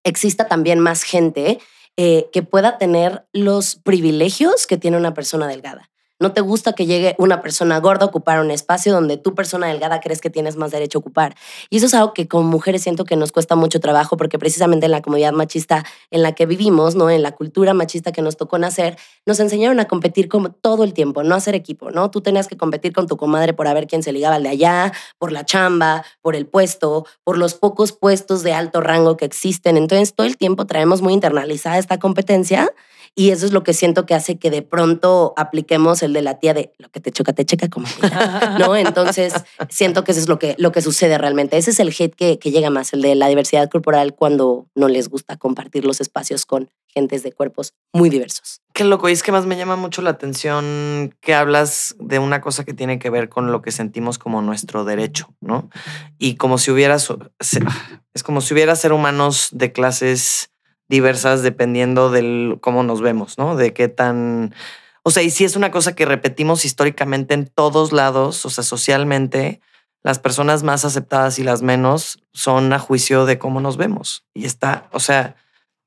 exista 0.02 0.48
también 0.48 0.80
más 0.80 1.04
gente 1.04 1.60
eh, 2.00 2.30
que 2.32 2.44
pueda 2.44 2.78
tener 2.78 3.26
los 3.32 3.74
privilegios 3.74 4.68
que 4.68 4.76
tiene 4.76 4.96
una 4.96 5.14
persona 5.14 5.48
delgada. 5.48 5.90
No 6.20 6.32
te 6.32 6.40
gusta 6.40 6.72
que 6.72 6.86
llegue 6.86 7.14
una 7.18 7.40
persona 7.40 7.78
gorda 7.78 8.04
a 8.04 8.08
ocupar 8.08 8.40
un 8.40 8.50
espacio 8.50 8.92
donde 8.92 9.16
tu 9.18 9.34
persona 9.34 9.68
delgada 9.68 10.00
crees 10.00 10.20
que 10.20 10.30
tienes 10.30 10.56
más 10.56 10.72
derecho 10.72 10.98
a 10.98 11.00
ocupar. 11.00 11.36
Y 11.70 11.76
eso 11.76 11.86
es 11.86 11.94
algo 11.94 12.12
que 12.12 12.26
como 12.26 12.48
mujeres 12.48 12.82
siento 12.82 13.04
que 13.04 13.14
nos 13.14 13.30
cuesta 13.30 13.54
mucho 13.54 13.78
trabajo 13.78 14.16
porque 14.16 14.38
precisamente 14.38 14.86
en 14.86 14.92
la 14.92 15.00
comunidad 15.00 15.32
machista 15.32 15.84
en 16.10 16.22
la 16.22 16.32
que 16.32 16.46
vivimos, 16.46 16.96
¿no? 16.96 17.08
En 17.08 17.22
la 17.22 17.32
cultura 17.32 17.72
machista 17.72 18.10
que 18.10 18.22
nos 18.22 18.36
tocó 18.36 18.58
nacer, 18.58 18.98
nos 19.26 19.38
enseñaron 19.38 19.78
a 19.78 19.84
competir 19.84 20.28
como 20.28 20.50
todo 20.50 20.82
el 20.82 20.92
tiempo, 20.92 21.22
no 21.22 21.36
hacer 21.36 21.54
equipo, 21.54 21.90
¿no? 21.90 22.10
Tú 22.10 22.20
tenías 22.20 22.48
que 22.48 22.56
competir 22.56 22.92
con 22.92 23.06
tu 23.06 23.16
comadre 23.16 23.52
por 23.54 23.68
a 23.68 23.74
ver 23.74 23.86
quién 23.86 24.02
se 24.02 24.12
ligaba 24.12 24.36
al 24.36 24.42
de 24.42 24.48
allá, 24.48 24.92
por 25.18 25.30
la 25.30 25.44
chamba, 25.44 26.04
por 26.20 26.34
el 26.34 26.46
puesto, 26.46 27.06
por 27.22 27.38
los 27.38 27.54
pocos 27.54 27.92
puestos 27.92 28.42
de 28.42 28.52
alto 28.52 28.80
rango 28.80 29.16
que 29.16 29.24
existen. 29.24 29.76
Entonces, 29.76 30.14
todo 30.14 30.26
el 30.26 30.36
tiempo 30.36 30.66
traemos 30.66 31.00
muy 31.00 31.12
internalizada 31.12 31.78
esta 31.78 31.98
competencia 31.98 32.72
y 33.18 33.32
eso 33.32 33.46
es 33.46 33.52
lo 33.52 33.64
que 33.64 33.74
siento 33.74 34.06
que 34.06 34.14
hace 34.14 34.38
que 34.38 34.48
de 34.48 34.62
pronto 34.62 35.34
apliquemos 35.36 36.04
el 36.04 36.12
de 36.12 36.22
la 36.22 36.38
tía 36.38 36.54
de 36.54 36.72
lo 36.78 36.88
que 36.88 37.00
te 37.00 37.10
choca, 37.10 37.32
te 37.32 37.44
checa 37.44 37.68
como 37.68 37.88
amiga", 37.88 38.56
¿no? 38.60 38.76
Entonces, 38.76 39.34
siento 39.68 40.04
que 40.04 40.12
eso 40.12 40.20
es 40.20 40.28
lo 40.28 40.38
que, 40.38 40.54
lo 40.56 40.70
que 40.70 40.82
sucede 40.82 41.18
realmente. 41.18 41.56
Ese 41.56 41.72
es 41.72 41.80
el 41.80 41.88
hate 41.88 42.14
que, 42.14 42.38
que 42.38 42.52
llega 42.52 42.70
más, 42.70 42.92
el 42.92 43.02
de 43.02 43.16
la 43.16 43.26
diversidad 43.26 43.68
corporal 43.68 44.14
cuando 44.14 44.68
no 44.76 44.86
les 44.86 45.08
gusta 45.08 45.36
compartir 45.36 45.84
los 45.84 46.00
espacios 46.00 46.46
con 46.46 46.70
gentes 46.86 47.24
de 47.24 47.32
cuerpos 47.32 47.74
muy 47.92 48.08
diversos. 48.08 48.60
Qué 48.72 48.84
loco, 48.84 49.08
y 49.08 49.12
es 49.12 49.24
que 49.24 49.32
más 49.32 49.46
me 49.46 49.56
llama 49.56 49.74
mucho 49.74 50.00
la 50.00 50.10
atención 50.10 51.12
que 51.20 51.34
hablas 51.34 51.96
de 51.98 52.20
una 52.20 52.40
cosa 52.40 52.64
que 52.64 52.72
tiene 52.72 53.00
que 53.00 53.10
ver 53.10 53.28
con 53.28 53.50
lo 53.50 53.62
que 53.62 53.72
sentimos 53.72 54.18
como 54.18 54.42
nuestro 54.42 54.84
derecho, 54.84 55.34
¿no? 55.40 55.70
Y 56.18 56.36
como 56.36 56.56
si 56.56 56.70
hubiera, 56.70 56.94
es 56.94 58.22
como 58.22 58.40
si 58.40 58.54
hubiera 58.54 58.76
ser 58.76 58.92
humanos 58.92 59.48
de 59.50 59.72
clases 59.72 60.50
diversas 60.88 61.42
dependiendo 61.42 62.10
del 62.10 62.58
cómo 62.60 62.82
nos 62.82 63.00
vemos, 63.00 63.38
¿no? 63.38 63.56
De 63.56 63.72
qué 63.72 63.88
tan... 63.88 64.54
O 65.02 65.10
sea, 65.10 65.22
y 65.22 65.30
si 65.30 65.44
es 65.44 65.56
una 65.56 65.70
cosa 65.70 65.94
que 65.94 66.04
repetimos 66.04 66.64
históricamente 66.64 67.34
en 67.34 67.46
todos 67.46 67.92
lados, 67.92 68.44
o 68.44 68.50
sea, 68.50 68.64
socialmente, 68.64 69.60
las 70.02 70.18
personas 70.18 70.62
más 70.62 70.84
aceptadas 70.84 71.38
y 71.38 71.44
las 71.44 71.62
menos 71.62 72.22
son 72.32 72.72
a 72.72 72.78
juicio 72.78 73.24
de 73.24 73.38
cómo 73.38 73.60
nos 73.60 73.76
vemos. 73.76 74.24
Y 74.34 74.44
está, 74.44 74.88
o 74.92 75.00
sea, 75.00 75.36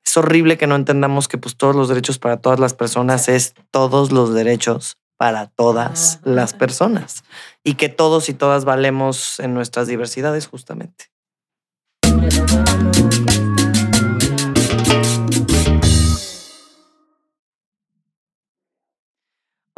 es 0.03 0.17
horrible 0.17 0.57
que 0.57 0.67
no 0.67 0.75
entendamos 0.75 1.27
que 1.27 1.37
pues 1.37 1.55
todos 1.55 1.75
los 1.75 1.89
derechos 1.89 2.19
para 2.19 2.37
todas 2.37 2.59
las 2.59 2.73
personas 2.73 3.29
es 3.29 3.53
todos 3.69 4.11
los 4.11 4.33
derechos 4.33 4.97
para 5.17 5.45
todas 5.47 6.19
las 6.23 6.53
personas 6.53 7.23
y 7.63 7.75
que 7.75 7.89
todos 7.89 8.27
y 8.27 8.33
todas 8.33 8.65
valemos 8.65 9.39
en 9.39 9.53
nuestras 9.53 9.87
diversidades 9.87 10.47
justamente. 10.47 11.11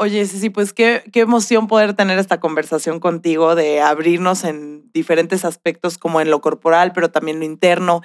Oye, 0.04 0.26
sí, 0.26 0.50
pues 0.50 0.74
qué, 0.74 1.02
qué 1.14 1.22
emoción 1.22 1.68
poder 1.68 1.94
tener 1.94 2.20
esta 2.20 2.42
conversación 2.42 3.00
contigo, 3.00 3.56
de 3.56 3.80
abrirnos 3.80 4.44
en 4.44 4.92
diferentes 4.92 5.46
aspectos, 5.46 5.98
como 5.98 6.20
en 6.20 6.30
lo 6.30 6.42
corporal, 6.42 6.92
pero 6.92 7.10
también 7.10 7.40
lo 7.40 7.46
interno. 7.46 8.02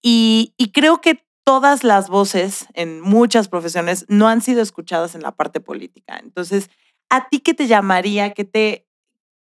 Y, 0.00 0.54
y 0.56 0.72
creo 0.72 1.02
que 1.02 1.26
todas 1.44 1.84
las 1.84 2.08
voces 2.08 2.68
en 2.72 3.02
muchas 3.02 3.48
profesiones 3.48 4.06
no 4.08 4.28
han 4.28 4.40
sido 4.40 4.62
escuchadas 4.62 5.14
en 5.14 5.20
la 5.20 5.32
parte 5.32 5.60
política. 5.60 6.18
Entonces, 6.22 6.70
¿a 7.10 7.28
ti 7.28 7.40
qué 7.40 7.52
te 7.52 7.66
llamaría, 7.66 8.32
qué 8.32 8.44
te, 8.46 8.86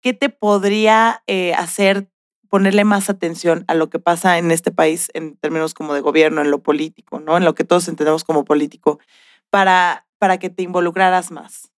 qué 0.00 0.12
te 0.12 0.28
podría 0.28 1.22
eh, 1.28 1.54
hacer 1.54 2.08
ponerle 2.48 2.82
más 2.82 3.10
atención 3.10 3.64
a 3.68 3.74
lo 3.74 3.90
que 3.90 4.00
pasa 4.00 4.38
en 4.38 4.50
este 4.50 4.72
país 4.72 5.08
en 5.14 5.36
términos 5.36 5.72
como 5.72 5.94
de 5.94 6.00
gobierno, 6.00 6.40
en 6.40 6.50
lo 6.50 6.64
político, 6.64 7.20
¿no? 7.20 7.36
En 7.36 7.44
lo 7.44 7.54
que 7.54 7.62
todos 7.62 7.86
entendemos 7.86 8.24
como 8.24 8.44
político, 8.44 8.98
para, 9.50 10.08
para 10.18 10.38
que 10.38 10.50
te 10.50 10.64
involucraras 10.64 11.30
más. 11.30 11.71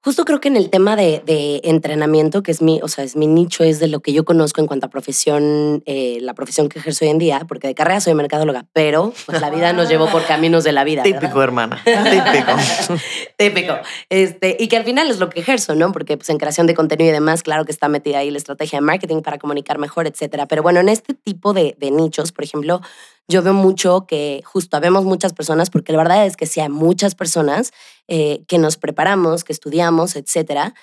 Justo 0.00 0.24
creo 0.24 0.40
que 0.40 0.46
en 0.46 0.56
el 0.56 0.70
tema 0.70 0.94
de, 0.94 1.22
de 1.26 1.60
entrenamiento, 1.64 2.44
que 2.44 2.52
es 2.52 2.62
mi, 2.62 2.80
o 2.82 2.88
sea, 2.88 3.02
es 3.02 3.16
mi 3.16 3.26
nicho, 3.26 3.64
es 3.64 3.80
de 3.80 3.88
lo 3.88 3.98
que 3.98 4.12
yo 4.12 4.24
conozco 4.24 4.60
en 4.60 4.68
cuanto 4.68 4.86
a 4.86 4.90
profesión, 4.90 5.82
eh, 5.86 6.18
la 6.20 6.34
profesión 6.34 6.68
que 6.68 6.78
ejerzo 6.78 7.04
hoy 7.04 7.10
en 7.10 7.18
día, 7.18 7.44
porque 7.48 7.66
de 7.66 7.74
carrera 7.74 8.00
soy 8.00 8.14
mercadóloga, 8.14 8.64
pero 8.72 9.12
pues, 9.26 9.40
la 9.40 9.50
vida 9.50 9.72
nos 9.72 9.88
llevó 9.88 10.08
por 10.08 10.24
caminos 10.24 10.62
de 10.62 10.70
la 10.70 10.84
vida. 10.84 11.02
¿verdad? 11.02 11.20
Típico, 11.20 11.42
hermana. 11.42 11.82
Típico. 11.84 12.96
Típico. 13.36 13.74
Este, 14.08 14.56
y 14.60 14.68
que 14.68 14.76
al 14.76 14.84
final 14.84 15.10
es 15.10 15.18
lo 15.18 15.30
que 15.30 15.40
ejerzo, 15.40 15.74
¿no? 15.74 15.90
Porque 15.90 16.16
pues, 16.16 16.30
en 16.30 16.38
creación 16.38 16.68
de 16.68 16.74
contenido 16.74 17.10
y 17.10 17.12
demás, 17.12 17.42
claro 17.42 17.64
que 17.64 17.72
está 17.72 17.88
metida 17.88 18.18
ahí 18.18 18.30
la 18.30 18.38
estrategia 18.38 18.78
de 18.78 18.84
marketing 18.84 19.22
para 19.22 19.38
comunicar 19.38 19.78
mejor, 19.78 20.06
etcétera. 20.06 20.46
Pero 20.46 20.62
bueno, 20.62 20.78
en 20.78 20.90
este 20.90 21.14
tipo 21.14 21.52
de, 21.54 21.74
de 21.76 21.90
nichos, 21.90 22.30
por 22.30 22.44
ejemplo, 22.44 22.80
yo 23.28 23.42
veo 23.42 23.54
mucho 23.54 24.06
que 24.06 24.42
justo 24.44 24.76
habemos 24.76 25.04
muchas 25.04 25.34
personas, 25.34 25.70
porque 25.70 25.92
la 25.92 25.98
verdad 25.98 26.26
es 26.26 26.36
que 26.36 26.46
sí 26.46 26.60
hay 26.60 26.70
muchas 26.70 27.14
personas 27.14 27.72
eh, 28.08 28.42
que 28.48 28.58
nos 28.58 28.76
preparamos, 28.76 29.44
que 29.44 29.52
estudiamos, 29.52 30.16
etcétera, 30.16 30.74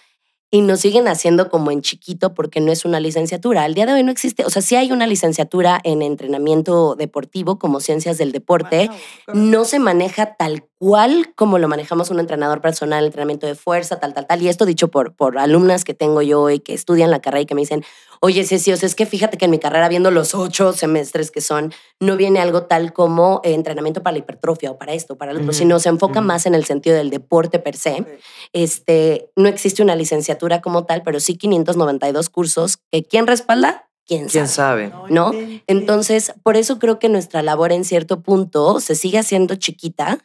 y 0.56 0.62
nos 0.62 0.80
siguen 0.80 1.10
haciendo 1.10 1.50
como 1.50 1.70
en 1.70 1.82
chiquito 1.82 2.34
porque 2.34 2.62
no 2.62 2.72
es 2.72 2.86
una 2.86 3.02
licenciatura. 3.02 3.66
Al 3.66 3.74
día 3.74 3.86
de 3.86 3.92
hoy 3.92 4.04
no 4.04 4.12
existe, 4.14 4.46
o 4.46 4.50
sea, 4.50 4.62
sí 4.62 4.78
hay 4.78 4.94
una 4.94 5.06
licenciatura 5.06 5.82
en 5.84 6.02
entrenamiento 6.02 6.96
deportivo 6.96 7.60
como 7.60 7.82
ciencias 7.82 8.18
del 8.18 8.32
deporte, 8.32 8.90
no 9.34 9.66
se 9.66 9.80
maneja 9.80 10.38
tal 10.38 10.64
cual 10.78 11.34
como 11.36 11.58
lo 11.58 11.68
manejamos 11.68 12.10
un 12.10 12.20
entrenador 12.20 12.62
personal, 12.62 13.06
entrenamiento 13.06 13.48
de 13.48 13.56
fuerza, 13.56 14.00
tal, 14.00 14.14
tal, 14.14 14.28
tal. 14.28 14.42
Y 14.42 14.48
esto 14.48 14.66
dicho 14.66 14.90
por, 14.90 15.14
por 15.16 15.38
alumnas 15.38 15.84
que 15.84 15.94
tengo 15.94 16.22
yo 16.22 16.50
y 16.50 16.60
que 16.60 16.74
estudian 16.74 17.12
la 17.12 17.22
carrera 17.22 17.42
y 17.42 17.46
que 17.46 17.56
me 17.56 17.62
dicen, 17.62 17.84
oye, 18.20 18.44
Ceci, 18.44 18.72
o 18.72 18.78
sea, 18.78 18.88
es 18.88 18.96
que 18.96 19.06
fíjate 19.06 19.38
que 19.38 19.46
en 19.46 19.52
mi 19.52 19.60
carrera, 19.60 19.90
viendo 19.90 20.12
los 20.12 20.36
ocho 20.36 20.74
semestres 20.74 21.32
que 21.32 21.42
son, 21.42 21.74
no 22.00 22.18
viene 22.18 22.40
algo 22.40 22.64
tal 22.64 22.94
como 22.94 23.42
eh, 23.44 23.54
entrenamiento 23.54 24.04
para 24.04 24.14
la 24.14 24.20
hipertrofia 24.20 24.72
o 24.72 24.78
para 24.78 24.94
esto, 24.94 25.18
para 25.18 25.34
lo 25.34 25.40
otro, 25.40 25.54
sino 25.54 25.80
se 25.80 25.90
enfoca 25.90 26.22
más 26.22 26.46
en 26.46 26.56
el 26.56 26.66
sentido 26.66 26.96
del 26.96 27.10
deporte 27.10 27.60
per 27.60 27.76
se. 27.76 28.06
Este, 28.54 29.32
no 29.36 29.48
existe 29.48 29.82
una 29.82 29.96
licenciatura 29.96 30.45
como 30.62 30.86
tal, 30.86 31.04
pero 31.04 31.20
sí 31.20 31.36
592 31.38 32.30
cursos 32.30 32.78
que 32.92 33.04
¿quién 33.04 33.28
respalda? 33.28 33.90
¿Quién, 34.06 34.28
¿Quién 34.28 34.48
sabe? 34.48 34.92
sabe? 34.92 35.12
¿no? 35.14 35.32
Entonces, 35.68 36.34
por 36.44 36.58
eso 36.58 36.78
creo 36.78 37.00
que 37.00 37.10
nuestra 37.10 37.42
labor 37.42 37.72
en 37.72 37.84
cierto 37.84 38.22
punto 38.22 38.80
se 38.80 38.96
sigue 38.96 39.18
haciendo 39.18 39.56
chiquita. 39.56 40.20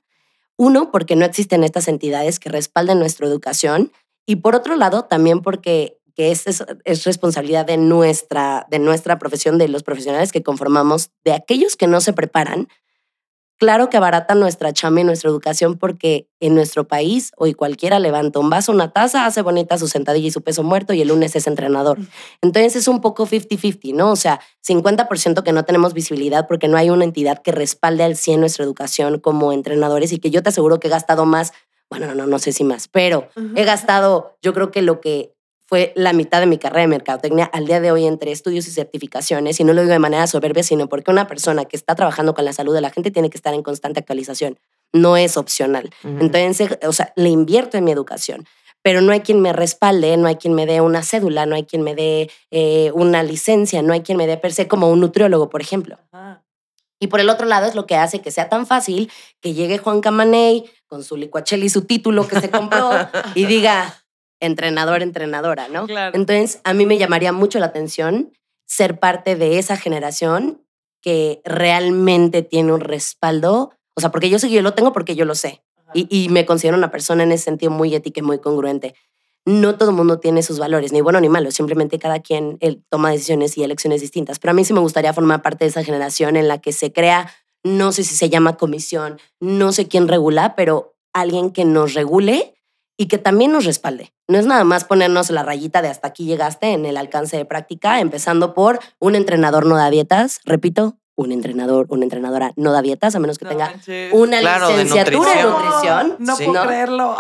Uno, 0.56 0.90
porque 0.90 1.16
no 1.16 1.24
existen 1.24 1.64
estas 1.64 1.88
entidades 1.88 2.38
que 2.38 2.50
respalden 2.50 2.98
nuestra 2.98 3.26
educación. 3.26 3.92
Y 4.26 4.37
por 4.37 4.54
otro 4.54 4.76
lado, 4.76 5.04
también 5.04 5.40
porque 5.40 6.00
que 6.14 6.30
es, 6.30 6.46
es, 6.46 6.62
es 6.85 7.04
responsabilidad 7.04 7.64
de 7.64 7.78
nuestra, 7.78 8.66
de 8.70 8.78
nuestra 8.78 9.18
profesión, 9.18 9.56
de 9.56 9.68
los 9.68 9.83
profesionales 9.83 10.33
que 10.33 10.42
conformamos, 10.42 11.11
de 11.24 11.33
aquellos 11.33 11.76
que 11.76 11.87
no 11.87 12.00
se 12.02 12.12
preparan. 12.12 12.68
Claro 13.61 13.90
que 13.90 13.99
abaratan 13.99 14.40
nuestra 14.40 14.73
chamba 14.73 15.03
y 15.03 15.05
nuestra 15.05 15.29
educación 15.29 15.77
porque 15.77 16.31
en 16.40 16.55
nuestro 16.55 16.88
país 16.88 17.31
hoy 17.37 17.53
cualquiera 17.53 17.99
levanta 17.99 18.38
un 18.38 18.49
vaso, 18.49 18.73
una 18.73 18.90
taza, 18.90 19.27
hace 19.27 19.42
bonita 19.42 19.77
su 19.77 19.87
sentadilla 19.87 20.29
y 20.29 20.31
su 20.31 20.40
peso 20.40 20.62
muerto 20.62 20.94
y 20.94 21.03
el 21.03 21.09
lunes 21.09 21.37
es 21.37 21.46
entrenador. 21.46 21.99
Entonces 22.40 22.75
es 22.75 22.88
un 22.88 23.03
poco 23.03 23.27
50-50, 23.27 23.94
¿no? 23.94 24.12
O 24.12 24.16
sea, 24.16 24.40
50% 24.66 25.42
que 25.42 25.53
no 25.53 25.66
tenemos 25.66 25.92
visibilidad 25.92 26.49
porque 26.49 26.68
no 26.68 26.79
hay 26.79 26.88
una 26.88 27.05
entidad 27.05 27.42
que 27.42 27.53
respalde 27.53 28.03
al 28.03 28.16
100 28.16 28.40
nuestra 28.40 28.64
educación 28.64 29.20
como 29.20 29.53
entrenadores 29.53 30.11
y 30.12 30.20
que 30.20 30.31
yo 30.31 30.42
te 30.42 30.49
aseguro 30.49 30.81
que 30.81 30.88
he 30.88 30.90
gastado 30.90 31.27
más, 31.27 31.53
bueno, 31.90 32.07
no, 32.07 32.14
no, 32.14 32.27
no 32.27 32.38
sé 32.38 32.53
si 32.53 32.64
más, 32.64 32.88
pero 32.88 33.29
he 33.57 33.64
gastado, 33.64 34.38
yo 34.40 34.55
creo 34.55 34.70
que 34.70 34.81
lo 34.81 35.03
que 35.03 35.35
fue 35.70 35.92
la 35.94 36.12
mitad 36.12 36.40
de 36.40 36.46
mi 36.46 36.59
carrera 36.59 36.80
de 36.80 36.88
mercadotecnia 36.88 37.44
al 37.44 37.64
día 37.64 37.78
de 37.78 37.92
hoy 37.92 38.04
entre 38.04 38.33
estudios 38.33 38.66
y 38.66 38.72
certificaciones, 38.72 39.61
y 39.61 39.64
no 39.64 39.72
lo 39.72 39.83
digo 39.83 39.92
de 39.92 40.00
manera 40.00 40.26
soberbia, 40.26 40.64
sino 40.64 40.88
porque 40.88 41.12
una 41.12 41.28
persona 41.28 41.64
que 41.64 41.76
está 41.76 41.94
trabajando 41.94 42.35
con 42.35 42.44
la 42.44 42.52
salud 42.52 42.74
de 42.74 42.80
la 42.80 42.90
gente 42.90 43.12
tiene 43.12 43.30
que 43.30 43.37
estar 43.37 43.54
en 43.54 43.62
constante 43.62 44.00
actualización. 44.00 44.59
No 44.92 45.16
es 45.16 45.37
opcional. 45.37 45.90
Entonces, 46.02 46.76
o 46.85 46.92
sea, 46.92 47.12
le 47.14 47.28
invierto 47.28 47.78
en 47.78 47.85
mi 47.85 47.92
educación, 47.92 48.48
pero 48.83 49.00
no 49.00 49.12
hay 49.12 49.20
quien 49.20 49.40
me 49.40 49.52
respalde, 49.52 50.16
no 50.16 50.26
hay 50.26 50.35
quien 50.35 50.54
me 50.54 50.66
dé 50.66 50.80
una 50.80 51.04
cédula, 51.04 51.46
no 51.46 51.54
hay 51.54 51.62
quien 51.62 51.83
me 51.83 51.94
dé 51.94 52.33
eh, 52.50 52.90
una 52.94 53.22
licencia, 53.22 53.80
no 53.80 53.92
hay 53.92 54.00
quien 54.00 54.18
me 54.18 54.26
dé 54.26 54.38
per 54.38 54.52
se 54.52 54.66
como 54.66 54.90
un 54.90 54.98
nutriólogo, 54.98 55.50
por 55.50 55.61
ejemplo. 55.61 56.00
Y 56.98 57.06
por 57.06 57.20
el 57.20 57.30
otro 57.30 57.46
lado 57.46 57.68
es 57.68 57.76
lo 57.76 57.87
que 57.87 57.94
hace 57.94 58.20
que 58.20 58.33
sea 58.33 58.48
tan 58.48 58.66
fácil 58.66 59.09
que 59.40 59.54
llegue 59.54 59.78
Juan 59.78 60.00
Camaney 60.00 60.68
con 60.88 61.04
su 61.04 61.16
licuachel 61.16 61.62
y 61.62 61.68
su 61.68 61.83
título 61.83 62.26
que 62.26 62.40
se 62.40 62.50
compró 62.50 62.90
y 63.37 63.46
diga 63.46 63.99
entrenador, 64.40 65.03
entrenadora, 65.03 65.68
¿no? 65.68 65.87
Claro. 65.87 66.16
Entonces, 66.16 66.61
a 66.64 66.74
mí 66.74 66.87
me 66.87 66.98
llamaría 66.98 67.33
mucho 67.33 67.59
la 67.59 67.66
atención 67.66 68.33
ser 68.66 68.98
parte 68.98 69.37
de 69.37 69.59
esa 69.59 69.76
generación 69.76 70.64
que 71.03 71.40
realmente 71.44 72.42
tiene 72.42 72.72
un 72.72 72.81
respaldo. 72.81 73.72
O 73.94 74.00
sea, 74.00 74.11
porque 74.11 74.31
yo 74.31 74.38
sé 74.38 74.48
que 74.48 74.55
yo 74.55 74.62
lo 74.62 74.74
tengo 74.74 74.92
porque 74.92 75.16
yo 75.16 75.24
lo 75.24 75.35
sé. 75.35 75.62
Y, 75.92 76.07
y 76.09 76.29
me 76.29 76.46
considero 76.46 76.76
una 76.76 76.90
persona 76.90 77.24
en 77.24 77.33
ese 77.33 77.44
sentido 77.44 77.72
muy 77.72 77.94
ética 77.94 78.20
y 78.20 78.22
muy 78.22 78.38
congruente. 78.38 78.94
no 79.44 79.76
todo 79.76 79.90
el 79.90 79.96
mundo 79.96 80.20
tiene 80.20 80.42
sus 80.42 80.59
valores, 80.59 80.92
ni 80.92 81.00
bueno 81.00 81.20
ni 81.20 81.29
malo, 81.29 81.50
simplemente 81.50 81.98
cada 81.98 82.20
quien 82.20 82.59
él, 82.61 82.85
toma 82.88 83.11
decisiones 83.11 83.57
y 83.57 83.64
elecciones 83.64 84.00
distintas. 84.00 84.38
Pero 84.38 84.53
a 84.53 84.55
mí 84.55 84.64
sí 84.64 84.72
me 84.72 84.81
gustaría 84.81 85.12
formar 85.12 85.42
parte 85.42 85.64
de 85.64 85.70
esa 85.70 85.83
generación 85.83 86.37
en 86.37 86.46
la 86.46 86.59
que 86.59 86.72
se 86.72 86.92
crea, 86.92 87.33
no 87.64 87.92
sé 87.92 88.05
si 88.05 88.14
se 88.14 88.29
llama 88.31 88.57
comisión, 88.57 89.18
no 89.40 89.72
sé 89.72 89.88
quién 89.88 90.09
regula, 90.09 90.55
pero 90.55 90.94
alguien 91.12 91.50
que 91.50 91.64
nos 91.64 91.94
regule 91.94 92.55
y 92.96 93.07
que 93.07 93.18
también 93.18 93.53
nos 93.53 93.64
respalde. 93.64 94.12
No 94.30 94.38
es 94.38 94.46
nada 94.46 94.62
más 94.64 94.84
ponernos 94.84 95.28
la 95.30 95.42
rayita 95.42 95.82
de 95.82 95.88
hasta 95.88 96.08
aquí 96.08 96.24
llegaste 96.24 96.68
en 96.72 96.86
el 96.86 96.96
alcance 96.96 97.36
de 97.36 97.44
práctica, 97.44 98.00
empezando 98.00 98.54
por 98.54 98.78
un 99.00 99.16
entrenador 99.16 99.66
no 99.66 99.76
da 99.76 99.90
dietas, 99.90 100.40
repito, 100.44 100.96
un 101.16 101.32
entrenador, 101.32 101.86
una 101.90 102.04
entrenadora 102.04 102.52
no 102.56 102.72
da 102.72 102.80
dietas, 102.80 103.14
a 103.14 103.18
menos 103.18 103.38
que 103.38 103.44
No 103.46 103.50
tenga 103.50 103.70
manches. 103.72 104.12
una 104.14 104.38
Claro, 104.40 104.68
licenciatura 104.70 105.32
en 105.32 105.46
nutrición. 105.50 105.52
nutrición. 105.52 106.16
No 106.20 106.36
Sí. 106.36 106.44
puedo 106.44 106.60
¿no? 106.62 106.66
creerlo. 106.68 107.16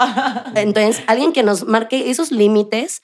Entonces, 0.54 1.02
alguien 1.08 1.32
que 1.32 1.42
nos 1.42 1.66
marque 1.66 2.10
esos 2.10 2.30
límites, 2.30 3.02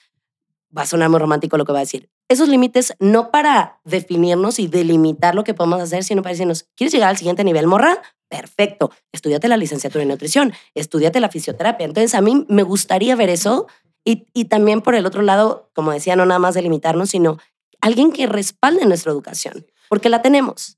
va 0.75 0.83
a 0.83 0.85
sonar 0.85 1.09
muy 1.09 1.19
romántico 1.19 1.57
lo 1.57 1.65
que 1.65 1.73
va 1.73 1.79
a 1.79 1.81
decir, 1.81 2.09
esos 2.29 2.47
límites 2.49 2.93
no 2.99 3.29
para 3.29 3.79
definirnos 3.83 4.57
y 4.59 4.67
delimitar 4.67 5.35
lo 5.35 5.43
que 5.43 5.53
podemos 5.53 5.81
hacer, 5.81 6.03
sino 6.03 6.21
para 6.21 6.31
decirnos, 6.31 6.65
¿quieres 6.75 6.93
llegar 6.93 7.09
al 7.09 7.17
siguiente 7.17 7.43
nivel, 7.43 7.67
morra? 7.67 8.01
Perfecto, 8.29 8.91
estudiate 9.11 9.47
la 9.49 9.57
licenciatura 9.57 10.01
en 10.03 10.09
nutrición, 10.09 10.53
estudiate 10.75 11.19
la 11.19 11.29
fisioterapia. 11.29 11.85
Entonces, 11.85 12.15
a 12.15 12.21
mí 12.21 12.45
me 12.49 12.63
gustaría 12.63 13.15
ver 13.15 13.29
eso 13.29 13.67
y, 14.07 14.25
y 14.33 14.45
también 14.45 14.81
por 14.81 14.95
el 14.95 15.05
otro 15.05 15.21
lado, 15.21 15.69
como 15.73 15.91
decía, 15.91 16.15
no 16.15 16.25
nada 16.25 16.39
más 16.39 16.55
delimitarnos, 16.55 17.09
sino 17.09 17.39
alguien 17.81 18.13
que 18.13 18.25
respalde 18.25 18.85
nuestra 18.85 19.11
educación, 19.11 19.67
porque 19.89 20.07
la 20.07 20.21
tenemos. 20.21 20.76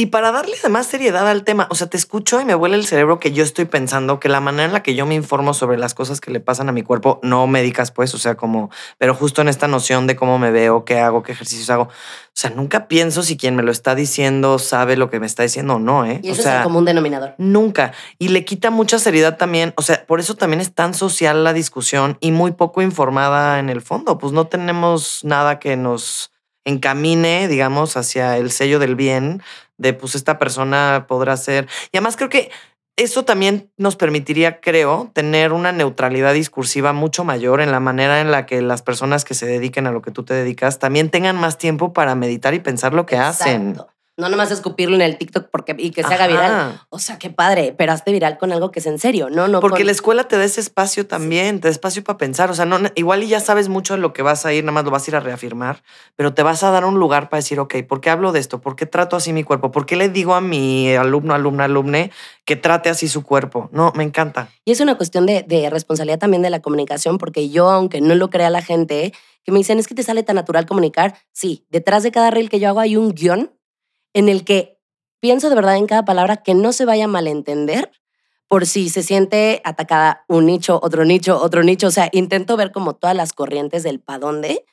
Y 0.00 0.06
para 0.06 0.30
darle 0.30 0.54
además 0.60 0.86
seriedad 0.86 1.26
al 1.26 1.42
tema, 1.42 1.66
o 1.70 1.74
sea, 1.74 1.88
te 1.88 1.96
escucho 1.96 2.40
y 2.40 2.44
me 2.44 2.54
vuela 2.54 2.76
el 2.76 2.86
cerebro 2.86 3.18
que 3.18 3.32
yo 3.32 3.42
estoy 3.42 3.64
pensando 3.64 4.20
que 4.20 4.28
la 4.28 4.38
manera 4.38 4.66
en 4.66 4.72
la 4.72 4.80
que 4.80 4.94
yo 4.94 5.06
me 5.06 5.16
informo 5.16 5.54
sobre 5.54 5.76
las 5.76 5.92
cosas 5.92 6.20
que 6.20 6.30
le 6.30 6.38
pasan 6.38 6.68
a 6.68 6.72
mi 6.72 6.84
cuerpo, 6.84 7.18
no 7.24 7.48
médicas, 7.48 7.90
pues, 7.90 8.14
o 8.14 8.18
sea, 8.18 8.36
como, 8.36 8.70
pero 8.98 9.12
justo 9.12 9.42
en 9.42 9.48
esta 9.48 9.66
noción 9.66 10.06
de 10.06 10.14
cómo 10.14 10.38
me 10.38 10.52
veo, 10.52 10.84
qué 10.84 11.00
hago, 11.00 11.24
qué 11.24 11.32
ejercicios 11.32 11.68
hago. 11.70 11.82
O 11.82 11.90
sea, 12.32 12.50
nunca 12.50 12.86
pienso 12.86 13.24
si 13.24 13.36
quien 13.36 13.56
me 13.56 13.64
lo 13.64 13.72
está 13.72 13.96
diciendo 13.96 14.60
sabe 14.60 14.96
lo 14.96 15.10
que 15.10 15.18
me 15.18 15.26
está 15.26 15.42
diciendo 15.42 15.74
o 15.74 15.78
no, 15.80 16.04
¿eh? 16.04 16.20
Y 16.22 16.30
o 16.30 16.32
eso 16.34 16.42
es 16.42 16.46
el 16.46 16.62
común 16.62 16.84
denominador. 16.84 17.34
Nunca. 17.38 17.90
Y 18.20 18.28
le 18.28 18.44
quita 18.44 18.70
mucha 18.70 19.00
seriedad 19.00 19.36
también. 19.36 19.74
O 19.76 19.82
sea, 19.82 20.06
por 20.06 20.20
eso 20.20 20.36
también 20.36 20.60
es 20.60 20.72
tan 20.72 20.94
social 20.94 21.42
la 21.42 21.52
discusión 21.52 22.18
y 22.20 22.30
muy 22.30 22.52
poco 22.52 22.82
informada 22.82 23.58
en 23.58 23.68
el 23.68 23.82
fondo. 23.82 24.16
Pues 24.16 24.32
no 24.32 24.46
tenemos 24.46 25.24
nada 25.24 25.58
que 25.58 25.76
nos 25.76 26.30
encamine, 26.64 27.48
digamos, 27.48 27.96
hacia 27.96 28.36
el 28.36 28.52
sello 28.52 28.78
del 28.78 28.94
bien 28.94 29.42
de 29.78 29.94
pues 29.94 30.14
esta 30.14 30.38
persona 30.38 31.06
podrá 31.08 31.36
ser. 31.36 31.68
Y 31.92 31.96
además 31.96 32.16
creo 32.16 32.28
que 32.28 32.50
eso 32.96 33.24
también 33.24 33.70
nos 33.76 33.94
permitiría, 33.94 34.60
creo, 34.60 35.10
tener 35.14 35.52
una 35.52 35.70
neutralidad 35.70 36.34
discursiva 36.34 36.92
mucho 36.92 37.22
mayor 37.22 37.60
en 37.60 37.70
la 37.70 37.78
manera 37.78 38.20
en 38.20 38.32
la 38.32 38.44
que 38.44 38.60
las 38.60 38.82
personas 38.82 39.24
que 39.24 39.34
se 39.34 39.46
dediquen 39.46 39.86
a 39.86 39.92
lo 39.92 40.02
que 40.02 40.10
tú 40.10 40.24
te 40.24 40.34
dedicas 40.34 40.80
también 40.80 41.08
tengan 41.08 41.36
más 41.36 41.58
tiempo 41.58 41.92
para 41.92 42.16
meditar 42.16 42.54
y 42.54 42.58
pensar 42.58 42.94
lo 42.94 43.06
que 43.06 43.16
hacen. 43.16 43.76
No 44.18 44.28
nomás 44.28 44.50
escupirlo 44.50 44.96
en 44.96 45.02
el 45.02 45.16
TikTok 45.16 45.48
porque, 45.50 45.76
y 45.78 45.92
que 45.92 46.02
se 46.02 46.12
haga 46.12 46.26
viral. 46.26 46.80
O 46.90 46.98
sea, 46.98 47.18
qué 47.18 47.30
padre, 47.30 47.72
pero 47.78 47.92
hazte 47.92 48.10
viral 48.12 48.36
con 48.36 48.50
algo 48.52 48.72
que 48.72 48.80
es 48.80 48.86
en 48.86 48.98
serio, 48.98 49.30
no, 49.30 49.46
no. 49.46 49.60
Porque 49.60 49.78
con- 49.78 49.86
la 49.86 49.92
escuela 49.92 50.24
te 50.24 50.36
da 50.36 50.44
ese 50.44 50.60
espacio 50.60 51.06
también, 51.06 51.60
te 51.60 51.68
da 51.68 51.72
espacio 51.72 52.02
para 52.02 52.18
pensar. 52.18 52.50
O 52.50 52.54
sea, 52.54 52.64
no, 52.64 52.78
igual 52.96 53.22
y 53.22 53.28
ya 53.28 53.38
sabes 53.38 53.68
mucho 53.68 53.94
de 53.94 54.00
lo 54.00 54.12
que 54.12 54.22
vas 54.22 54.44
a 54.44 54.52
ir, 54.52 54.64
nada 54.64 54.72
más 54.72 54.84
lo 54.84 54.90
vas 54.90 55.06
a 55.06 55.10
ir 55.12 55.16
a 55.16 55.20
reafirmar, 55.20 55.82
pero 56.16 56.34
te 56.34 56.42
vas 56.42 56.64
a 56.64 56.70
dar 56.72 56.84
un 56.84 56.98
lugar 56.98 57.28
para 57.28 57.38
decir, 57.38 57.60
ok, 57.60 57.76
¿por 57.88 58.00
qué 58.00 58.10
hablo 58.10 58.32
de 58.32 58.40
esto? 58.40 58.60
¿Por 58.60 58.74
qué 58.74 58.86
trato 58.86 59.14
así 59.14 59.32
mi 59.32 59.44
cuerpo? 59.44 59.70
¿Por 59.70 59.86
qué 59.86 59.94
le 59.94 60.08
digo 60.08 60.34
a 60.34 60.40
mi 60.40 60.92
alumno, 60.94 61.32
alumna, 61.34 61.64
alumne 61.64 62.10
que 62.44 62.56
trate 62.56 62.88
así 62.90 63.06
su 63.06 63.22
cuerpo? 63.22 63.68
No, 63.72 63.92
me 63.94 64.02
encanta. 64.02 64.48
Y 64.64 64.72
es 64.72 64.80
una 64.80 64.96
cuestión 64.96 65.26
de, 65.26 65.44
de 65.44 65.70
responsabilidad 65.70 66.18
también 66.18 66.42
de 66.42 66.50
la 66.50 66.60
comunicación, 66.60 67.18
porque 67.18 67.50
yo, 67.50 67.70
aunque 67.70 68.00
no 68.00 68.16
lo 68.16 68.30
crea 68.30 68.50
la 68.50 68.62
gente, 68.62 69.12
que 69.44 69.52
me 69.52 69.58
dicen, 69.58 69.78
es 69.78 69.86
que 69.86 69.94
te 69.94 70.02
sale 70.02 70.24
tan 70.24 70.34
natural 70.36 70.66
comunicar, 70.66 71.14
sí, 71.32 71.64
detrás 71.70 72.02
de 72.02 72.10
cada 72.10 72.30
reel 72.32 72.50
que 72.50 72.58
yo 72.58 72.68
hago 72.68 72.80
hay 72.80 72.96
un 72.96 73.14
guion 73.14 73.52
en 74.12 74.28
el 74.28 74.44
que 74.44 74.78
pienso 75.20 75.48
de 75.48 75.56
verdad 75.56 75.76
en 75.76 75.86
cada 75.86 76.04
palabra 76.04 76.38
que 76.38 76.54
no 76.54 76.72
se 76.72 76.84
vaya 76.84 77.04
a 77.04 77.08
malentender 77.08 77.90
por 78.48 78.66
si 78.66 78.88
se 78.88 79.02
siente 79.02 79.60
atacada 79.64 80.24
un 80.26 80.46
nicho, 80.46 80.80
otro 80.82 81.04
nicho, 81.04 81.40
otro 81.40 81.62
nicho. 81.62 81.88
O 81.88 81.90
sea, 81.90 82.08
intento 82.12 82.56
ver 82.56 82.72
como 82.72 82.94
todas 82.94 83.14
las 83.14 83.32
corrientes 83.32 83.82
del 83.82 84.00
pa' 84.00 84.18
dónde 84.18 84.64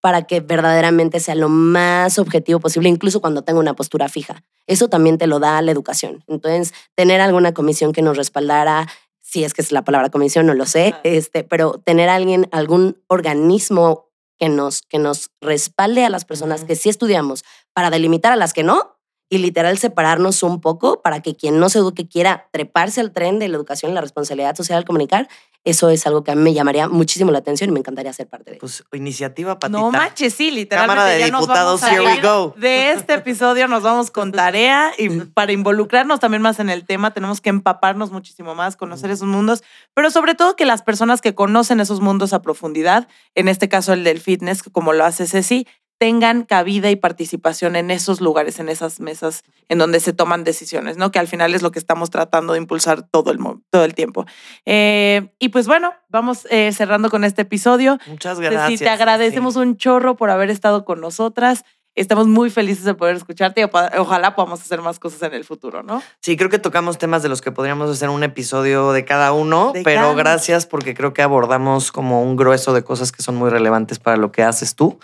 para 0.00 0.22
que 0.22 0.40
verdaderamente 0.40 1.20
sea 1.20 1.36
lo 1.36 1.48
más 1.48 2.18
objetivo 2.18 2.58
posible, 2.58 2.88
incluso 2.88 3.20
cuando 3.20 3.42
tengo 3.42 3.60
una 3.60 3.74
postura 3.74 4.08
fija. 4.08 4.42
Eso 4.66 4.88
también 4.88 5.16
te 5.16 5.28
lo 5.28 5.38
da 5.38 5.62
la 5.62 5.70
educación. 5.70 6.24
Entonces, 6.26 6.74
tener 6.96 7.20
alguna 7.20 7.54
comisión 7.54 7.92
que 7.92 8.02
nos 8.02 8.16
respaldara, 8.16 8.88
si 9.20 9.44
es 9.44 9.54
que 9.54 9.62
es 9.62 9.70
la 9.70 9.84
palabra 9.84 10.10
comisión, 10.10 10.46
no 10.46 10.54
lo 10.54 10.66
sé, 10.66 10.96
este, 11.04 11.44
pero 11.44 11.80
tener 11.84 12.08
alguien, 12.08 12.48
algún 12.50 13.00
organismo 13.06 14.08
que 14.38 14.48
nos, 14.48 14.82
que 14.82 14.98
nos 14.98 15.30
respalde 15.40 16.04
a 16.04 16.10
las 16.10 16.24
personas 16.24 16.64
que 16.64 16.74
sí 16.74 16.88
estudiamos 16.88 17.44
para 17.72 17.90
delimitar 17.90 18.32
a 18.32 18.36
las 18.36 18.52
que 18.52 18.62
no 18.62 18.98
y 19.32 19.38
literal 19.38 19.78
separarnos 19.78 20.42
un 20.42 20.60
poco 20.60 21.00
para 21.00 21.22
que 21.22 21.34
quien 21.34 21.58
no 21.58 21.70
se 21.70 21.78
eduque 21.78 22.06
quiera 22.06 22.48
treparse 22.52 23.00
al 23.00 23.12
tren 23.12 23.38
de 23.38 23.48
la 23.48 23.56
educación 23.56 23.90
y 23.90 23.94
la 23.94 24.02
responsabilidad 24.02 24.54
social 24.54 24.76
al 24.76 24.84
comunicar, 24.84 25.26
eso 25.64 25.88
es 25.88 26.06
algo 26.06 26.22
que 26.22 26.32
a 26.32 26.34
mí 26.34 26.42
me 26.42 26.52
llamaría 26.52 26.86
muchísimo 26.88 27.30
la 27.30 27.38
atención 27.38 27.70
y 27.70 27.72
me 27.72 27.78
encantaría 27.78 28.12
ser 28.12 28.26
parte 28.26 28.50
de. 28.50 28.56
Pues 28.58 28.84
iniciativa 28.92 29.58
patita. 29.58 29.78
No 29.78 29.90
manches, 29.90 30.34
sí, 30.34 30.50
literalmente. 30.50 30.96
Cámara 30.96 31.14
de 31.14 31.20
ya 31.20 31.28
nos 31.28 31.42
Diputados, 31.42 31.80
vamos 31.80 31.96
here 31.96 32.04
we 32.04 32.20
go. 32.20 32.52
De 32.58 32.90
este 32.90 33.14
episodio 33.14 33.68
nos 33.68 33.82
vamos 33.82 34.10
con 34.10 34.32
tarea 34.32 34.92
y 34.98 35.08
para 35.08 35.52
involucrarnos 35.52 36.20
también 36.20 36.42
más 36.42 36.58
en 36.58 36.68
el 36.68 36.84
tema 36.84 37.14
tenemos 37.14 37.40
que 37.40 37.48
empaparnos 37.48 38.10
muchísimo 38.10 38.54
más, 38.54 38.76
conocer 38.76 39.10
esos 39.10 39.28
mundos, 39.28 39.62
pero 39.94 40.10
sobre 40.10 40.34
todo 40.34 40.56
que 40.56 40.66
las 40.66 40.82
personas 40.82 41.22
que 41.22 41.34
conocen 41.34 41.80
esos 41.80 42.00
mundos 42.00 42.34
a 42.34 42.42
profundidad, 42.42 43.08
en 43.34 43.48
este 43.48 43.70
caso 43.70 43.94
el 43.94 44.04
del 44.04 44.20
fitness, 44.20 44.62
como 44.64 44.92
lo 44.92 45.06
hace 45.06 45.26
Ceci, 45.26 45.66
tengan 46.02 46.42
cabida 46.42 46.90
y 46.90 46.96
participación 46.96 47.76
en 47.76 47.92
esos 47.92 48.20
lugares, 48.20 48.58
en 48.58 48.68
esas 48.68 48.98
mesas 48.98 49.44
en 49.68 49.78
donde 49.78 50.00
se 50.00 50.12
toman 50.12 50.42
decisiones, 50.42 50.96
¿no? 50.96 51.12
Que 51.12 51.20
al 51.20 51.28
final 51.28 51.54
es 51.54 51.62
lo 51.62 51.70
que 51.70 51.78
estamos 51.78 52.10
tratando 52.10 52.54
de 52.54 52.58
impulsar 52.58 53.02
todo 53.02 53.30
el, 53.30 53.38
todo 53.70 53.84
el 53.84 53.94
tiempo. 53.94 54.26
Eh, 54.66 55.28
y 55.38 55.50
pues 55.50 55.68
bueno, 55.68 55.94
vamos 56.08 56.48
eh, 56.50 56.72
cerrando 56.72 57.08
con 57.08 57.22
este 57.22 57.42
episodio. 57.42 57.98
Muchas 58.08 58.40
gracias. 58.40 58.80
te 58.80 58.88
agradecemos 58.88 59.54
un 59.54 59.76
chorro 59.76 60.16
por 60.16 60.30
haber 60.30 60.50
estado 60.50 60.84
con 60.84 61.00
nosotras. 61.00 61.64
Estamos 61.94 62.26
muy 62.26 62.48
felices 62.48 62.84
de 62.84 62.94
poder 62.94 63.16
escucharte 63.16 63.60
y 63.60 63.98
ojalá 63.98 64.34
podamos 64.34 64.62
hacer 64.62 64.80
más 64.80 64.98
cosas 64.98 65.22
en 65.24 65.34
el 65.34 65.44
futuro, 65.44 65.82
¿no? 65.82 66.02
Sí, 66.20 66.38
creo 66.38 66.48
que 66.48 66.58
tocamos 66.58 66.96
temas 66.96 67.22
de 67.22 67.28
los 67.28 67.42
que 67.42 67.52
podríamos 67.52 67.90
hacer 67.90 68.08
un 68.08 68.22
episodio 68.22 68.92
de 68.92 69.04
cada 69.04 69.32
uno, 69.34 69.72
De 69.74 69.82
pero 69.82 70.00
cada 70.00 70.14
gracias 70.14 70.64
porque 70.64 70.94
creo 70.94 71.12
que 71.12 71.20
abordamos 71.20 71.92
como 71.92 72.22
un 72.22 72.36
grueso 72.36 72.72
de 72.72 72.82
cosas 72.82 73.12
que 73.12 73.22
son 73.22 73.36
muy 73.36 73.50
relevantes 73.50 73.98
para 73.98 74.16
lo 74.16 74.32
que 74.32 74.42
haces 74.42 74.74
tú 74.74 74.98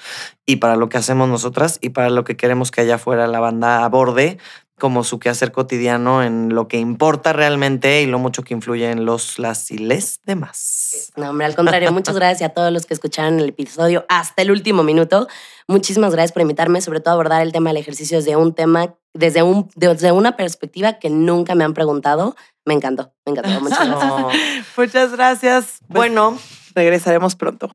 y 0.46 0.57
para 0.57 0.77
lo 0.77 0.88
que 0.88 0.96
hacemos 0.96 1.29
nosotras 1.29 1.79
y 1.83 1.90
para 1.90 2.09
lo 2.09 2.24
que 2.24 2.38
queremos 2.38 2.70
que 2.70 2.81
allá 2.81 2.94
afuera 2.94 3.27
la 3.27 3.40
banda 3.40 3.85
aborde 3.85 4.38
como 4.79 5.05
su 5.05 5.19
quehacer 5.19 5.53
cotidiano 5.53 6.23
en 6.23 6.55
lo 6.55 6.69
que 6.69 6.79
importa 6.79 7.33
realmente 7.33 8.03
y 8.03 8.07
lo 8.07 8.19
mucho 8.19 8.43
que 8.43 8.55
influye 8.55 8.91
en 8.91 9.05
los, 9.05 9.38
las 9.38 9.71
y 9.71 9.79
les 9.79 10.21
demás. 10.25 11.12
No, 11.17 11.31
hombre, 11.31 11.47
al 11.47 11.55
contrario, 11.55 11.93
muchas 11.93 12.14
gracias 12.17 12.51
a 12.51 12.55
todos 12.55 12.73
los 12.73 12.87
que 12.87 12.95
escucharon 12.95 13.41
el 13.41 13.49
episodio 13.51 14.07
hasta 14.09 14.43
el 14.43 14.51
último 14.51 14.83
minuto. 14.83 15.29
Muchísimas 15.67 16.12
gracias 16.12 16.33
por 16.33 16.43
invitarme, 16.43 16.81
sobre 16.81 17.01
todo 17.01 17.11
a 17.11 17.14
abordar 17.14 17.43
el 17.43 17.53
tema 17.53 17.71
del 17.71 17.77
ejercicio 17.77 18.19
desde 18.19 18.37
un 18.37 18.55
tema, 18.55 18.95
desde, 19.12 19.43
un, 19.43 19.69
desde 19.75 20.12
una 20.12 20.37
perspectiva 20.37 20.95
que 20.95 21.11
nunca 21.11 21.55
me 21.55 21.64
han 21.64 21.75
preguntado. 21.75 22.37
Me 22.64 22.75
encantó, 22.75 23.12
me 23.27 23.33
encantó. 23.33 23.61
Muchas 23.61 23.87
gracias. 23.87 24.09
No. 24.09 24.29
Muchas 24.77 25.12
gracias. 25.12 25.79
Pues, 25.81 25.88
Bueno, 25.88 26.38
regresaremos 26.75 27.35
pronto. 27.35 27.71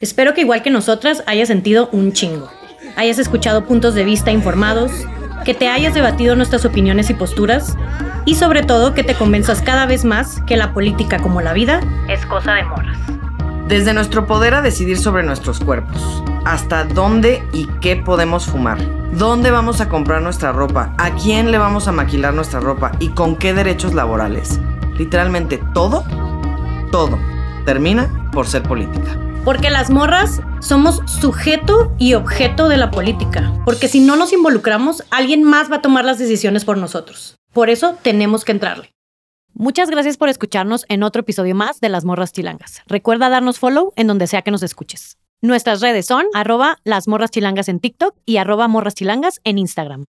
Espero 0.00 0.32
que 0.32 0.40
igual 0.40 0.62
que 0.62 0.70
nosotras 0.70 1.22
hayas 1.26 1.48
sentido 1.48 1.88
un 1.92 2.12
chingo. 2.12 2.50
Hayas 2.96 3.18
escuchado 3.18 3.66
puntos 3.66 3.94
de 3.94 4.04
vista 4.04 4.32
informados, 4.32 4.90
que 5.44 5.54
te 5.54 5.68
hayas 5.68 5.94
debatido 5.94 6.36
nuestras 6.36 6.64
opiniones 6.64 7.10
y 7.10 7.14
posturas 7.14 7.76
y 8.24 8.34
sobre 8.34 8.62
todo 8.62 8.94
que 8.94 9.04
te 9.04 9.14
convenzas 9.14 9.62
cada 9.62 9.86
vez 9.86 10.04
más 10.04 10.42
que 10.42 10.56
la 10.56 10.72
política 10.72 11.18
como 11.18 11.40
la 11.40 11.52
vida 11.52 11.80
es 12.08 12.24
cosa 12.26 12.54
de 12.54 12.64
morras. 12.64 12.98
Desde 13.68 13.94
nuestro 13.94 14.26
poder 14.26 14.54
a 14.54 14.62
decidir 14.62 14.98
sobre 14.98 15.22
nuestros 15.22 15.60
cuerpos, 15.60 16.22
hasta 16.44 16.84
dónde 16.84 17.42
y 17.52 17.66
qué 17.80 17.96
podemos 17.96 18.46
fumar, 18.46 18.78
dónde 19.12 19.50
vamos 19.50 19.80
a 19.80 19.88
comprar 19.88 20.22
nuestra 20.22 20.52
ropa, 20.52 20.92
a 20.98 21.10
quién 21.12 21.52
le 21.52 21.58
vamos 21.58 21.86
a 21.86 21.92
maquilar 21.92 22.34
nuestra 22.34 22.60
ropa 22.60 22.92
y 22.98 23.10
con 23.10 23.36
qué 23.36 23.54
derechos 23.54 23.94
laborales. 23.94 24.60
Literalmente 24.98 25.62
todo, 25.72 26.04
todo 26.90 27.18
termina 27.64 28.08
por 28.32 28.46
ser 28.46 28.62
política. 28.62 29.16
Porque 29.44 29.70
las 29.70 29.88
morras 29.88 30.42
somos 30.60 31.00
sujeto 31.06 31.94
y 31.98 32.12
objeto 32.12 32.68
de 32.68 32.76
la 32.76 32.90
política. 32.90 33.52
Porque 33.64 33.88
si 33.88 34.00
no 34.00 34.16
nos 34.16 34.34
involucramos, 34.34 35.02
alguien 35.10 35.42
más 35.42 35.70
va 35.70 35.76
a 35.76 35.82
tomar 35.82 36.04
las 36.04 36.18
decisiones 36.18 36.66
por 36.66 36.76
nosotros. 36.76 37.36
Por 37.54 37.70
eso 37.70 37.96
tenemos 38.02 38.44
que 38.44 38.52
entrarle. 38.52 38.92
Muchas 39.54 39.88
gracias 39.90 40.18
por 40.18 40.28
escucharnos 40.28 40.84
en 40.88 41.02
otro 41.02 41.20
episodio 41.20 41.54
más 41.54 41.80
de 41.80 41.88
Las 41.88 42.04
Morras 42.04 42.32
Chilangas. 42.32 42.82
Recuerda 42.86 43.30
darnos 43.30 43.58
follow 43.58 43.92
en 43.96 44.06
donde 44.06 44.26
sea 44.26 44.42
que 44.42 44.50
nos 44.50 44.62
escuches. 44.62 45.16
Nuestras 45.40 45.80
redes 45.80 46.04
son 46.04 46.26
arroba 46.34 46.76
las 46.84 47.08
morras 47.08 47.30
en 47.34 47.80
TikTok 47.80 48.14
y 48.26 48.36
arroba 48.36 48.68
morras 48.68 48.94
en 49.44 49.58
Instagram. 49.58 50.04